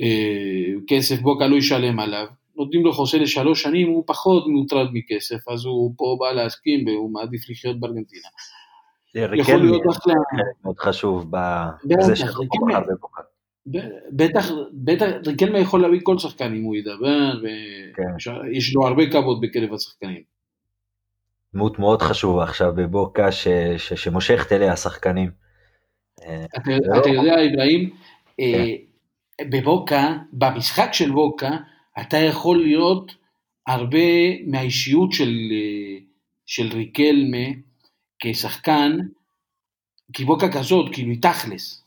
אה, 0.00 0.72
כסף 0.88 1.20
בוקה 1.20 1.46
לא 1.46 1.56
ישלם 1.56 2.00
עליו, 2.00 2.26
נותנים 2.56 2.84
לו 2.84 2.92
חוזה 2.92 3.18
לשלוש 3.18 3.62
שנים, 3.62 3.88
הוא 3.88 4.04
פחות 4.06 4.46
מוטרד 4.46 4.86
מכסף, 4.92 5.48
אז 5.48 5.64
הוא 5.64 5.94
פה 5.96 6.16
בא 6.20 6.32
להסכים 6.32 6.86
והוא 6.86 7.12
מעדיף 7.12 7.50
לחיות 7.50 7.80
בארגנטינה. 7.80 8.28
יכול 9.14 9.60
להיות 9.60 9.82
אחלה, 9.90 10.14
חלק 10.14 10.64
מאוד 10.64 10.78
חשוב 10.78 11.30
בזה 11.30 12.16
שהוא 12.16 12.28
ריקלמי. 12.40 12.72
בחר 12.72 12.92
בבוקה. 12.94 13.22
ב- 13.66 13.78
בטח, 14.12 14.50
בטח, 14.72 15.06
ריקלמה 15.26 15.58
יכול 15.58 15.82
להביא 15.82 16.00
כל 16.02 16.18
שחקן 16.18 16.54
אם 16.54 16.62
הוא 16.62 16.76
ידבר, 16.76 17.32
כן. 17.96 18.30
ויש 18.30 18.74
לו 18.74 18.86
הרבה 18.86 19.10
כבוד 19.10 19.40
בקרב 19.40 19.74
השחקנים. 19.74 20.33
דמות 21.54 21.78
מאוד 21.78 22.02
חשובה 22.02 22.44
עכשיו 22.44 22.72
בבוקה 22.76 23.32
ש- 23.32 23.48
ש- 23.78 23.92
שמושכת 23.92 24.52
אליה 24.52 24.76
שחקנים. 24.76 25.30
אה, 26.24 26.44
אתה, 26.44 26.70
לא. 26.84 27.00
אתה 27.00 27.08
יודע, 27.08 27.34
אברהים, 27.34 27.90
אה, 28.40 28.74
בבוקה, 29.50 30.16
במשחק 30.32 30.88
של 30.92 31.10
בוקה, 31.10 31.50
אתה 32.00 32.16
יכול 32.16 32.64
לראות 32.64 33.12
הרבה 33.66 33.98
מהאישיות 34.46 35.12
של, 35.12 35.32
אה, 35.52 35.98
של 36.46 36.68
ריקלמה 36.72 37.46
כשחקן, 38.18 38.96
כי 40.12 40.24
בוקה 40.24 40.52
כזאת, 40.52 40.94
כאילו 40.94 41.10
היא 41.10 41.22
תכלס. 41.22 41.84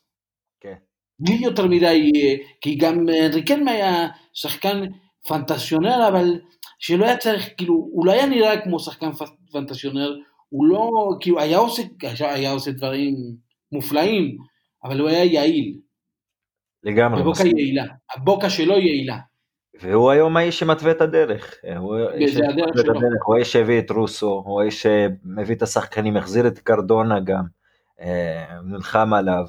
כן. 0.60 0.76
בלי 1.20 1.36
יותר 1.36 1.68
מדי, 1.68 2.12
אה, 2.16 2.36
כי 2.62 2.76
גם 2.76 3.10
אה, 3.10 3.28
ריקלמה 3.34 3.72
היה 3.72 4.08
שחקן 4.34 4.82
פנטסיונר, 5.28 6.08
אבל 6.08 6.40
שלא 6.80 7.06
היה 7.06 7.18
צריך, 7.18 7.50
כאילו, 7.58 7.74
הוא 7.74 8.06
לא 8.06 8.12
היה 8.12 8.26
נראה 8.26 8.62
כמו 8.62 8.80
שחקן 8.80 9.12
פ- 9.50 9.54
פנטסיונר, 9.54 10.16
הוא 10.50 10.66
לא, 10.66 11.16
כאילו, 11.20 11.40
היה 11.40 11.58
עושה, 11.58 11.84
היה 12.20 12.52
עושה 12.52 12.72
דברים 12.72 13.16
מופלאים, 13.72 14.38
אבל 14.84 15.00
הוא 15.00 15.10
היה 15.10 15.24
יעיל, 15.24 15.78
לגמרי. 16.84 17.22
ובוקה 17.22 17.44
מסכים. 17.44 17.58
יעילה, 17.58 17.86
הבוקה 18.16 18.50
שלו 18.50 18.78
יעילה. 18.78 19.18
והוא 19.82 20.12
היום 20.12 20.38
האיש 20.38 20.60
שמתווה 20.60 20.92
את 20.92 21.02
הדרך. 21.02 21.56
הוא 21.78 21.96
האיש 21.96 22.38
הוא 23.26 23.44
שהביא 23.44 23.80
את 23.80 23.92
רוסו, 23.92 24.44
הוא 24.46 24.62
האיש 24.62 24.82
שמביא 24.84 25.56
את 25.56 25.62
השחקנים, 25.62 26.18
החזיר 26.18 26.48
את 26.48 26.60
קרדונה 26.60 27.20
גם, 27.20 27.44
אה, 28.02 28.62
נלחם 28.64 29.14
עליו, 29.14 29.46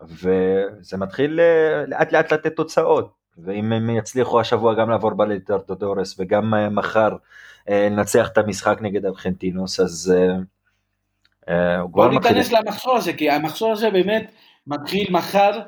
וזה 0.00 0.96
מתחיל 0.98 1.40
אה, 1.40 1.86
לאט 1.86 2.12
לאט 2.12 2.32
לתת 2.32 2.56
תוצאות, 2.56 3.12
ואם 3.38 3.72
הם 3.72 3.90
יצליחו 3.90 4.40
השבוע 4.40 4.74
גם 4.74 4.90
לעבור 4.90 5.10
בליטרטודורס 5.10 6.16
וגם 6.18 6.54
אה, 6.54 6.68
מחר 6.68 7.16
לנצח 7.68 8.28
את 8.32 8.38
המשחק 8.38 8.78
נגד 8.80 9.04
ארגנטינוס, 9.06 9.80
אז 9.80 10.14
אה, 10.16 10.34
אה, 11.48 11.80
הוא 11.80 11.92
כבר 11.92 12.08
בוא 12.08 12.16
מתחיל. 12.16 12.32
ניכנס 12.32 12.52
למחזור 12.52 12.96
הזה, 12.96 13.12
כי 13.12 13.30
המחזור 13.30 13.72
הזה 13.72 13.90
באמת 13.90 14.32
מתחיל 14.66 15.06
מחר 15.10 15.60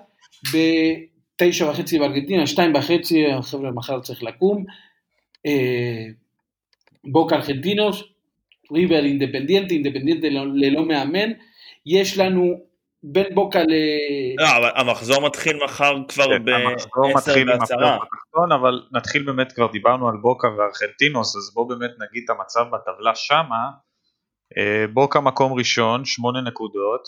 בתשע 0.52 1.70
וחצי 1.70 1.98
בארגנטינה, 1.98 2.46
שתיים 2.46 2.74
וחצי, 2.74 3.24
חבר'ה, 3.42 3.70
מחר 3.70 4.00
צריך 4.00 4.22
לקום. 4.22 4.64
אה, 5.46 6.04
בוקה 7.04 7.36
ארגנטינוס, 7.36 8.02
ריבר 8.72 9.04
אינדפנדיאנטה 9.04 9.74
ללא- 10.28 10.54
ללא 10.54 10.84
מאמן. 10.88 11.30
יש 11.86 12.18
לנו 12.18 12.54
בין 13.12 13.34
בוקה 13.34 13.58
ל... 13.62 13.72
לא, 14.38 14.56
אבל 14.56 14.70
המחזור 14.74 15.26
מתחיל 15.26 15.64
מחר 15.64 15.94
כבר 16.08 16.24
כן, 16.24 16.52
המחזור 16.52 17.12
ב-10 17.12 17.16
מתחיל 17.16 17.50
עם 17.50 17.58
ו-10. 17.58 17.64
הפלייאוף 17.64 18.02
התחתון, 18.02 18.52
אבל 18.52 18.82
נתחיל 18.92 19.22
באמת, 19.22 19.52
כבר 19.52 19.66
דיברנו 19.72 20.08
על 20.08 20.16
בוקה 20.16 20.48
וארגנטינוס, 20.48 21.36
אז 21.36 21.54
בואו 21.54 21.68
באמת 21.68 21.90
נגיד 21.90 22.22
את 22.24 22.30
המצב 22.30 22.64
בטבלה 22.72 23.14
שמה. 23.14 23.70
אה, 24.58 24.84
בוקה 24.92 25.20
מקום 25.20 25.52
ראשון, 25.52 26.04
שמונה 26.04 26.40
נקודות. 26.40 27.02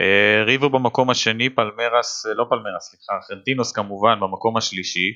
אה, 0.00 0.44
ריבר 0.44 0.68
במקום 0.68 1.10
השני, 1.10 1.50
פלמרס, 1.50 2.26
אה, 2.26 2.34
לא 2.34 2.46
פלמרס, 2.50 2.90
סליחה, 2.90 3.12
ארגנטינוס 3.12 3.72
כמובן 3.72 4.20
במקום 4.20 4.56
השלישי. 4.56 5.10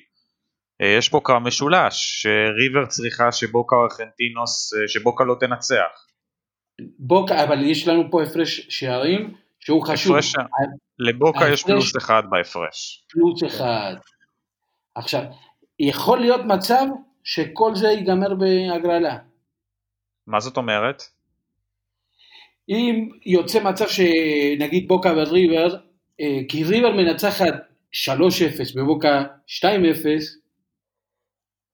יש 0.99 1.09
פה 1.09 1.21
קרב 1.25 1.43
משולש, 1.43 2.23
שריבר 2.23 2.87
צריכה 2.87 3.33
שבוקה 3.33 3.77
או 3.77 3.83
ארגנטינוס, 3.83 4.73
שבוקה 4.87 5.25
לא 5.25 5.37
תנצח. 5.41 6.07
בוקה, 6.99 7.45
אבל 7.45 7.65
יש 7.65 7.89
לנו 7.89 8.11
פה 8.11 8.23
הפרש 8.23 8.61
שערים 8.69 9.35
שהוא 9.61 9.83
חשוב. 9.87 10.17
הפרש- 10.17 10.35
לבוקה 10.99 11.49
יש 11.49 11.63
פלוס 11.63 11.97
אחד 11.97 12.23
בהפרש. 12.31 13.05
פלוס 13.11 13.45
אחד. 13.45 13.95
עכשיו, 14.95 15.23
יכול 15.79 16.21
להיות 16.21 16.41
מצב 16.47 16.87
שכל 17.25 17.75
זה 17.75 17.89
ייגמר 17.89 18.35
בהגרלה. 18.35 19.19
מה 20.27 20.41
זאת 20.41 20.57
אומרת? 20.57 21.03
אם 22.69 23.09
יוצא 23.27 23.63
מצב 23.63 23.85
שנגיד 23.89 24.89
בוקה 24.89 25.13
וריבר, 25.17 25.77
אה, 26.21 26.39
כי 26.49 26.65
ריבר 26.65 26.93
מנצחת 26.93 27.55
3-0 27.93 28.77
ובוקה 28.77 29.25
2-0, 29.47 29.65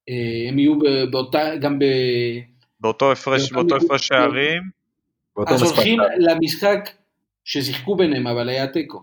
אה, 0.09 0.49
הם 0.49 0.59
יהיו 0.59 0.75
באותה, 1.11 1.57
גם 1.61 1.79
ב... 1.79 1.85
באותו 2.81 3.13
הפרש, 3.13 3.53
באותו. 3.53 3.77
הפרש 3.77 4.07
שערים, 4.09 4.63
אז. 5.49 5.63
הולכים 5.63 5.99
למשחק 6.19 6.79
ששיחקו 7.45 7.97
ביניהם, 7.97 8.27
אבל 8.27 8.49
היה 8.49 8.67
תיקו. 8.67 9.03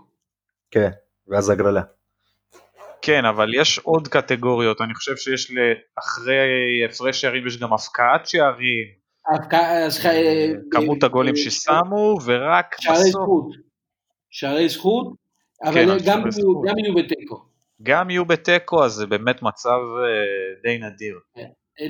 כן, 0.72 0.90
ואז 1.28 1.50
הגרלה. 1.50 1.82
כן, 3.02 3.26
אבל 3.26 3.54
יש 3.56 3.80
עוד 3.80 4.08
קטגוריות, 4.08 4.82
אני 4.82 4.94
חושב 4.94 5.16
שיש 5.18 5.52
ל- 5.52 5.74
אחרי 6.00 6.36
הפרש 6.90 7.22
שערים 7.22 7.48
יש 7.48 7.58
גם 7.58 7.74
הפקעת 7.74 8.28
שערים, 8.28 8.88
ההפקעה- 9.28 9.86
אז 9.86 10.00
ח- 10.00 10.08
כמות 10.72 11.04
אה, 11.04 11.08
הגולים 11.10 11.34
אה, 11.36 11.40
ששמו, 11.42 12.18
ורק 12.26 12.76
שערי 12.80 12.98
בסוף 12.98 13.12
זכות. 13.12 13.48
שערי 14.30 14.70
זכות, 14.70 15.08
כן, 15.64 15.68
אבל 15.70 15.92
על 15.92 16.00
גם 16.06 16.32
שערי 16.32 16.82
יהיו- 16.84 16.96
בתיקו. 16.96 17.46
גם 17.84 18.10
יהיו 18.10 18.26
בתיקו, 18.26 18.84
אז 18.86 18.92
זה 18.92 19.06
באמת 19.08 19.42
מצב 19.42 19.70
אה, 20.04 20.62
די 20.64 20.78
נדיר. 20.78 21.20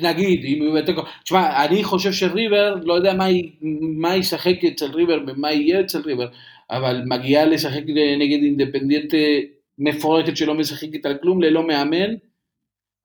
נגיד, 0.01 0.45
אם 0.45 0.65
הוא 0.65 0.79
בתיקו, 0.79 1.01
תשמע, 1.23 1.65
אני 1.65 1.83
חושב 1.83 2.11
שריבר, 2.11 2.75
לא 2.83 2.93
יודע 2.93 3.13
מה 3.13 3.25
מה 3.97 4.15
ישחק 4.15 4.63
אצל 4.67 4.85
ריבר 4.85 5.19
ומה 5.27 5.51
יהיה 5.51 5.81
אצל 5.81 6.01
ריבר, 6.01 6.27
אבל 6.71 7.01
מגיעה 7.05 7.45
לשחק 7.45 7.83
נגד 8.19 8.43
אינדפנדיאנטה 8.43 9.17
מפורקת 9.77 10.38
שלא 10.38 10.53
משחקת 10.53 11.05
על 11.05 11.17
כלום, 11.21 11.41
ללא 11.41 11.67
מאמן. 11.67 12.15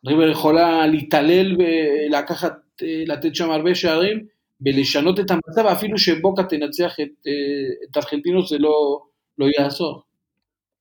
ריבר 0.06 0.30
יכולה 0.30 0.86
להתעלל 0.86 1.56
ולקחת, 1.58 2.52
אה, 2.82 3.02
לתת 3.06 3.34
שם 3.34 3.50
הרבה 3.50 3.74
שערים 3.74 4.26
ולשנות 4.66 5.20
את 5.20 5.30
המצב, 5.30 5.66
אפילו 5.66 5.98
שבוקה 5.98 6.42
תנצח 6.42 7.00
את, 7.00 7.26
אה, 7.26 7.90
את 7.90 7.96
ארגנטינוס 7.96 8.50
זה 8.50 8.58
לא, 8.58 9.02
לא 9.38 9.46
יעזור. 9.58 10.02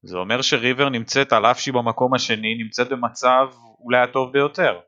זה 0.03 0.17
אומר 0.17 0.41
שריבר 0.41 0.89
נמצאת, 0.89 1.33
על 1.33 1.45
אף 1.45 1.59
שהיא 1.59 1.73
במקום 1.73 2.13
השני, 2.13 2.55
נמצאת 2.55 2.89
במצב 2.89 3.47
אולי 3.79 3.97
הטוב 3.97 4.31
ביותר, 4.31 4.79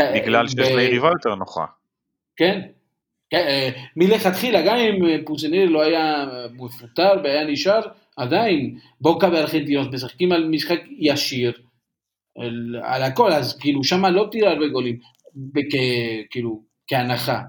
בגלל 0.00 0.48
שיש 0.48 0.56
ב- 0.56 0.76
לה 0.76 0.82
יריבה 0.82 1.08
יותר 1.08 1.34
נוחה. 1.34 1.64
כן, 2.36 2.60
כן, 3.30 3.44
אה, 3.48 3.70
מלכתחילה, 3.96 4.62
גם 4.62 4.76
אם 4.76 5.06
אה, 5.06 5.16
פוזנר 5.26 5.64
לא 5.64 5.82
היה 5.82 6.24
מפוטר 6.52 7.12
והיה 7.24 7.44
נשאר, 7.44 7.80
עדיין 8.16 8.78
בוקה 9.00 9.28
וארגנטינוס 9.32 9.86
משחקים 9.92 10.32
על 10.32 10.48
משחק 10.48 10.80
ישיר, 10.98 11.52
על, 12.38 12.76
על 12.82 13.02
הכל, 13.02 13.32
אז 13.32 13.58
כאילו 13.58 13.84
שמה 13.84 14.10
לא 14.10 14.28
תראה 14.32 14.50
הרבה 14.50 14.68
גולים, 14.68 14.98
כאילו, 16.30 16.62
כהנחה, 16.86 17.40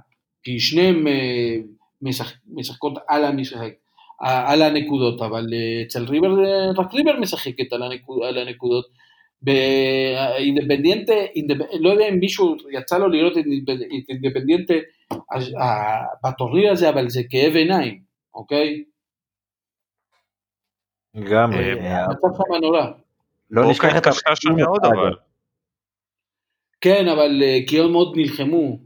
כי 0.43 0.59
שניהם 0.59 1.07
אה, 1.07 1.55
משחק, 2.01 2.35
משחקות 2.47 2.93
על 3.07 3.25
המשחק, 3.25 3.71
על 4.19 4.61
הנקודות, 4.61 5.21
אבל 5.21 5.45
אצל 5.87 6.03
ריבר, 6.03 6.35
רק 6.77 6.93
ריבר 6.93 7.19
משחקת 7.19 7.73
על, 7.73 7.83
הנקוד, 7.83 8.23
על 8.23 8.37
הנקודות. 8.37 8.85
באינדפנדיאנטה, 9.43 11.13
אינדפ- 11.35 11.77
לא 11.79 11.89
יודע 11.89 12.07
אם 12.09 12.19
מישהו 12.19 12.55
יצא 12.71 12.97
לו 12.97 13.07
לראות 13.09 13.33
את 13.37 13.43
אינדפ- 13.45 13.71
את 14.03 14.09
אינדפנדיאנטה 14.09 14.73
אה, 15.61 16.01
בטורניר 16.23 16.71
הזה, 16.71 16.89
אבל 16.89 17.09
זה 17.09 17.21
כאב 17.29 17.55
עיניים, 17.55 18.01
אוקיי? 18.35 18.83
לגמרי. 21.15 21.57
אה, 21.73 21.85
אה, 21.85 22.05
המצב 22.05 22.27
שם 22.37 22.53
נורא. 22.61 22.85
לא 23.51 23.61
בוקה 23.61 23.71
נשכח 23.71 23.97
את 23.97 24.07
הארגנטינות, 24.07 24.57
מאוד. 24.57 24.85
אבל. 24.85 25.13
כן, 26.81 27.07
אבל 27.07 27.41
אה, 27.43 27.59
כי 27.67 27.79
הם 27.79 27.91
מאוד 27.91 28.13
נלחמו, 28.17 28.77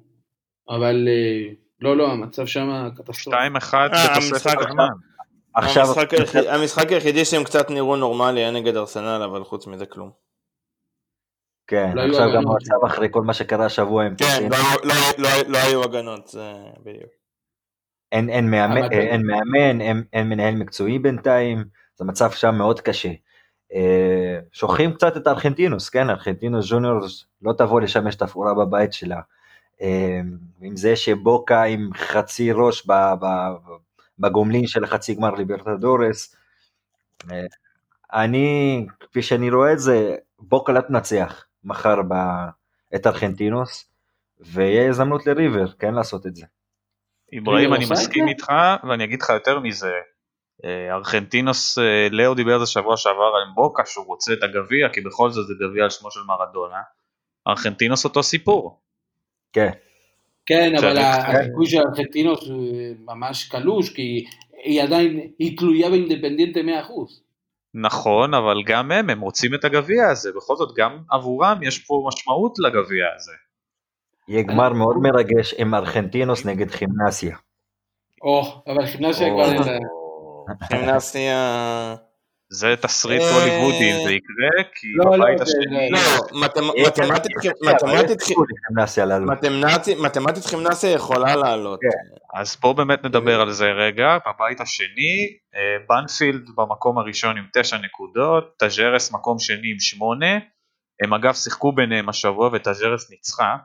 אבל 0.70 1.08
אה, 1.08 1.54
לא, 1.80 1.98
לא, 1.98 2.12
המצב 2.12 2.46
שם 2.46 2.70
קטסטרופה. 2.96 3.38
2-1 3.38 3.74
אה, 3.74 3.88
בתוספת 3.88 4.34
המשחק- 4.52 4.68
הזמן. 4.70 4.88
עכשיו, 5.54 5.84
המשחק 5.88 6.14
היחיד- 6.14 6.46
המשחק 6.48 6.92
היחידי 6.92 7.26
שהם 7.26 7.44
קצת 7.44 7.70
נראו 7.70 7.96
נורמלי 7.96 8.40
היה 8.40 8.52
נגד 8.52 8.76
ארסנל, 8.78 9.22
אבל 9.26 9.44
חוץ 9.44 9.68
מזה 9.68 9.86
כלום. 9.86 10.27
כן, 11.68 11.92
לא 11.96 12.02
עכשיו 12.02 12.30
גם. 12.36 12.48
המצב 12.48 12.86
אחרי 12.86 13.08
כל 13.12 13.22
מה 13.22 13.34
שקרה 13.34 13.66
השבוע 13.66 14.06
עם 14.06 14.16
כן. 14.16 14.50
לא 14.52 14.56
היו- 14.56 14.80
לא 14.84 14.94
לא 15.18 15.28
היו- 15.28 15.44
לא 15.52 15.58
היו 15.58 15.84
הגנות, 15.84 16.28
זה 16.28 16.54
בדיוק. 16.84 17.10
אין, 18.12 18.30
אין, 18.30 18.52
מאמן, 18.52 18.78
אה, 18.84 18.88
אין 18.92 19.26
מאמן, 19.28 19.82
אין, 19.82 20.04
אין 20.14 20.30
מנהל 20.30 20.56
מקצועי 20.56 21.00
בינתיים, 21.00 21.66
זה 21.96 22.06
מצב 22.06 22.32
שם 22.32 22.56
מאוד 22.56 22.82
קשה. 22.82 23.12
אה, 23.74 24.40
שוכחים 24.52 24.94
קצת 24.94 25.18
את 25.18 25.28
ארגנטינוס, 25.28 25.90
כן, 25.90 26.10
ארגנטינוס 26.10 26.66
ג'וניורס 26.72 27.26
לא 27.42 27.54
תבוא 27.54 27.82
לשמש 27.82 28.16
תפאורה 28.16 28.54
בבית 28.54 28.94
שלה. 28.94 29.20
אה, 29.82 30.20
עם 30.62 30.76
זה 30.76 30.96
שבוקה 30.96 31.64
עם 31.64 31.90
חצי 31.94 32.52
ראש 32.52 32.88
בגומלין 34.20 34.68
של 34.68 34.84
החצי 34.84 35.16
גמר 35.16 35.36
ליברטדורס. 35.36 36.36
אני, 38.14 38.86
כפי 39.00 39.22
שאני 39.22 39.50
רואה 39.50 39.74
את 39.74 39.80
זה, 39.80 40.16
בוקה 40.40 40.72
לא 40.74 40.82
תנצח 40.82 41.46
מחר 41.68 42.02
ב, 42.02 42.14
את 42.96 43.08
ארגנטינוס, 43.08 43.90
ויהיה 44.40 44.90
הזדמנות 44.90 45.28
לריבר, 45.28 45.72
כן, 45.72 45.94
לעשות 45.94 46.28
את 46.28 46.36
זה. 46.36 46.46
אברהים, 47.38 47.74
אני 47.74 47.86
מסכים 47.92 48.24
זה? 48.24 48.30
איתך, 48.30 48.52
ואני 48.90 49.04
אגיד 49.04 49.22
לך 49.22 49.30
יותר 49.30 49.60
מזה. 49.60 49.94
אה, 50.66 50.96
ארגנטינוס, 50.96 51.78
אה, 51.78 52.08
לאו 52.12 52.34
דיבר 52.34 52.54
על 52.54 52.60
זה 52.60 52.66
שבוע 52.66 52.98
שעבר 52.98 53.32
על 53.36 53.54
בוקה, 53.56 53.84
שהוא 53.86 54.06
רוצה 54.06 54.34
את 54.34 54.44
הגביע, 54.44 54.90
כי 54.94 55.02
בכל 55.02 55.30
זאת 55.30 55.48
זה 55.48 55.54
גביע 55.54 55.84
על 55.84 55.90
שמו 55.90 56.12
של 56.12 56.20
מרדונה. 56.28 56.82
ארגנטינוס 57.48 58.06
אותו 58.06 58.24
סיפור. 58.24 58.80
כן. 59.54 59.70
כן, 60.46 60.76
אבל 60.78 60.98
הסיכוי 60.98 61.66
של 61.66 61.78
ארגנטינוס 61.78 62.48
הוא 62.48 62.96
ממש 63.06 63.48
קלוש, 63.48 63.90
כי 63.90 64.26
היא 64.64 64.84
עדיין, 64.84 65.32
היא 65.40 65.58
תלויה 65.58 65.90
באינדפנדיאנטה 65.90 66.60
100%. 66.60 67.27
נכון, 67.82 68.34
אבל 68.34 68.64
גם 68.66 68.92
הם, 68.92 69.10
הם 69.10 69.22
רוצים 69.22 69.54
את 69.54 69.66
הגביע 69.66 70.08
הזה, 70.10 70.32
בכל 70.36 70.56
זאת 70.56 70.78
גם 70.78 70.98
עבורם 71.12 71.60
יש 71.64 71.86
פה 71.86 72.04
משמעות 72.08 72.54
לגביע 72.60 73.06
הזה. 73.16 73.32
יהיה 74.28 74.44
גמר 74.44 74.74
מאוד 74.74 74.96
מרגש 74.98 75.54
עם 75.58 75.76
ארגנטינוס 75.76 76.46
נגד 76.46 76.72
חימנסיה. 76.72 77.38
או, 78.22 78.62
אבל 78.68 78.86
חימנסיה 78.86 79.28
כבר. 79.30 79.74
גימנסיה... 80.70 81.96
זה 82.50 82.76
תסריט 82.82 83.22
אה, 83.22 83.32
הוליוודי 83.32 83.92
אם 83.92 84.04
זה 84.08 84.12
יקרה, 84.14 84.64
כי 84.76 84.88
לא, 84.96 85.06
לא, 85.06 85.18
בבית 85.18 85.38
זה- 85.38 85.44
השני... 85.44 85.90
לא, 85.92 86.00
מתמ- 86.46 86.88
מתמטית 86.88 87.32
כן, 87.42 87.52
גימנסיה 87.62 87.78
חימנסיה 90.48 90.92
יכולה 90.92 91.36
לעלות. 91.36 91.80
אז 92.36 92.58
בואו 92.62 92.74
באמת 92.74 93.04
נדבר 93.06 93.42
על 93.42 93.52
זה 93.52 93.66
רגע, 93.66 94.18
בבית 94.28 94.62
השני, 94.62 95.28
אה, 95.56 95.62
בנפילד 95.90 96.50
במקום 96.56 96.98
הראשון 96.98 97.38
עם 97.38 97.44
9 97.54 97.78
נקודות, 97.78 98.54
טאז'רס 98.58 99.12
מקום 99.12 99.40
שני 99.40 99.72
עם 99.72 99.80
8, 99.80 100.26
הם 101.04 101.14
אגב 101.14 101.34
שיחקו 101.34 101.72
ביניהם 101.72 102.10
השבוע 102.10 102.50
וטאז'רס 102.54 103.12
ניצחה, 103.12 103.56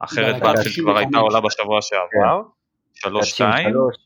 אחרת 0.00 0.34
בדקה 0.36 0.46
בנפילד 0.52 0.74
כבר 0.74 0.92
95. 0.92 0.96
הייתה 1.04 1.18
עולה 1.18 1.40
בשבוע 1.40 1.78
שעבר, 1.82 2.40
3-2, 2.98 3.62
שלוש. 3.62 3.96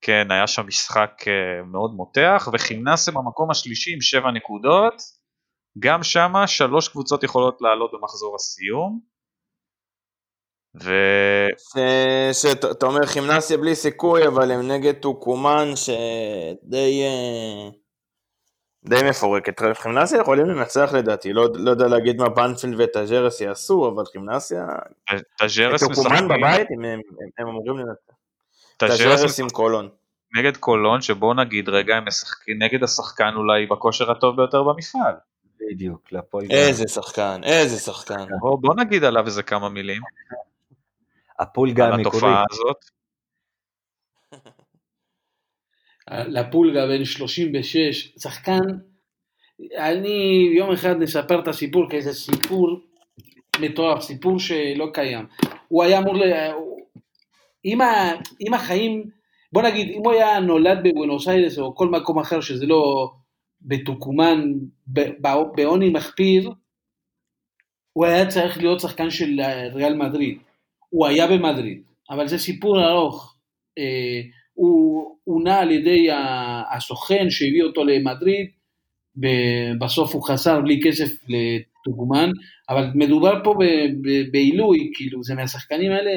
כן 0.00 0.30
היה 0.30 0.46
שם 0.46 0.66
משחק 0.66 1.12
אה, 1.26 1.62
מאוד 1.62 1.90
מותח, 1.94 2.48
וכימנסיה 2.52 3.12
במקום 3.14 3.50
השלישי 3.50 3.94
עם 3.94 4.00
7 4.00 4.30
נקודות, 4.30 4.94
גם 5.78 6.02
שמה 6.02 6.46
שלוש 6.46 6.88
קבוצות 6.88 7.22
יכולות 7.22 7.58
לעלות 7.60 7.90
במחזור 7.94 8.36
הסיום, 8.36 9.00
ו... 10.82 10.92
שאתה 12.32 12.70
אתה 12.70 12.86
אומר 12.86 13.06
חימנסיה 13.06 13.56
בלי 13.56 13.74
סיכוי, 13.74 14.26
אבל 14.26 14.50
הם 14.50 14.68
נגד 14.68 14.94
טוקומן 14.94 15.68
שדי 15.76 17.02
אה, 17.02 17.70
די 18.84 19.08
מפורקת. 19.10 19.60
חימנסיה 19.74 20.20
יכולים 20.20 20.46
לנצח 20.46 20.90
לדעתי, 20.94 21.32
לא, 21.32 21.48
לא 21.54 21.70
יודע 21.70 21.86
להגיד 21.86 22.16
מה 22.16 22.28
בנפילד 22.28 22.80
וטאג'רס 22.80 23.40
יעשו, 23.40 23.88
אבל 23.88 24.04
חימנסיה, 24.12 24.66
טאג'רס 25.38 25.80
טוקומן 25.80 26.10
משחקים, 26.10 26.28
בבית 26.28 26.66
הם, 26.70 26.84
הם, 26.84 27.00
הם, 27.20 27.28
הם 27.38 27.48
אמורים 27.48 27.78
לנצח. 27.78 28.17
טאג'רס 28.78 29.40
עם 29.40 29.48
קולון. 29.48 29.88
נגד 30.36 30.56
קולון, 30.56 31.02
שבוא 31.02 31.34
נגיד 31.34 31.68
רגע 31.68 31.96
הם 31.96 32.08
משחקים 32.08 32.62
נגד 32.62 32.82
השחקן 32.82 33.34
אולי 33.36 33.66
בכושר 33.66 34.10
הטוב 34.10 34.36
ביותר 34.36 34.62
במפעל. 34.62 35.14
בדיוק, 35.60 36.12
להפועל 36.12 36.44
גם. 36.44 36.50
איזה 36.50 36.84
שחקן, 36.88 37.40
איזה 37.44 37.78
שחקן. 37.78 38.26
בוא, 38.40 38.58
בוא 38.60 38.74
נגיד 38.74 39.04
עליו 39.04 39.26
איזה 39.26 39.42
כמה 39.42 39.68
מילים, 39.68 40.02
הפולגה 41.38 41.86
על 41.86 41.92
המקורית. 41.92 42.14
התופעה 42.14 42.44
הזאת. 42.50 42.84
לפולגה 46.10 46.86
בן 46.86 47.04
36, 47.04 48.12
שחקן, 48.18 48.60
אני 49.76 50.50
יום 50.56 50.72
אחד 50.72 50.96
נספר 50.96 51.40
את 51.40 51.48
הסיפור 51.48 51.90
כי 51.90 52.02
זה 52.02 52.12
סיפור 52.12 52.80
מטורף, 53.60 54.02
סיפור 54.02 54.38
שלא 54.38 54.86
קיים. 54.94 55.26
הוא 55.68 55.82
היה 55.82 55.98
אמור, 55.98 56.16
ל... 56.16 56.22
אם, 57.64 57.80
ה... 57.80 58.12
אם 58.48 58.54
החיים, 58.54 59.10
בוא 59.52 59.62
נגיד, 59.62 59.88
אם 59.88 59.98
הוא 60.04 60.12
היה 60.12 60.40
נולד 60.40 60.78
בבואנוס 60.84 61.28
איירס 61.28 61.58
או 61.58 61.74
כל 61.74 61.88
מקום 61.88 62.18
אחר 62.18 62.40
שזה 62.40 62.66
לא 62.66 63.10
בטוקומן, 63.62 64.52
ב- 64.86 65.26
ב- 65.26 65.54
בעוני 65.56 65.90
מחפיר, 65.90 66.52
הוא 67.92 68.06
היה 68.06 68.26
צריך 68.26 68.58
להיות 68.58 68.80
שחקן 68.80 69.10
של 69.10 69.40
ריאל 69.74 69.94
מדריד. 69.94 70.38
הוא 70.88 71.06
היה 71.06 71.26
במדריד, 71.26 71.82
אבל 72.10 72.28
זה 72.28 72.38
סיפור 72.38 72.84
ארוך. 72.84 73.36
אה, 73.78 74.20
הוא 74.54 75.16
עונה 75.24 75.58
על 75.58 75.70
ידי 75.70 76.08
הסוכן 76.76 77.30
שהביא 77.30 77.62
אותו 77.62 77.84
למדריד, 77.84 78.46
בסוף 79.80 80.14
הוא 80.14 80.28
חסר 80.28 80.60
בלי 80.60 80.80
כסף 80.84 81.10
לטוגומן, 81.28 82.30
אבל 82.68 82.90
מדובר 82.94 83.44
פה 83.44 83.54
בעילוי, 84.32 84.90
כאילו, 84.94 85.22
זה 85.22 85.34
מהשחקנים 85.34 85.92
האלה, 85.92 86.10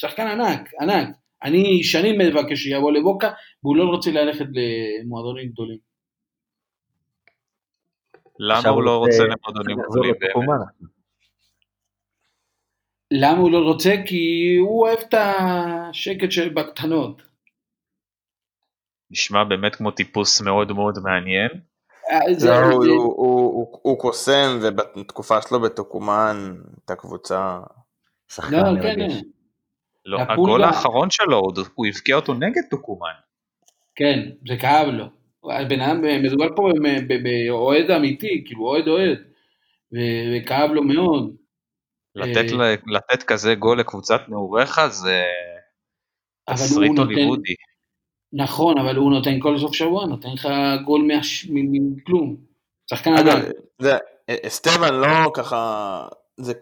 שחקן 0.00 0.26
ענק, 0.26 0.70
ענק. 0.80 1.16
אני 1.42 1.82
שנים 1.82 2.18
מבקש 2.20 2.58
שיבוא 2.58 2.92
לבוקה, 2.92 3.30
והוא 3.62 3.76
לא 3.76 3.84
רוצה 3.84 4.10
ללכת 4.10 4.44
למועדונים 4.44 5.48
גדולים. 5.48 5.78
למה 8.38 8.68
הוא 8.68 8.82
לא 8.82 8.98
רוצה- 8.98 9.22
למועדונים 9.24 9.78
גדולים 9.90 10.14
באמת? 10.20 10.48
למה 13.10 13.38
הוא 13.38 13.50
לא 13.50 13.58
רוצה? 13.58 13.90
כי 14.06 14.56
הוא 14.60 14.82
אוהב 14.86 14.98
את 14.98 15.14
השקט 15.14 16.30
של 16.30 16.48
בקטנות. 16.48 17.22
נשמע 19.10 19.44
באמת 19.44 19.74
כמו 19.74 19.90
טיפוס 19.90 20.40
מאוד 20.40 20.72
מאוד 20.72 20.98
מעניין. 21.04 21.50
אה, 22.10 22.18
לא, 22.46 22.66
הוא- 23.82 23.98
קוסם, 24.00 24.58
ובתקופה 24.62 25.42
שלו 25.42 25.60
בטוקומן, 25.60 26.54
הייתה 26.76 26.94
קבוצה... 26.96 27.60
שחקן 28.28 28.56
לא, 28.56 28.82
כן, 28.82 29.00
מרגש. 29.00 29.12
לא, 30.10 30.20
הגול 30.20 30.64
האחרון 30.64 31.10
שלו, 31.10 31.36
הוא- 31.38 31.52
הוא 31.74 31.86
הבקיע 31.86 32.16
אותו 32.16 32.34
נגד 32.34 32.62
טוקומן. 32.70 33.12
כן, 33.94 34.30
זה 34.48 34.56
כאב 34.56 34.86
לו. 34.88 35.04
בן 35.68 35.80
אדם, 35.80 36.22
מדובר 36.22 36.46
פה 36.56 36.68
באוהד 37.22 37.90
אמיתי, 37.90 38.42
כאילו 38.46 38.64
אוהד 38.68 38.88
אוהד, 38.88 39.18
וכאב 39.92 40.70
לו 40.70 40.82
מאוד. 40.82 41.36
לתת 42.14 42.52
אה, 42.52 42.56
ל- 42.56 42.96
לתת 42.96 43.22
כזה 43.22 43.54
גול 43.54 43.80
לקבוצת 43.80 44.20
נעוריך 44.28 44.80
זה 44.88 45.22
אבל 46.48 46.56
תסריט 46.56 46.98
הוליוודי. 46.98 47.54
נכון, 48.32 48.78
אבל 48.78 48.96
הוא 48.96 49.10
נותן 49.10 49.40
כל 49.40 49.58
סוף 49.58 49.74
שבוע, 49.74 50.06
נותן 50.06 50.28
לך 50.32 50.48
גול 50.84 51.08
מכלום. 51.50 52.36
שחקן 52.90 53.12
אגב, 53.12 53.36
ענק. 53.36 53.54
זה, 53.78 53.96
אסטבן 54.46 54.94
לא 54.94 55.30
ככה, 55.34 56.08
זה 56.36 56.52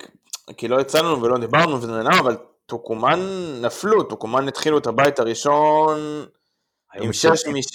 כי 0.57 0.68
לא 0.68 0.80
יצא 0.80 0.99
לנו 0.99 1.22
ולא 1.22 1.38
דיברנו 1.38 1.74
וזה 1.76 1.92
נעלם, 1.92 2.18
אבל 2.20 2.36
טוקומן 2.68 3.20
נפלו, 3.62 4.02
טוקומן 4.02 4.48
התחילו 4.48 4.78
את 4.78 4.86
הבית 4.86 5.18
הראשון 5.18 5.98
עם. 7.02 7.12
שש, 7.12 7.46
מש, 7.54 7.66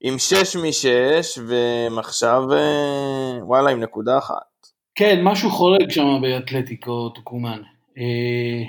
עם 0.00 0.18
שש 0.18 0.56
משש, 0.56 1.38
והם 1.48 1.98
עכשיו, 1.98 2.42
אה, 2.52 3.38
וואלה, 3.42 3.70
עם 3.70 3.80
נקודה 3.80 4.18
אחת. 4.18 4.66
כן, 4.94 5.20
משהו 5.24 5.50
חורג 5.50 5.90
שם 5.90 6.18
באתלטיקו 6.22 7.08
טוקומן. 7.08 7.62
אה, 7.98 8.64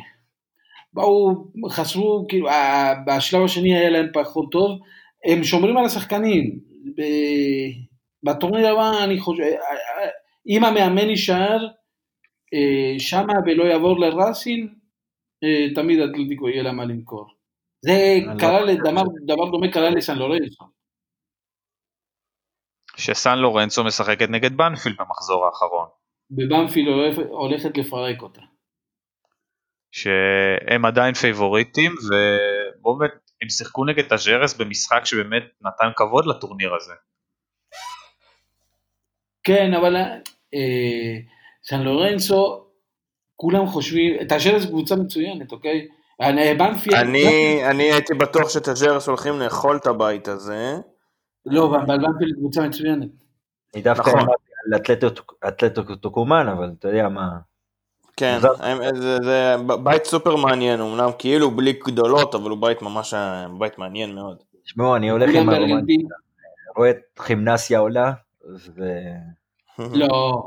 באו, 0.93 1.45
חסרו, 1.69 2.25
כאילו, 2.30 2.49
בשלב 3.07 3.43
השני 3.43 3.77
היה 3.77 3.89
להם 3.89 4.07
פחות 4.13 4.51
טוב, 4.51 4.80
הם 5.25 5.43
שומרים 5.43 5.77
על 5.77 5.86
השחקנים. 5.86 6.59
ב- 6.97 7.89
בטורניר 8.23 8.67
הבא, 8.67 9.03
אני 9.03 9.19
חושב, 9.19 9.43
אה, 9.43 10.09
אם 10.47 10.63
המאמן 10.63 11.09
יישאר 11.09 11.67
אה, 12.53 12.99
שמה 12.99 13.34
ולא 13.45 13.63
יעבור 13.63 13.99
לראסין, 13.99 14.78
תמיד 15.75 15.99
אתלטיקו 15.99 16.49
יהיה 16.49 16.63
לה 16.63 16.71
מה 16.71 16.85
למכור. 16.85 17.27
זה 17.81 17.91
לא 18.25 18.39
קרה, 18.39 18.61
לדבר, 18.61 19.03
דבר 19.25 19.51
דומה 19.51 19.71
קרה 19.71 19.89
לסן 19.89 20.17
לורנזו. 20.17 20.69
שסן 22.97 23.37
לורנצו 23.37 23.83
משחקת 23.83 24.29
נגד 24.29 24.57
בנפילד 24.57 24.95
במחזור 24.99 25.45
האחרון. 25.45 25.87
בבנפילד 26.32 26.88
הולכת- 27.31 27.77
לפרק 27.77 28.21
אותה. 28.21 28.41
שהם 29.91 30.85
עדיין 30.85 31.13
פייבוריטים 31.13 31.91
ובואו 31.91 32.97
באמת 32.97 33.11
הם 33.41 33.49
שיחקו 33.49 33.85
נגד 33.85 34.03
טאג'רס 34.07 34.53
במשחק 34.57 35.05
שבאמת 35.05 35.43
נתן 35.61 35.91
כבוד 35.95 36.25
לטורניר 36.25 36.75
הזה. 36.75 36.93
כן, 39.43 39.73
אבל 39.73 39.95
אה, 40.53 41.17
סן 41.63 41.81
לורנצו, 41.81 42.68
כולם 43.41 43.67
חושבים, 43.67 44.23
תאשר 44.23 44.59
זו 44.59 44.67
קבוצה 44.67 44.95
מצוינת, 44.95 45.51
אוקיי? 45.51 45.87
אני- 46.21 46.53
בנפילד, 46.53 46.95
אני, 46.95 47.59
אני 47.69 47.83
הייתי 47.83 48.13
בטוח 48.13 48.49
שטאג'רס 48.49 49.07
הולכים 49.07 49.39
לאכול 49.39 49.77
את 49.77 49.87
הבית 49.87 50.27
הזה. 50.27 50.77
לא, 51.45 51.65
אבל 51.65 51.97
בנפיל 51.97 52.33
קבוצה 52.37 52.61
מצוינת. 52.67 53.09
אני 53.73 53.81
דווקא 53.81 54.09
נכון. 54.09 54.19
אמרתי 54.19 54.43
על 54.65 54.79
אתלטו- 55.47 55.95
טוקומן, 55.95 56.47
אבל 56.47 56.71
אתה 56.79 56.87
יודע 56.87 57.09
מה, 57.09 57.29
כן, 58.17 58.37
זה, 58.95 59.17
זה 59.23 59.55
בית 59.83 60.05
סופר 60.05 60.35
מעניין, 60.35 60.81
אמנם 60.81 61.09
כאילו 61.19 61.51
בלי 61.51 61.73
גדולות, 61.73 62.35
אבל 62.35 62.49
הוא 62.49 62.61
בית 62.61 62.81
ממש, 62.81 63.13
בית 63.59 63.77
מעניין 63.77 64.15
מאוד. 64.15 64.37
תשמעו, 64.63 64.95
אני 64.95 65.09
הולך 65.09 65.29
עם 65.29 65.35
הרומנטיקה, 65.35 65.67
בארגנטינה. 65.69 66.09
רואה 66.77 66.89
את 66.89 67.19
חימנסיה 67.19 67.79
עולה, 67.79 68.11
ו... 68.75 68.83
לא, 69.79 70.41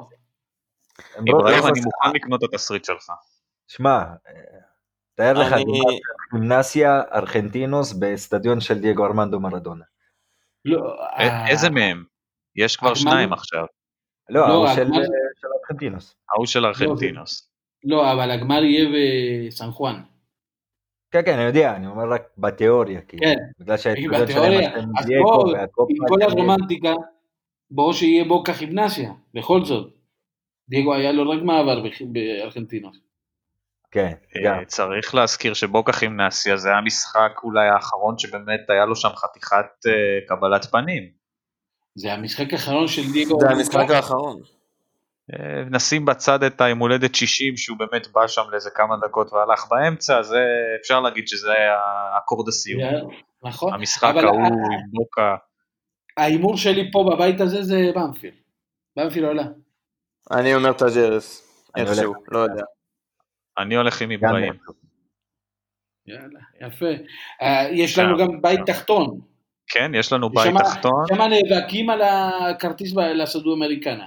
הם 1.17 1.25
לא- 1.27 1.39
אברהים 1.39 1.59
לא- 1.59 1.69
אני 1.69 1.81
מוכן 1.81 2.11
לקנות 2.15 2.45
את 2.45 2.49
התסריט 2.53 2.85
שלך. 2.85 3.11
שמע, 3.69 4.05
תאר 5.15 5.33
לך, 5.33 5.53
אני- 5.53 5.81
חימנסיה 6.31 7.03
ארגנטינוס 7.15 7.93
באצטדיון 7.93 8.61
של 8.61 8.79
דייגו 8.79 9.07
ארמנדו 9.07 9.41
מרדונה. 9.41 9.85
לא. 10.65 11.03
אה, 11.03 11.49
איזה 11.49 11.71
מהם? 11.71 12.05
יש 12.57 12.77
כבר 12.77 12.95
שניים 12.95 13.33
עכשיו. 13.33 13.65
לא, 14.29 14.41
לא, 14.41 14.47
ההוא 14.47 14.67
של 14.75 15.49
ארגנטינוס. 15.71 16.15
ההוא 16.35 16.47
של 16.47 16.67
ארגנטינוס. 16.67 17.49
לא, 17.85 18.13
אבל 18.13 18.31
הגמר 18.31 18.63
יהיה 18.63 18.89
בסן 19.49 19.71
חואן. 19.71 20.03
כן, 21.11 21.21
כן, 21.25 21.35
אני 21.35 21.43
יודע, 21.43 21.77
אני 21.77 21.87
אומר 21.87 22.13
רק 22.13 22.23
בתיאוריה, 22.39 23.01
כאילו. 23.01 23.23
כן. 23.27 23.35
בגלל 23.59 23.77
שהאצטדיון 23.77 24.27
שלהם 24.29 24.91
אז 24.99 25.07
דייגו 25.07 25.25
בוא, 25.25 25.53
והקופה 25.53 25.93
עם 25.97 26.09
כל 26.09 26.23
הרומנטיקה, 26.23 26.93
בואו 27.71 27.95
שיהיה 27.95 28.25
בוקה 28.25 28.53
חימנסיה, 28.53 29.13
בכל 29.35 29.65
זאת. 29.65 29.95
דייגו 30.73 30.95
היה 30.95 31.13
לו 31.13 31.31
רק 31.31 31.43
מעבר 31.43 31.83
בארגנטינה. 32.13 32.89
כן, 33.91 34.13
אה, 34.37 34.43
גם. 34.45 34.65
צריך 34.65 35.15
להזכיר 35.15 35.55
שבוקה 35.55 35.93
חימנסיה 35.93 36.57
זה 36.57 36.75
המשחק 36.75 37.33
אולי 37.45 37.69
האחרון 37.69 38.19
שבאמת 38.19 38.61
היה 38.69 38.85
לו 38.85 38.97
שם 38.97 39.09
חתיכת 39.09 39.87
אה, 39.87 39.93
קבלת 40.29 40.65
פנים. 40.65 41.11
זה 41.95 42.13
המשחק 42.13 42.53
האחרון 42.53 42.89
של 42.89 43.13
דיגו. 43.13 43.41
זה 43.41 43.51
המשחק 43.51 43.91
האחרון. 43.91 44.41
אה, 45.33 45.65
נשים 45.71 46.05
בצד 46.05 46.43
את 46.43 46.61
היום 46.61 46.79
הולדת 46.79 47.15
60 47.15 47.57
שהוא 47.57 47.79
באמת 47.79 48.07
בא 48.13 48.27
שם 48.27 48.43
לאיזה 48.51 48.71
כמה 48.71 48.97
דקות 48.97 49.33
והלך 49.33 49.67
באמצע, 49.71 50.23
זה 50.23 50.45
אפשר 50.81 51.01
להגיד 51.01 51.29
שזה 51.29 51.53
היה 51.53 51.79
אקורד 52.19 52.49
הסיום. 52.49 52.83
נכון. 53.43 53.75
המשחק 53.75 54.15
ההוא 54.17 54.47
עם 54.47 54.91
בוקה. 54.93 55.37
ההימור 56.17 56.57
שלי 56.57 56.91
פה 56.93 57.11
בבית 57.13 57.41
הזה 57.41 57.63
זה 57.63 57.91
במפיל. 57.95 58.35
בנפילד 58.97 59.25
עולה. 59.25 59.45
אני 60.31 60.55
אומר 60.55 60.73
טאג'רס, 60.73 61.49
אני 61.77 61.85
איכשהו, 61.85 62.15
לא 62.29 62.39
יודע. 62.39 62.63
אני 63.59 63.77
הולך 63.77 64.03
עם 64.03 64.11
אברהים. 64.11 64.53
יאללה, 66.07 66.41
יפה. 66.61 66.87
אה, 67.43 67.69
יש 67.73 67.99
לנו 67.99 68.19
כן. 68.19 68.25
גם 68.25 68.43
בית 68.43 68.61
תחתון. 68.67 69.21
כן, 69.67 69.95
יש 69.95 70.13
לנו 70.13 70.31
בית 70.31 70.55
תחתון. 70.59 71.05
שמה 71.09 71.27
נאבקים 71.29 71.91
על 71.91 72.03
הכרטיס 72.03 72.95
לסודאמריקנה. 72.97 74.07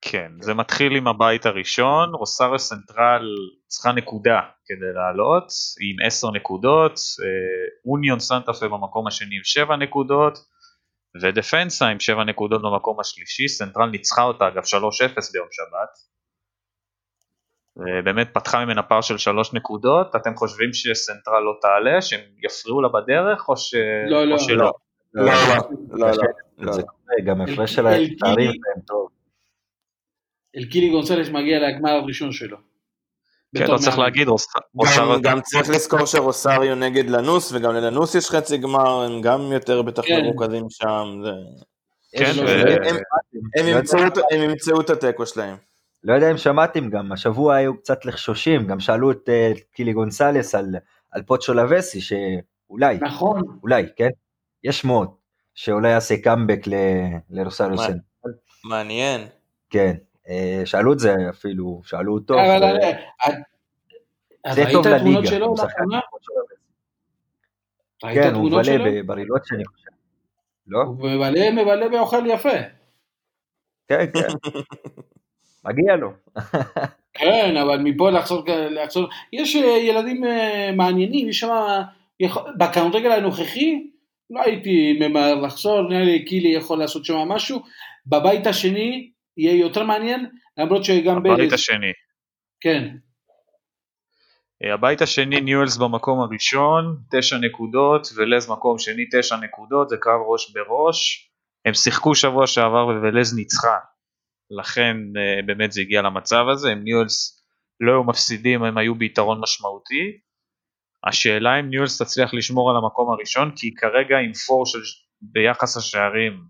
כן, 0.00 0.32
זה 0.40 0.54
מתחיל 0.54 0.96
עם 0.96 1.08
הבית 1.08 1.46
הראשון, 1.46 2.14
רוסריו 2.14 2.58
סנטרל 2.58 3.34
צריכה 3.66 3.92
נקודה 3.92 4.40
כדי 4.66 4.92
לעלות, 4.94 5.44
עם 5.80 6.06
10 6.06 6.30
נקודות, 6.30 6.92
אה, 6.92 7.90
אוניון 7.90 8.18
סנטה 8.18 8.52
פה 8.52 8.68
במקום 8.68 9.06
השני 9.06 9.36
עם 9.36 9.44
7 9.44 9.76
נקודות, 9.76 10.38
ודפנסה 11.22 11.86
עם 11.86 12.00
7 12.00 12.24
נקודות 12.24 12.62
במקום 12.62 13.00
השלישי, 13.00 13.48
סנטרל 13.48 13.86
ניצחה 13.90 14.22
אותה 14.22 14.48
אגב 14.48 14.62
3-0 14.62 14.66
ביום 15.32 15.46
שבת. 15.50 16.10
באמת 18.04 18.28
פתחה 18.34 18.64
ממנה 18.64 18.82
פער 18.82 19.00
של 19.00 19.18
3 19.18 19.54
נקודות, 19.54 20.16
אתם 20.16 20.34
חושבים 20.36 20.68
שסנטרל 20.72 21.40
לא 21.40 21.52
תעלה, 21.62 22.02
שהם 22.02 22.20
יפריעו 22.44 22.80
לה 22.82 22.88
בדרך 22.88 23.48
או, 23.48 23.56
ש... 23.56 23.74
לא, 24.10 24.24
לא, 24.24 24.34
או 24.34 24.38
שלא? 24.38 24.72
לא, 25.14 25.24
לא, 25.24 25.32
לא, 25.90 26.10
לא, 26.10 26.26
לא. 26.58 26.72
זה 26.72 26.82
קורה, 26.82 27.14
גם 27.26 27.40
הפרש 27.40 27.58
אל- 27.58 27.66
של 27.66 27.86
אלקיני- 27.86 28.14
השערים 28.22 28.52
שלהם 28.52 28.80
טוב. 28.86 29.08
אלקילי 30.56 30.90
גונסלס 30.90 31.28
מגיע 31.28 31.58
לגמר 31.68 31.90
הראשון 31.90 32.32
שלו. 32.32 32.56
כן, 33.58 33.66
לא 33.70 33.78
צריך. 33.78 33.98
להגיד, 33.98 34.28
רוס- 34.28 34.46
רוסריו 34.74 35.20
גם, 35.22 35.40
צריך 35.40 35.68
לזכור 35.70 36.06
שרוסריו 36.06 36.74
נגד 36.74 37.10
לנוס, 37.10 37.52
וגם 37.52 37.74
ללנוס 37.74 38.14
יש 38.14 38.30
חצי 38.30 38.58
גמר, 38.58 39.02
הם 39.02 39.20
גם 39.20 39.40
יותר 39.52 39.82
בטח 39.82 40.02
כן. 40.06 40.20
מרוכזים 40.24 40.66
שם. 40.70 41.22
כן, 42.12 42.32
הם, 43.58 43.68
ימצאו, 44.38 44.80
את- 44.80 44.90
התיקו 44.90 45.26
שלהם. 45.26 45.56
לא 46.04 46.14
יודע 46.14 46.30
אם 46.30 46.36
שמעתם 46.36 46.90
גם, 46.90 47.12
השבוע 47.12 47.54
היו 47.54 47.76
קצת 47.78 48.04
לחשושים, 48.04 48.66
גם 48.66 48.80
שאלו 48.80 49.10
את 49.10 49.28
אה, 49.28 49.52
קילי 49.74 49.92
גונסלס 49.92 50.54
על, 50.54 50.66
פוטשו 51.26 51.54
לבסי, 51.54 52.00
שאולי, 52.00 52.98
נכון. 53.00 53.42
אולי, 53.62 53.86
כן? 53.96 54.08
יש 54.64 54.80
שמועות, 54.80 55.16
שאולי 55.54 55.88
יעשה 55.88 56.16
קאמבק 56.16 56.66
ל- 56.66 56.74
לרוסריו? 57.30 57.78
סן. 57.78 57.96
מעניין. 58.64 59.20
כן, 59.70 59.94
שאלו 60.64 60.92
את 60.92 60.98
זה 60.98 61.14
אפילו, 61.30 61.80
שאלו 61.84 62.14
אותו. 62.14 62.34
אבל 62.34 62.62
אה, 62.62 62.90
אה, 64.46 64.54
זה 64.54 64.64
טוב 64.72 64.86
לליגה. 64.86 65.36
ראית 68.04 68.18
כן, 68.22 68.34
הוא 68.34 68.46
מבלה? 68.46 69.02
בברילות 69.02 69.46
שאני 69.46 69.64
חושב. 69.64 69.90
לא? 70.66 70.82
הוא 70.82 71.10
מבלה, 71.10 71.50
מבלה 71.50 71.86
ואוכל 71.92 72.26
יפה. 72.26 72.58
כן, 73.88 74.04
כן. 74.14 74.60
מגיע 75.64 75.96
לו. 75.96 76.12
כן, 77.14 77.56
אבל 77.56 77.78
מפה 77.78 78.10
לחזור, 78.10 78.44
לחזור, 78.70 79.08
יש 79.32 79.56
אה, 79.56 79.78
ילדים 79.78 80.24
אה, 80.24 80.70
מעניינים, 80.76 81.28
יש 81.28 81.40
שם, 81.40 81.82
בכדורגל 82.58 83.12
הנוכחי, 83.12 83.86
לא 84.30 84.40
הייתי 84.42 84.98
ממהר 85.00 85.34
לחזור, 85.34 85.88
נראה 85.88 86.04
לי 86.04 86.24
קילי 86.24 86.48
יכול 86.48 86.78
לעשות 86.78 87.04
שם 87.04 87.14
משהו, 87.14 87.62
בבית 88.06 88.46
השני 88.46 89.10
יהיה 89.36 89.60
יותר 89.60 89.84
מעניין, 89.84 90.26
למרות 90.56 90.84
שגם 90.84 91.16
הבית 91.16 91.38
בלז, 91.38 91.52
השני. 91.52 91.92
כן, 92.60 92.88
אה, 94.64 94.74
הבית 94.74 95.02
השני 95.02 95.40
ניואלס 95.40 95.76
במקום 95.76 96.20
הראשון, 96.20 96.96
תשע 97.10 97.36
נקודות, 97.38 98.08
ולז 98.16 98.50
מקום 98.50 98.78
שני 98.78 99.04
תשע 99.12 99.36
נקודות, 99.36 99.88
זה 99.88 99.96
קרב 100.00 100.20
ראש 100.32 100.52
בראש. 100.52 101.30
הם 101.64 101.74
שיחקו 101.74 102.14
שבוע 102.14 102.46
שעבר 102.46 102.86
ולז 102.86 103.36
ניצחה, 103.36 103.76
לכן 104.50 104.96
אה, 105.16 105.42
באמת 105.46 105.72
זה 105.72 105.80
הגיע 105.80 106.02
למצב 106.02 106.44
הזה, 106.52 106.72
אם 106.72 106.84
ניואלס 106.84 107.44
לא 107.80 107.92
היו 107.92 108.04
מפסידים 108.04 108.62
הם 108.62 108.78
היו 108.78 108.94
ביתרון 108.94 109.40
משמעותי. 109.40 110.18
השאלה 111.04 111.60
אם 111.60 111.70
ניואלס 111.70 112.02
תצליח 112.02 112.34
לשמור 112.34 112.70
על 112.70 112.76
המקום 112.76 113.12
הראשון, 113.12 113.52
כי 113.56 113.66
היא 113.66 113.76
כרגע 113.76 114.18
עם 114.18 114.32
פור 114.32 114.66
של, 114.66 114.78
ביחס 115.20 115.76
השערים 115.76 116.40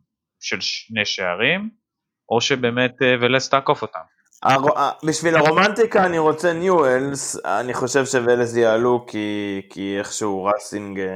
של 0.40 0.60
שני 0.60 1.04
שערים, 1.04 1.70
או 2.30 2.40
שבאמת 2.40 3.02
אה, 3.02 3.14
ולז 3.20 3.48
תעקוף 3.48 3.82
אותם. 3.82 4.00
הר- 4.42 4.78
ה- 4.78 4.90
בשביל 5.06 5.36
הרומנטיקה 5.36 6.06
אני 6.06 6.18
רוצה 6.18 6.52
ניואלס, 6.52 7.36
אני 7.44 7.74
חושב 7.74 8.04
שולז 8.06 8.56
יעלו 8.56 9.06
כי, 9.08 9.26
כי 9.70 9.98
איכשהו 9.98 10.44
ראסינג 10.44 11.00
אה, 11.00 11.06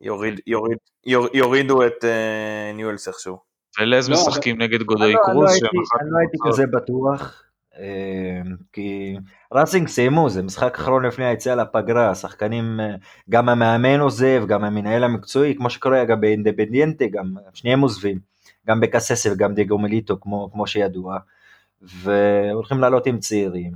יוריד, 0.00 0.40
יוריד, 0.46 0.78
יור, 1.06 1.26
יורידו 1.34 1.86
את 1.86 2.04
אה, 2.04 2.72
ניואלס 2.74 3.08
איכשהו. 3.08 3.38
ולז 3.80 4.10
לא, 4.10 4.16
משחקים 4.16 4.62
נגד 4.62 4.82
גודוי 4.82 5.06
אני 5.06 5.14
לא- 5.14 5.20
קרוז, 5.24 5.50
אני 5.50 5.60
לא 5.62 6.00
אני 6.00 6.10
לא 6.10 6.18
הייתי 6.18 6.36
הקבוצות- 6.36 6.52
כזה 6.52 6.64
בטוח, 6.76 7.42
אה, 7.78 8.40
כי 8.72 9.16
ראסינג 9.52 9.88
סיימו, 9.88 10.30
זה 10.30 10.42
משחק 10.42 10.78
אחרון 10.78 11.06
לפני 11.06 11.24
היציאה 11.24 11.54
לפגרה, 11.54 12.10
השחקנים, 12.10 12.80
אה, 12.80 12.86
גם 13.30 13.48
המאמן 13.48 14.00
עוזב, 14.00 14.42
גם 14.48 14.64
המנהל 14.64 15.04
המקצועי, 15.04 15.54
כמו 15.56 15.70
שקורה 15.70 16.02
אגב 16.02 16.20
באינדפנדיאנטה, 16.20 17.04
גם 17.10 17.24
שניהם 17.54 17.80
עוזבים, 17.80 18.31
גם 18.66 18.80
בקססה 18.80 19.32
וגם 19.32 19.54
דיגו 19.54 19.78
מליטו, 19.78 20.20
כמו, 20.20 20.50
כמו 20.52 20.66
שידוע, 20.66 21.18
והולכים 21.82 22.78
לעלות 22.78 23.06
עם 23.06 23.18
צעירים, 23.18 23.72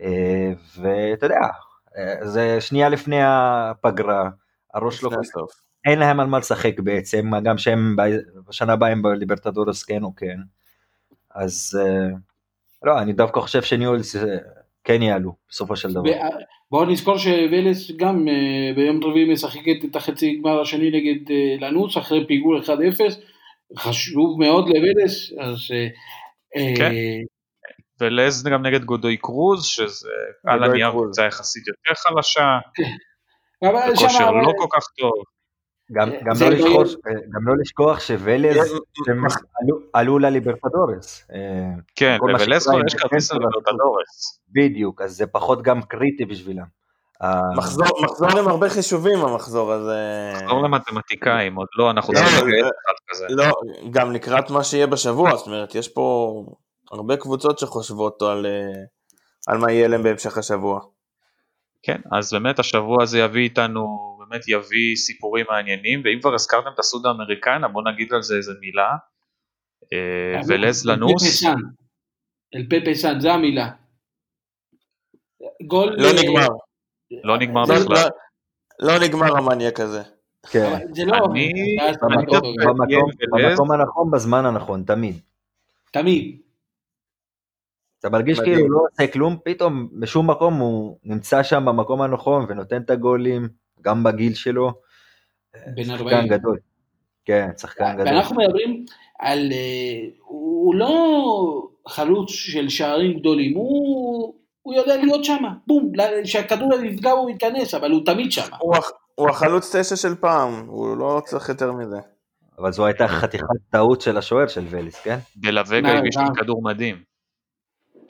אה, 0.00 0.52
ואתה 0.80 1.26
יודע, 1.26 1.40
אה, 1.96 2.28
זה 2.28 2.60
שנייה 2.60 2.88
לפני 2.88 3.18
הפגרה, 3.22 4.30
הראש 4.74 5.02
לא 5.02 5.10
הסוף. 5.20 5.50
אין 5.84 5.98
להם 5.98 6.20
על 6.20 6.26
מה 6.26 6.38
לשחק 6.38 6.80
בעצם, 6.80 7.30
גם 7.42 7.58
שהם 7.58 7.96
ב- 7.96 8.48
בשנה 8.48 8.72
הבאה 8.72 8.90
הם 8.90 9.02
בליברטדורס 9.02 9.82
כן 9.82 10.02
או 10.02 10.16
כן. 10.16 10.38
אז 11.34 11.80
אה, 11.82 12.16
לא, 12.82 12.98
אני 12.98 13.12
דווקא 13.12 13.40
חושב 13.40 13.62
שניולס 13.62 14.16
אה, 14.16 14.36
כן 14.84 15.02
יעלו 15.02 15.34
בסופו 15.48 15.76
של 15.76 15.92
דבר. 15.92 16.10
בואו 16.70 16.84
נזכור 16.84 17.18
שוולס 17.18 17.90
גם 17.96 18.26
ביום 18.76 19.04
רביעי 19.04 19.32
משחקת 19.32 19.84
את 19.90 19.96
החצי 19.96 20.36
גמר 20.36 20.60
השני 20.60 20.90
נגד 20.90 21.34
לנוס 21.60 21.96
אחרי 21.96 22.26
פיגור 22.26 22.58
1-0, 22.58 22.68
חשוב 23.78 24.40
מאוד 24.40 24.68
לוולס, 24.68 25.32
אז 25.40 25.56
אה, 25.72 25.86
אה, 26.56 26.74
כן. 26.76 26.92
ולז 28.00 28.42
גם 28.42 28.66
נגד 28.66 28.84
גודוי 28.84 29.16
קרוז, 29.16 29.64
שזה 29.64 30.08
על 30.46 30.64
הנייר. 30.64 30.90
קבוצה 30.90 31.24
יחסית 31.26 31.62
יותר 31.68 32.00
חלשה, 32.00 32.58
הכושר 33.62 34.08
שמה- 34.08 34.30
לא 34.42 34.52
כל 34.58 34.66
כך 34.72 34.86
טוב. 34.98 35.12
גם, 35.92 36.10
אה, 36.12 36.20
גם, 36.24 36.34
לא 36.40 36.48
לא 36.48 36.54
לשכוח, 36.54 36.88
גם 37.34 37.48
לא 37.48 37.54
לשכוח 37.60 38.00
שוולז 38.00 38.56
הם 39.08 39.24
עלו, 39.62 39.78
עלו 39.92 40.18
לליברטדורס. 40.18 41.26
אה, 41.34 41.38
כן, 41.96 42.16
כל 42.20 42.32
מה 42.32 42.38
ולז 42.40 42.62
שקורה 42.62 42.78
כבר 42.78 42.86
יש 42.86 42.94
כרטיס 42.94 43.32
לליברטדורס. 43.32 44.40
בדיוק, 44.54 45.02
אז 45.02 45.16
זה 45.16 45.26
פחות 45.26 45.62
גם 45.62 45.82
קריטי 45.82 46.24
בשבילם. 46.24 46.83
אה, 47.24 47.40
מחזור, 47.56 48.02
מחזור 48.04 48.38
עם 48.38 48.48
הרבה 48.48 48.68
חישובים 48.68 49.18
המחזור 49.18 49.72
הזה. 49.72 50.32
נחזור 50.34 50.62
למתמטיקאים, 50.62 51.56
עוד 51.56 51.68
לא, 51.78 51.90
אנחנו 51.90 52.12
לא, 52.12 52.18
צריכים 52.18 52.38
לא, 52.38 52.46
לגייס 52.46 52.64
אחד 52.64 52.94
כזה. 53.08 53.26
לא, 53.30 53.52
גם 53.90 54.12
לקראת 54.12 54.50
מה 54.50 54.64
שיהיה 54.64 54.86
בשבוע, 54.86 55.36
זאת 55.36 55.46
אומרת, 55.46 55.74
יש 55.74 55.88
פה 55.88 56.34
הרבה 56.92 57.16
קבוצות 57.16 57.58
שחושבות 57.58 58.22
על, 58.22 58.46
אה, 58.46 58.82
על 59.46 59.58
מה 59.58 59.72
יהיה 59.72 59.88
להם 59.88 60.02
בהמשך 60.02 60.38
השבוע. 60.38 60.80
כן, 61.82 62.00
אז 62.12 62.32
באמת 62.32 62.58
השבוע 62.58 63.02
הזה 63.02 63.18
יביא 63.18 63.42
איתנו, 63.42 63.86
באמת 64.18 64.48
יביא 64.48 64.96
סיפורים 64.96 65.46
מעניינים, 65.50 66.02
ואם 66.04 66.20
כבר 66.20 66.34
הזכרתם 66.34 66.70
את 66.74 66.78
הסוד 66.78 67.06
האמריקנה, 67.06 67.68
בואו 67.68 67.84
נגיד 67.92 68.12
על 68.12 68.22
זה 68.22 68.36
איזה 68.36 68.52
מילה. 68.60 68.90
אה, 69.92 70.40
ולז 70.48 70.86
לנוס. 70.86 71.44
אל 72.54 72.66
פפה 72.70 72.94
סאן, 72.94 73.20
זה 73.20 73.32
המילה. 73.32 73.70
גול... 75.66 75.94
לא 75.98 76.08
נגמר, 76.22 76.48
לא 77.10 77.38
נגמר 77.38 77.62
לא, 77.68 77.74
בכלל. 77.74 77.94
לא, 78.80 78.94
לא 78.94 79.06
נגמר 79.06 79.36
המניאק 79.36 79.80
הזה. 79.80 80.02
כן, 80.50 80.78
זה 80.92 81.04
לא... 81.04 81.18
במקום, 83.28 83.72
הנכון 83.72 84.10
בזמן 84.10 84.46
הנכון, 84.46 84.82
תמיד. 84.86 85.20
תמיד. 85.92 86.40
אתה 88.00 88.10
מרגיש. 88.10 88.40
כאילו 88.40 88.60
הוא 88.60 88.70
לא 88.70 88.80
עושה 88.92 89.12
כלום, 89.12 89.36
פתאום 89.44 89.88
בשום 90.00 90.30
מקום 90.30 90.54
הוא 90.54 90.98
נמצא 91.04 91.42
שם 91.42 91.64
במקום 91.64 92.02
הנכון 92.02 92.46
ונותן 92.48 92.82
את 92.82 92.90
הגולים, 92.90 93.48
גם 93.80 94.02
בגיל 94.02 94.34
שלו. 94.34 94.72
בן 95.66 95.84
שחקן 95.84 96.02
40. 96.02 96.28
גדול. 96.28 96.58
כן, 97.24 97.50
שחקן 97.58 97.92
גדול. 97.96 98.06
ואנחנו 98.06 98.36
מדברים 98.36 98.84
על... 99.18 99.52
אה, 99.52 100.08
הוא 100.20 100.74
לא 100.74 101.68
חלוץ 101.88 102.30
של 102.30 102.68
שערים 102.68 103.18
גדולים, 103.18 103.56
הוא... 103.56 104.34
הוא 104.64 104.74
יודע 104.74 104.96
להיות 104.96 105.24
שם, 105.24 105.42
בום, 105.66 105.92
שהכדור 106.24 106.84
יפגע 106.84 107.10
הוא 107.10 107.30
ייכנס, 107.30 107.74
אבל 107.74 107.90
הוא 107.90 108.04
תמיד 108.06 108.32
שם. 108.32 108.42
הוא, 108.58 108.76
הח- 108.76 108.90
הוא 109.14 109.28
החלוץ 109.30 109.76
תשע 109.76 109.96
של 109.96 110.14
פעם, 110.14 110.66
הוא 110.66 110.96
לא 110.96 111.22
צריך 111.24 111.48
יותר 111.48 111.72
מזה. 111.72 111.96
אבל 112.58 112.72
זו 112.72 112.86
הייתה 112.86 113.08
חתיכת 113.08 113.46
טעות 113.70 114.00
של 114.00 114.16
השוער 114.16 114.46
של 114.48 114.64
וליס, 114.70 115.00
כן? 115.00 115.18
דלווגה 115.36 115.80
מה, 115.82 115.98
הגיש 115.98 116.16
לי 116.16 116.24
כדור 116.36 116.62
מדהים. 116.62 117.02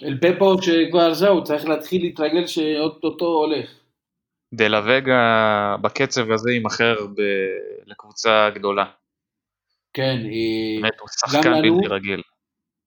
אל 0.03 0.19
פפו 0.23 0.63
שכבר 0.63 1.15
זהו, 1.15 1.45
צריך 1.45 1.65
להתחיל 1.69 2.03
להתרגל 2.03 2.47
שאו-טו-טו 2.47 3.25
הולך. 3.25 3.71
דלווגה 4.55 5.77
בקצב 5.81 6.31
הזה 6.31 6.53
יימכר 6.53 7.07
ב- 7.07 7.91
לקבוצה 7.91 8.51
גדולה. 8.55 8.85
כן, 9.93 10.17
היא... 10.25 10.83
באמת 10.83 11.01
הוא 11.01 11.09
שחקן 11.09 11.53
בלתי 11.63 11.87
רגיל. 11.89 12.23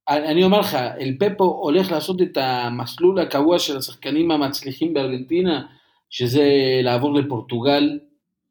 אני 0.09 0.43
אומר 0.43 0.59
לך, 0.59 0.73
אל 0.73 1.13
פפו 1.19 1.43
הולך 1.43 1.91
לעשות 1.91 2.21
את 2.21 2.37
המסלול 2.37 3.19
הקבוע 3.19 3.59
של 3.59 3.77
השחקנים 3.77 4.31
המצליחים 4.31 4.93
בארגנטינה, 4.93 5.65
שזה 6.09 6.43
לעבור 6.83 7.13
לפורטוגל, 7.13 7.99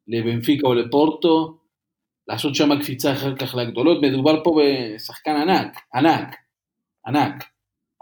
לבנפיקה 0.08 0.66
או 0.66 0.74
לפורטו, 0.74 1.58
לעשות 2.28 2.54
שם 2.54 2.80
קפיצה 2.82 3.12
אחר 3.12 3.36
כך 3.36 3.54
לגדולות, 3.54 4.02
מדובר 4.02 4.44
פה 4.44 4.60
בשחקן 4.60 5.36
ענק, 5.36 5.78
ענק, 5.94 6.36
ענק, 7.06 7.44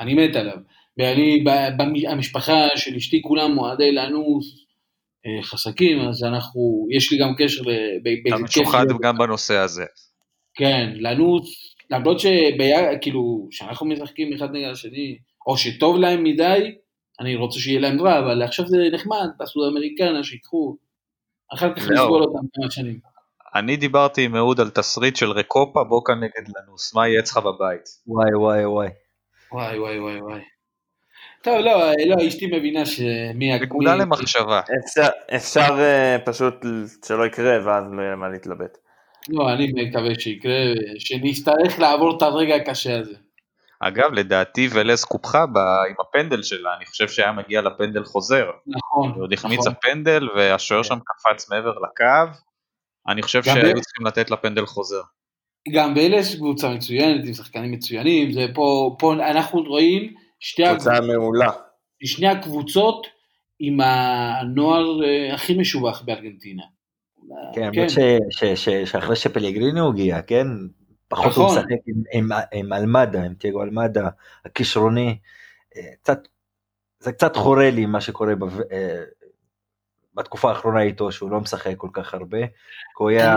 אני 0.00 0.14
מת 0.14 0.36
עליו. 0.36 0.56
ואני, 0.98 1.44
המשפחה 2.08 2.68
של 2.76 2.96
אשתי 2.96 3.22
כולם 3.22 3.58
אוהדי 3.58 3.92
לאנוס 3.92 4.64
אה, 5.26 5.42
חזקים, 5.42 6.00
אז 6.00 6.24
אנחנו, 6.24 6.86
יש 6.90 7.12
לי 7.12 7.18
גם 7.18 7.34
קשר, 7.38 7.62
אתה 8.28 8.42
משוחד 8.42 8.86
גם 9.02 9.18
בנושא 9.18 9.56
הזה. 9.56 9.84
כן, 10.54 10.92
לנוס, 10.94 11.73
למרות 11.94 12.20
שביחד, 12.20 12.96
כאילו, 13.00 13.48
שאנחנו 13.50 13.86
משחקים 13.86 14.32
אחד 14.32 14.50
נגד 14.52 14.70
השני, 14.70 15.18
או 15.46 15.56
שטוב 15.56 15.96
להם 15.96 16.24
מדי, 16.24 16.74
אני 17.20 17.36
רוצה 17.36 17.58
שיהיה 17.58 17.80
להם 17.80 18.00
רע, 18.00 18.18
אבל 18.18 18.42
עכשיו 18.42 18.66
זה 18.66 18.76
נחמד, 18.92 19.28
בסוד 19.40 19.72
אמריקנה, 19.72 20.24
שיקחו, 20.24 20.76
אחר 21.54 21.74
כך. 21.74 21.90
נסבול 21.90 22.22
אותם 22.22 22.46
כמה 22.54 22.70
שנים. 22.70 22.98
אני 23.54 23.76
דיברתי 23.76 24.24
עם 24.24 24.36
אהוד 24.36 24.60
על 24.60 24.70
תסריט 24.70 25.16
של 25.16 25.30
רקופה 25.30 25.84
בוקה 25.84 26.14
נגד 26.14 26.48
לנוס, 26.56 26.94
מה 26.94 27.08
יהיה 27.08 27.20
אצלך 27.20 27.36
בבית? 27.36 27.82
וואי 28.06 28.34
וואי 28.34 28.66
וואי. 28.66 28.88
וואי 29.52 29.78
וואי 29.78 30.00
וואי 30.00 30.20
וואי. 30.20 30.40
טוב, 31.42 31.58
לא, 31.58 31.92
לא, 32.06 32.28
אשתי 32.28 32.46
מבינה 32.46 32.86
שמי... 32.86 33.58
נקודה 33.58 33.96
למחשבה. 33.96 34.60
אפשר, 34.84 35.08
אפשר 35.36 35.74
אה, 35.78 36.16
פשוט 36.24 36.54
שלא 37.06 37.26
יקרה 37.26 37.66
ואז 37.66 37.84
לא 37.92 38.02
יהיה 38.02 38.16
מה 38.16 38.28
להתלבט. 38.28 38.78
לא, 39.28 39.52
אני 39.52 39.72
מקווה 39.74 40.14
שיקרה, 40.18 40.52
שנצטרך 40.98 41.78
לעבור 41.78 42.16
את 42.16 42.22
הרגע 42.22 42.54
הקשה 42.54 42.98
הזה. 42.98 43.14
אגב, 43.80 44.12
לדעתי 44.12 44.68
ולס 44.72 45.04
קופחה 45.04 45.46
ב- 45.46 45.58
עם 45.88 45.94
הפנדל 46.00 46.42
שלה, 46.42 46.76
אני 46.76 46.86
חושב 46.86 47.08
שהיה 47.08 47.32
מגיע 47.32 47.62
לפנדל 47.62 48.04
חוזר. 48.04 48.50
נכון, 48.66 49.12
ועוד 49.16 49.32
החמיץ 49.32 49.60
נכון. 49.60 49.72
הפנדל 49.72 50.28
והשוער 50.36 50.82
שם 50.82 50.98
קפץ 51.04 51.50
מעבר 51.50 51.70
לקו. 51.70 52.32
אני 53.08 53.22
חושב 53.22 53.42
שהיו 53.42 53.76
ב- 53.76 53.80
צריכים 53.80 54.06
לתת 54.06 54.30
לה 54.30 54.36
פנדל 54.36 54.66
חוזר. 54.66 55.00
גם 55.72 55.94
באלס 55.94 56.34
קבוצה 56.34 56.68
מצוינת, 56.68 57.26
עם 57.26 57.34
שחקנים 57.34 57.72
מצוינים, 57.72 58.32
זה 58.32 58.46
פה, 58.54 58.96
פה 58.98 59.14
אנחנו 59.14 59.62
רואים 59.62 60.14
שתי 60.40 60.62
קבוצה 60.70 61.00
מעולה. 61.00 61.50
שני 62.04 62.26
הקבוצות 62.28 63.06
עם 63.58 63.80
הנוער 63.80 65.04
אה, 65.04 65.34
הכי 65.34 65.54
משובח 65.54 66.02
בארגנטינה. 66.02 66.62
כן, 67.54 67.62
האמת 67.62 67.90
ש- 67.90 67.98
ש- 68.30 68.44
ש- 68.44 68.90
שאחרי 68.90 69.16
שפלגרינו 69.16 69.88
הגיע, 69.90 70.22
כן? 70.22 70.46
פחות 71.08 71.32
הוא 71.36 71.44
נכון. 71.44 71.58
משחק 71.58 71.78
עם- 71.86 72.02
עם- 72.12 72.28
עם 72.52 72.72
אלמדה, 72.72 73.24
עם 73.24 73.34
תיאגו 73.34 73.62
אלמדה, 73.62 74.08
הכישרוני. 74.44 75.18
אה, 75.76 75.96
קצת, 76.02 76.18
זה 76.98 77.12
קצת 77.12 77.36
חורה 77.36 77.70
לי 77.70 77.86
מה 77.86 78.00
שקורה 78.00 78.34
ב- 78.34 78.72
אה, 78.72 79.04
בתקופה 80.14 80.48
האחרונה 80.50 80.82
איתו, 80.82 81.12
שהוא 81.12 81.30
לא 81.30 81.40
משחק 81.40 81.76
כל 81.76 81.88
כך 81.92 82.14
הרבה, 82.14 82.46
כי 82.46 82.52
הוא 82.98 83.10
היה 83.10 83.34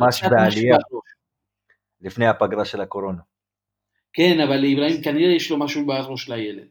ממש 0.00 0.22
בעלייה. 0.30 0.76
לפני 2.00 2.26
הפגרה 2.26 2.64
של 2.64 2.80
הקורונה. 2.80 3.20
כן, 4.12 4.40
אבל 4.40 4.56
לאברהים 4.56 5.02
כנראה 5.02 5.32
יש 5.36 5.50
לו 5.50 5.58
משהו 5.58 5.86
בראש 5.86 6.28
לילד. 6.28 6.66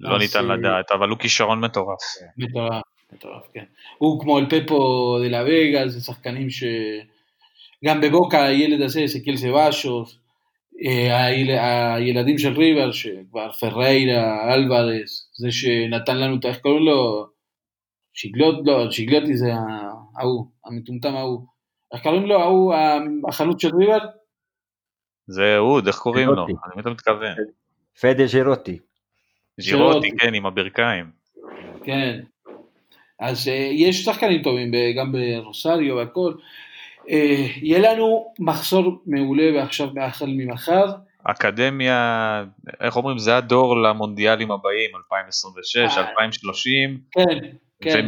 לא 0.00 0.16
אז, 0.16 0.20
ניתן 0.22 0.50
אה, 0.50 0.56
לדעת, 0.56 0.90
אבל 0.90 1.08
הוא 1.08 1.18
כישרון 1.18 1.60
מטורף. 1.64 1.98
מטורף, 2.36 2.82
מטורף, 3.12 3.42
כן. 3.54 3.64
הוא 3.98 4.20
כמו 4.20 4.38
אל 4.38 4.46
פפו 4.46 5.18
דה 5.22 5.28
לה 5.28 5.44
וגה, 5.46 5.88
זה 5.88 6.00
שחקנים 6.00 6.50
ש... 6.50 6.64
גם 7.84 8.00
בבוקה 8.00 8.44
הילד 8.44 8.80
הזה, 8.80 9.02
סקיל 9.06 9.36
סבאשוס, 9.36 10.18
אה, 10.84 11.24
היל... 11.26 11.50
הילדים 11.50 12.38
של 12.38 12.52
ריבר, 12.52 12.92
שכבר 12.92 13.52
פריירה, 13.52 14.54
אלוורס, 14.54 15.30
זה 15.38 15.52
שנתן 15.52 16.16
לנו 16.18 16.36
את, 16.36 16.44
איך 16.44 16.58
קוראים 16.58 16.82
לו? 16.82 17.26
שיגלוט, 18.14 18.66
לא, 18.66 18.90
שיגלוטי 18.90 19.36
זה 19.36 19.50
ההוא, 20.16 20.46
המטומטם 20.64 21.16
ההוא. 21.16 21.46
איך 21.94 22.02
קוראים 22.02 22.26
לו? 22.26 22.40
ההוא, 22.40 22.74
החלוץ 23.28 23.62
של 23.62 23.76
ריבר? 23.76 23.98
זה 25.26 25.56
אהוד, 25.56 25.86
איך 25.86 25.96
קוראים 25.96 26.28
לו? 26.28 26.34
ג'ירוטי. 26.34 26.52
למי 26.72 26.82
אתה 26.82 26.90
מתכוון? 26.90 27.34
פדה. 28.00 28.26
ג'ירוטי, 28.26 28.78
ג'ירוטי. 29.60 30.16
כן, 30.16 30.34
עם 30.34 30.46
הברכיים. 30.46 31.10
כן. 31.84 32.20
אז 33.20 33.48
אה, 33.48 33.54
יש 33.72 34.04
שחקנים 34.04 34.42
טובים, 34.42 34.70
ב- 34.70 34.92
גם 34.98 35.12
ברוסריו 35.12 35.96
והכל. 35.96 36.32
אה, 37.10 37.46
יהיה 37.62 37.78
לנו 37.94 38.32
מחסור 38.38 39.02
מעולה 39.06 39.50
ועכשיו, 39.54 39.88
החל 40.00 40.26
ממחר. 40.28 40.84
אקדמיה, 41.24 42.44
איך 42.80 42.96
אומרים, 42.96 43.18
זה 43.18 43.36
הדור 43.36 43.76
למונדיאלים 43.82 44.50
הבאים, 44.50 44.90
2026, 44.96 45.76
אה. 45.98 46.10
2030, 46.10 47.00
כן, 47.10 47.22
כן. 47.82 48.00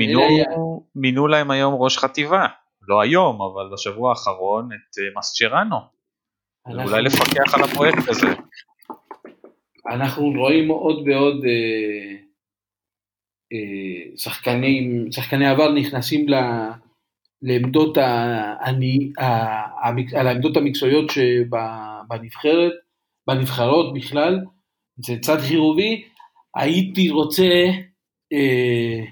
ומינו 0.97 1.27
להם 1.27 1.51
היום 1.51 1.75
ראש 1.75 1.99
חטיבה. 1.99 2.47
לא 2.89 3.01
היום, 3.01 3.39
אבל 3.43 3.69
בשבוע 3.73 4.11
האחרון, 4.11 4.69
את 4.73 4.99
אה, 4.99 5.05
מסצ'רנו. 5.19 5.77
אנחנו- 6.67 6.83
אולי 6.91 7.03
לפקח 7.03 7.55
על 7.55 7.63
הפרויקט 7.65 8.09
הזה. 8.09 8.27
אנחנו 9.91 10.33
רואים 10.37 10.69
עוד 10.69 11.09
ועוד 11.09 11.45
אה, 11.45 11.51
אה, 11.51 12.17
שחקנים, 14.17 15.13
שחקני 15.13 15.47
עבר 15.47 15.73
נכנסים 15.73 16.29
ל, 16.29 16.35
לעמדות, 17.43 17.99
ה, 17.99 18.55
אני, 18.65 19.13
ה, 19.19 19.29
המק- 19.89 20.15
על 20.15 20.27
העמדות 20.27 20.57
המקצועיות 20.57 21.11
שבנבחרת, 21.11 22.73
בנבחרות 23.27 23.95
בכלל, 23.95 24.41
זה 24.97 25.15
צד 25.21 25.39
חיובי. 25.39 26.05
הייתי 26.57 27.11
רוצה 27.11 27.65
אה, 28.33 29.05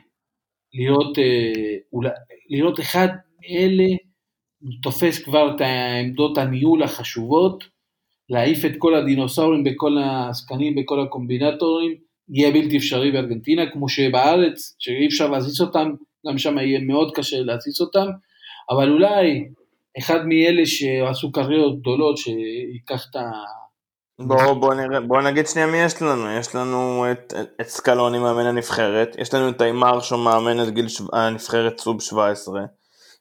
להיות, 0.74 1.18
אה, 1.18 1.76
אולי, 1.92 2.10
להיות 2.50 2.80
אחד 2.80 3.08
מאלה, 3.40 3.96
תופס 4.82 5.22
כבר 5.24 5.56
את 5.56 5.60
העמדות 5.60 6.38
הניהול 6.38 6.82
החשובות, 6.82 7.64
להעיף 8.28 8.64
את 8.64 8.72
כל 8.78 8.94
הדינוסאורים 8.94 9.64
בכל 9.64 9.98
העסקנים, 9.98 10.74
בכל 10.74 11.00
הקומבינטורים, 11.00 12.07
יהיה 12.30 12.50
בלתי 12.50 12.76
אפשרי 12.76 13.12
בארגנטינה, 13.12 13.70
כמו 13.72 13.88
שבארץ, 13.88 14.76
שאי 14.78 15.06
אפשר 15.06 15.28
להזיז 15.30 15.60
אותם, 15.60 15.90
גם 16.26 16.38
שם 16.38 16.58
יהיה 16.58 16.80
מאוד 16.80 17.12
קשה 17.14 17.36
להזיז 17.40 17.80
אותם, 17.80 18.06
אבל 18.70 18.90
אולי 18.90 19.48
אחד 19.98 20.26
מאלה 20.26 20.66
שעשו 20.66 21.32
קריירות 21.32 21.80
גדולות, 21.80 22.16
שיקח 22.18 23.06
את 23.10 23.16
ה... 23.16 23.30
בוא, 24.20 24.52
בוא, 24.52 24.74
נראה, 24.74 25.00
בוא 25.00 25.22
נגיד 25.22 25.46
שנייה 25.46 25.66
מי 25.66 25.78
יש 25.78 26.02
לנו, 26.02 26.30
יש 26.30 26.54
לנו 26.54 27.06
את, 27.12 27.34
את, 27.60 27.66
סקלוני 27.66 28.18
מאמן 28.18 28.46
הנבחרת, 28.46 29.16
יש 29.18 29.34
לנו 29.34 29.48
את 29.48 29.62
איימר 29.62 30.00
שהוא 30.00 30.24
מאמן 30.24 30.62
את 30.62 30.70
גיל 30.74 30.88
שו- 30.88 31.08
הנבחרת 31.12 31.78
סוב 31.78 32.02
17, 32.02 32.60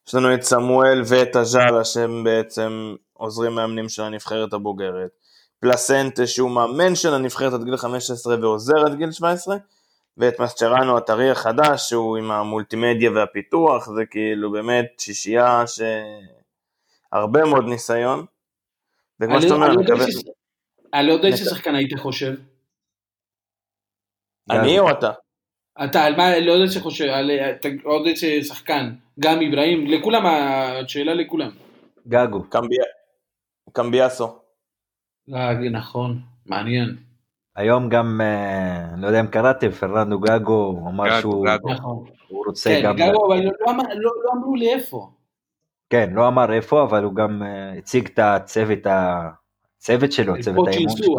יש 0.08 0.16
לנו 0.16 0.34
את 0.34 0.42
סמואל 0.42 1.02
ואת 1.08 1.36
אג'אלה 1.36 1.86
שהם 1.86 2.24
בעצם 2.24 2.96
עוזרים 3.14 3.56
מאמנים 3.56 3.90
של 3.90 4.04
הנבחרת 4.04 4.54
הבוגרת, 4.54 5.10
פלסנטה 5.60 6.28
שהוא 6.28 6.52
מאמן 6.52 6.96
של 6.96 7.14
הנבחרת 7.14 7.54
עד 7.54 7.64
גיל 7.64 7.78
15 7.78 8.40
ועוזר 8.42 8.86
עד 8.86 8.96
גיל 8.98 9.12
17, 9.12 9.58
ואת 10.18 10.40
מסצ'רנו 10.40 10.98
הטרי 10.98 11.30
החדש 11.32 11.90
שהוא 11.90 12.18
עם 12.18 12.32
המולטימדיה 12.32 13.12
והפיתוח, 13.12 13.90
זה 13.96 14.06
כאילו 14.06 14.52
באמת 14.52 14.86
שישייה 15.00 15.64
שהרבה 17.12 17.46
מאוד 17.46 17.66
ניסיון. 17.66 18.26
וכמו 19.20 19.42
שאתה 19.42 19.54
אומר, 19.54 19.66
על 19.66 19.72
אני 19.72 19.78
עוד 19.78 19.86
מקווה... 19.92 20.06
איזה- 20.08 20.22
על 20.92 21.10
עוד 21.10 21.26
איזה 21.26 21.46
שחקן 21.50 21.76
היית 21.76 22.00
חושב? 22.00 22.34
אני 24.52 24.80
או 24.80 24.92
אתה? 24.92 25.12
אתה 25.84 26.04
על 26.04 26.16
מה, 26.16 26.40
לא 26.40 26.52
יודע 26.52 26.72
שחושב, 26.72 27.06
על 27.06 27.32
אתה- 27.32 27.68
עוד 27.84 28.08
איזה 28.08 28.28
שחקן, 28.48 28.90
גם 29.20 29.40
אברהים, 29.50 29.88
לכולם, 29.88 30.26
השאלה 30.26 31.14
לכולם. 31.14 31.50
גגו. 32.08 32.44
קמביאסו. 33.74 34.40
אה, 35.34 35.54
נכון, 35.54 36.20
מעניין. 36.46 36.96
היום 37.56 37.90
גם, 37.90 38.22
אה, 38.22 38.86
לא 38.98 39.08
יודע 39.08 39.20
אם 39.20 39.28
קראתם, 39.28 39.72
פרננדו 39.72 40.20
גגו 40.20 40.88
אמר 40.88 41.22
שהוא. 41.22 41.48
נכון. 41.48 42.06
רוצה 42.30 42.70
כן, 42.70 42.82
גם, 42.84 42.96
גגו, 42.96 43.28
אבל 43.28 43.44
לא, 43.44 43.52
לא, 43.68 43.74
לא, 43.96 44.12
לא 44.26 44.32
אמרו 44.34 44.56
לי 44.56 44.74
איפה. 44.74 45.10
כן, 45.90 46.10
לא 46.14 46.28
אמר 46.28 46.54
איפה, 46.54 46.84
אבל 46.84 47.04
הוא 47.04 47.16
גם 47.16 47.44
אה, 47.44 47.74
הציג 47.78 48.06
את 48.06 48.20
הצוות, 48.20 48.80
הצוות 48.86 50.12
שלו, 50.12 50.34
צוות 50.42 50.68
האימון 50.68 50.98
שלו, 50.98 51.16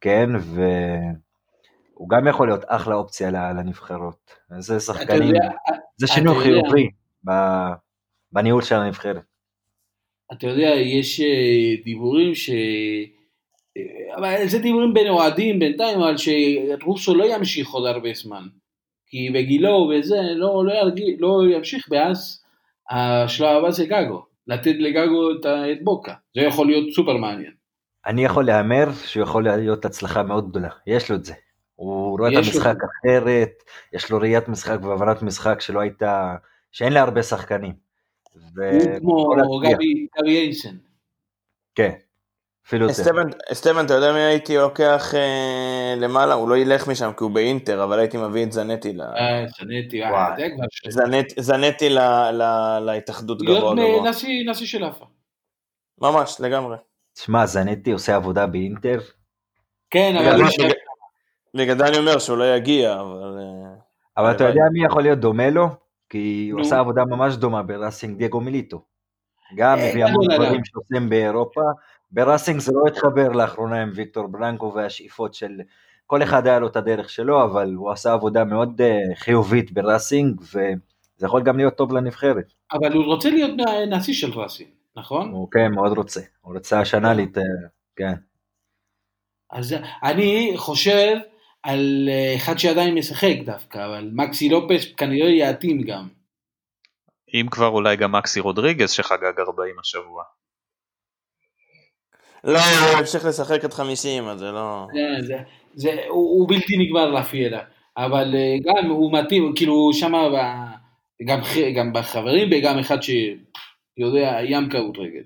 כן, 0.00 0.30
והוא 0.34 2.08
גם 2.08 2.26
יכול 2.28 2.48
להיות 2.48 2.64
אחלה 2.66 2.94
אופציה 2.94 3.30
לנבחרות. 3.30 4.34
זה 4.58 4.80
שחקנים, 4.80 5.34
זה 5.96 6.06
שינוי 6.06 6.42
חיובי 6.42 6.88
בניהול 8.32 8.62
של 8.62 8.74
הנבחרת. 8.74 9.22
אתה 10.32 10.46
יודע, 10.46 10.68
יש 10.68 11.20
אה, 11.20 11.84
דיבורים 11.84 12.34
ש... 12.34 12.50
אבל 14.16 14.46
זה 14.46 14.58
דיבורים 14.58 14.94
בין 14.94 15.08
אוהדים 15.08 15.58
בינתיים, 15.58 16.00
אבל 16.00 16.14
שרוסו 16.16 17.14
לא 17.14 17.24
ימשיך 17.34 17.70
עוד 17.70 17.86
הרבה 17.86 18.08
זמן. 18.14 18.42
כי 19.06 19.30
בגילו 19.30 19.90
וזה, 19.90 20.20
לא, 20.36 20.64
לא, 20.66 20.72
ירגיע, 20.72 21.06
לא 21.18 21.42
ימשיך, 21.54 21.86
ואז 21.90 22.44
השלב 22.90 23.56
הבא 23.56 23.70
זה 23.70 23.86
גגו. 23.86 24.26
לתת 24.46 24.74
לגגו 24.78 25.30
את, 25.30 25.46
את 25.46 25.84
בוקה. 25.84 26.14
זה 26.34 26.40
יכול 26.40 26.66
להיות 26.66 26.94
סופר 26.94 27.16
מעניין. 27.16 27.52
אני 28.06 28.24
יכול 28.24 28.46
להמר 28.46 28.92
שהוא 29.06 29.22
יכול 29.22 29.44
להיות 29.44 29.84
הצלחה 29.84 30.22
מאוד 30.22 30.48
גדולה, 30.50 30.68
יש 30.86 31.10
לו 31.10 31.16
את 31.16 31.24
זה. 31.24 31.34
הוא 31.76 32.18
רואה 32.18 32.28
את 32.28 32.34
יש 32.38 32.54
לו. 32.54 32.54
המשחק 32.54 32.76
אחרת, 32.76 33.62
יש 33.92 34.10
לו 34.10 34.18
ראיית 34.18 34.48
משחק 34.48 34.78
והבנת 34.82 35.22
משחק 35.22 35.60
שלא 35.60 35.80
הייתה, 35.80 36.34
שאין 36.72 36.92
לה 36.92 37.00
הרבה 37.00 37.22
שחקנים. 37.22 37.72
ו- 38.56 38.96
הוא 39.00 39.36
כמו 39.42 39.60
גבי 39.60 40.06
אינסן. 40.26 40.76
כן, 41.74 41.92
אפילו 42.66 42.82
יותר. 42.82 42.94
סטבן, 42.94 43.28
סטבן, 43.52 43.86
אתה 43.86 43.94
יודע 43.94 44.12
מי 44.12 44.18
הייתי 44.18 44.56
לוקח 44.56 45.14
אה, 45.14 45.94
למעלה? 45.96 46.34
הוא 46.34 46.48
לא 46.48 46.56
ילך 46.56 46.88
משם 46.88 47.10
כי 47.16 47.24
הוא 47.24 47.30
באינטר, 47.30 47.84
אבל 47.84 47.98
הייתי 47.98 48.16
מביא 48.16 48.44
את 48.44 48.52
זנטי, 48.52 48.92
ל... 48.92 49.00
אה, 49.00 49.44
סנטי, 49.48 50.04
אה, 50.04 50.10
וואי. 50.10 50.32
זה 50.36 50.48
כבר 50.56 50.64
ש... 50.70 50.88
זנט, 50.88 51.32
זנטי 51.38 51.88
ל, 51.88 51.98
ל, 52.32 52.42
להתאחדות 52.78 53.42
גבוה 53.42 53.74
להיות 53.74 53.94
גבוה. 53.96 54.10
נשיא, 54.10 54.50
נשיא 54.50 54.66
של 54.66 54.84
אפה. 54.84 55.06
ממש, 56.00 56.36
לגמרי. 56.40 56.76
תשמע, 57.14 57.46
זנטי 57.46 57.92
עושה 57.92 58.16
עבודה 58.16 58.46
באינטר, 58.46 58.98
כן, 59.90 60.16
אבל... 60.16 60.42
בגלל 61.56 61.78
זה 61.78 61.86
אני 61.86 61.98
אומר 61.98 62.18
שהוא 62.18 62.38
לא 62.38 62.56
יגיע, 62.56 63.00
אבל... 63.00 63.38
אה, 63.38 63.74
אבל 64.16 64.30
אתה. 64.30 64.44
יודע 64.44 64.62
מי 64.72 64.84
יכול 64.84 65.02
להיות 65.02 65.18
דומה 65.18 65.50
לו? 65.50 65.66
כי 66.08 66.48
הוא 66.52 66.60
נו. 66.60 66.66
עשה 66.66 66.78
עבודה 66.78 67.04
ממש 67.04 67.36
דומה 67.36 67.62
בראסינג 67.62 68.18
דייגו 68.18 68.40
מיליטו. 68.40 68.84
גם 69.56 69.78
אה, 69.78 69.90
הביא 69.90 70.06
גדול 70.06 70.24
המון. 70.24 70.34
דברים 70.34 70.64
שעושים 70.64 71.08
באירופה. 71.08 71.60
בראסינג 72.10 72.60
זה 72.60 72.72
לא 72.72 72.82
התחבר 72.88 73.28
לאחרונה 73.28 73.82
עם 73.82 73.90
ויקטור 73.94 74.26
ברנקו 74.26 74.72
והשאיפות 74.74 75.34
של... 75.34 75.60
כל 76.06 76.22
אחד 76.22 76.46
היה 76.46 76.58
לו 76.58 76.66
את 76.66 76.76
הדרך 76.76 77.10
שלו, 77.10 77.44
אבל 77.44 77.74
הוא 77.74 77.90
עשה 77.90 78.12
עבודה 78.12 78.44
מאוד 78.44 78.80
אה, 78.80 79.14
חיובית 79.14 79.72
בראסינג, 79.72 80.40
וזה 80.40 81.26
יכול 81.26 81.42
גם 81.42 81.56
להיות 81.56 81.76
טוב 81.76 81.92
לנבחרת. 81.92 82.52
אבל 82.72 82.92
הוא 82.92 83.04
רוצה 83.04 83.30
להיות 83.30 83.50
נשיא 83.90 84.14
של 84.14 84.30
ראסין, 84.30 84.66
נכון? 84.96 85.30
הוא 85.30 85.48
כן 85.50 85.72
מאוד 85.72 85.98
רוצה. 85.98 86.20
הוא 86.40 86.54
רוצה 86.54 86.80
השנה 86.80 87.14
להת... 87.14 87.38
כן. 87.96 88.14
אז 89.50 89.74
אני 90.02 90.52
חושב 90.56 91.16
על 91.62 92.08
אה, 92.08 92.36
אחד 92.36 92.58
שעדיין 92.58 92.94
משחק 92.94 93.34
דווקא, 93.44 93.86
אבל 93.86 94.10
מקסי 94.12 94.48
לופס 94.48 94.94
כנראה 94.96 95.30
יתאים 95.30 95.82
גם. 95.82 96.08
אם 97.34 97.46
כבר 97.50 97.68
אולי 97.68 97.96
גם 97.96 98.12
מקסי 98.12 98.40
רודריגז 98.40 98.90
שחגג 98.90 99.40
40 99.40 99.78
השבוע. 99.78 100.22
לא, 102.46 102.58
הוא 102.58 102.98
המשיך 102.98 103.24
לשחק 103.24 103.64
עד 103.64 103.72
50, 103.72 104.28
אז 104.28 104.38
זה 104.38 104.52
לא... 104.52 104.86
זה, 104.92 105.26
זה, 105.26 105.38
זה, 105.74 105.90
הוא, 106.08 106.38
הוא 106.40 106.48
בלתי 106.48 106.76
נגמר 106.76 107.10
לפיירה, 107.10 107.60
אבל 107.96 108.34
אה, 108.34 108.56
גם 108.64 108.90
הוא 108.90 109.12
מתאים, 109.12 109.52
כאילו 109.56 109.90
שם 109.92 110.12
גם, 111.26 111.44
ח- 111.44 111.76
גם 111.76 111.92
בחברים 111.92 112.48
וגם 112.52 112.78
אחד 112.78 112.98
שיודע 113.02 114.38
ים 114.44 114.68
כדורגל. 114.68 115.22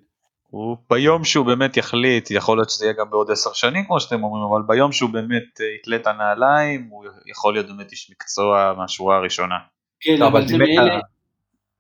הוא 0.51 0.77
ביום 0.91 1.25
שהוא 1.25 1.47
באמת 1.47 1.77
יחליט, 1.77 2.31
יכול 2.31 2.57
להיות 2.59 2.71
שזה 2.71 2.85
יהיה 2.85 2.95
גם 2.99 3.11
בעוד 3.11 3.31
עשר 3.31 3.53
שנים 3.53 3.85
כמו 3.85 4.01
שאתם 4.01 4.25
אומרים, 4.25 4.45
אבל 4.53 4.63
ביום 4.67 4.93
שהוא 4.93 5.11
באמת 5.11 5.61
אה, 5.61 5.67
יתלה 5.81 5.97
את 5.97 6.07
הנעליים, 6.07 6.89
הוא 6.91 7.05
יכול 7.31 7.55
להיות 7.55 7.67
באמת 7.67 7.93
איש 7.93 8.11
מקצוע 8.11 8.75
מהשורה 8.77 9.17
הראשונה. 9.17 9.57
כן, 10.01 10.23
אבל 10.23 10.49
זה 10.49 10.59
מאלה, 10.59 11.01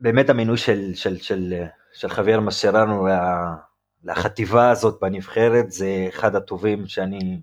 באמת 0.01 0.31
המינוי 0.31 0.57
של, 0.57 0.95
של, 0.95 1.19
של, 1.19 1.55
של 1.95 2.09
חוויאר 2.09 2.41
מסרנו 2.41 3.09
לחטיבה 4.05 4.71
הזאת 4.71 4.99
בנבחרת 5.03 5.73
זה 5.73 6.07
אחד 6.09 6.35
הטובים 6.35 6.87
שאני, 6.87 7.41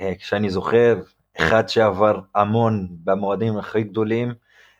אה, 0.00 0.12
שאני 0.18 0.50
זוכר, 0.50 1.00
אחד 1.38 1.68
שעבר 1.68 2.20
המון 2.34 2.88
במועדים 3.04 3.58
הכי 3.58 3.82
גדולים, 3.82 4.32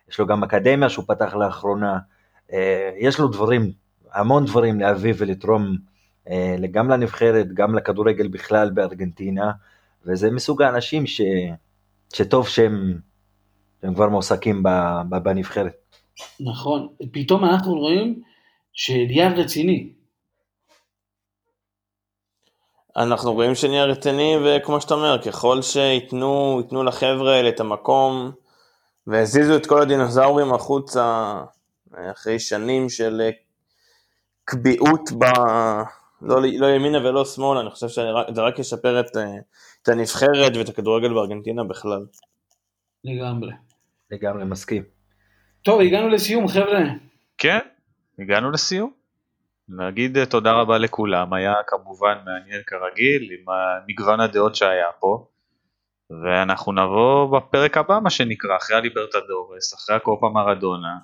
יש 0.09 0.19
לו 0.19 0.27
גם 0.27 0.43
אקדמיה 0.43 0.89
שהוא 0.89 1.05
פתח 1.07 1.35
לאחרונה, 1.35 1.99
אה, 2.53 2.91
יש 2.99 3.19
לו 3.19 3.27
דברים, 3.27 3.71
המון 4.13 4.45
דברים 4.45 4.79
להביא 4.79 5.13
ולתרום 5.17 5.77
אה, 6.29 6.55
גם 6.71 6.89
לנבחרת, 6.89 7.53
גם 7.53 7.75
לכדורגל 7.75 8.27
בכלל 8.27 8.69
בארגנטינה, 8.69 9.51
וזה 10.05 10.31
מסוג 10.31 10.61
האנשים 10.61 11.07
ש, 11.07 11.21
שטוב 12.13 12.47
שהם, 12.47 12.99
שהם 13.81 13.93
כבר 13.93 14.09
מועסקים 14.09 14.63
בנבחרת. 15.09 15.73
נכון, 16.39 16.87
פתאום 17.11 17.45
אנחנו 17.45 17.73
רואים 17.73 18.21
שנהיה 18.73 19.29
רציני. 19.29 19.89
אנחנו 22.97 23.33
רואים 23.33 23.55
שנהיה 23.55 23.85
רציני, 23.85 24.35
וכמו 24.45 24.81
שאתה 24.81 24.93
אומר, 24.93 25.21
ככל 25.21 25.61
שייתנו 25.61 26.57
ייתנו 26.63 26.83
לחבר'ה 26.83 27.35
האלה 27.35 27.49
את 27.49 27.59
המקום, 27.59 28.31
והזיזו 29.07 29.55
את 29.55 29.65
כל 29.65 29.81
הדינוזאורים 29.81 30.53
החוצה, 30.53 31.33
אחרי 32.11 32.39
שנים 32.39 32.89
של 32.89 33.21
אה, 33.21 33.29
קביעות 34.45 35.11
ב... 35.11 35.25
לא, 36.21 36.41
לא 36.57 36.67
ימינה 36.67 36.97
ולא 36.97 37.25
שמאלה, 37.25 37.61
אני 37.61 37.69
חושב 37.69 37.87
שזה 37.87 38.41
רק 38.41 38.59
ישפר 38.59 38.99
את, 38.99 39.17
אה, 39.17 39.35
את 39.81 39.89
הנבחרת 39.89 40.57
ואת 40.57 40.69
הכדורגל 40.69 41.13
בארגנטינה 41.13 41.63
בכלל. 41.63 42.05
לגמרי. 43.03 43.51
לגמרי 44.11 44.45
מסכים. 44.45 44.83
טוב, 45.63 45.81
הגענו 45.81 46.09
לסיום 46.09 46.47
חבר'ה. 46.47 46.79
כן, 47.37 47.59
הגענו 48.19 48.51
לסיום. 48.51 49.02
נגיד 49.69 50.17
אה, 50.17 50.25
תודה 50.25 50.51
רבה 50.51 50.77
לכולם, 50.77 51.33
היה 51.33 51.53
כמובן 51.67 52.17
מעניין 52.25 52.61
כרגיל 52.67 53.31
עם 53.31 53.45
מגוון 53.87 54.19
הדעות 54.19 54.55
שהיה 54.55 54.91
פה. 54.99 55.27
ואנחנו 56.23 56.71
נבוא 56.71 57.39
בפרק 57.39 57.77
הבא 57.77 57.99
מה 58.03 58.09
שנקרא, 58.09 58.57
אחרי 58.57 58.77
הליברטדורס, 58.77 59.73
אחרי 59.73 59.95
הקופה 59.95 60.29
מרדונה. 60.29 60.97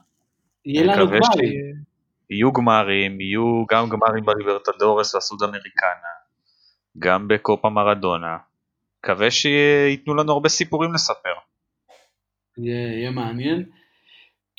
יהיה 0.66 0.84
לנו 0.84 1.08
גמרים. 1.08 1.24
ש- 1.24 1.90
יהיו 2.30 2.52
גמרים, 2.52 3.22
יהיו 3.22 3.66
גם 3.72 3.90
גמרים 3.90 4.26
בליברטדורס 4.26 5.16
והסוד 5.16 5.44
אמריקנה, 5.44 6.10
גם 7.00 7.28
בקופה 7.28 7.70
מרדונה. 7.70 8.38
מקווה 9.00 9.32
שייתנו 9.32 10.16
לנו 10.16 10.32
הרבה 10.34 10.50
סיפורים 10.50 10.94
לספר. 10.94 11.34
יהיה 12.58 12.98
יהיה 12.98 13.12
מעניין. 13.12 13.70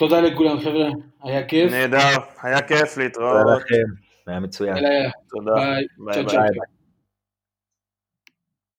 תודה 0.00 0.20
לכולם 0.20 0.60
חבר'ה, 0.60 0.88
היה 1.22 1.46
כיף. 1.46 1.72
נהדר, 1.72 1.98
היה 2.42 2.62
כיף 2.62 2.96
להתראות. 2.96 3.42
תודה 3.42 3.56
לכם, 3.56 3.92
היה 4.26 4.40
מצוין. 4.40 4.76
תודה. 5.30 5.54
ביי 5.98 6.24
ביי. 6.24 6.48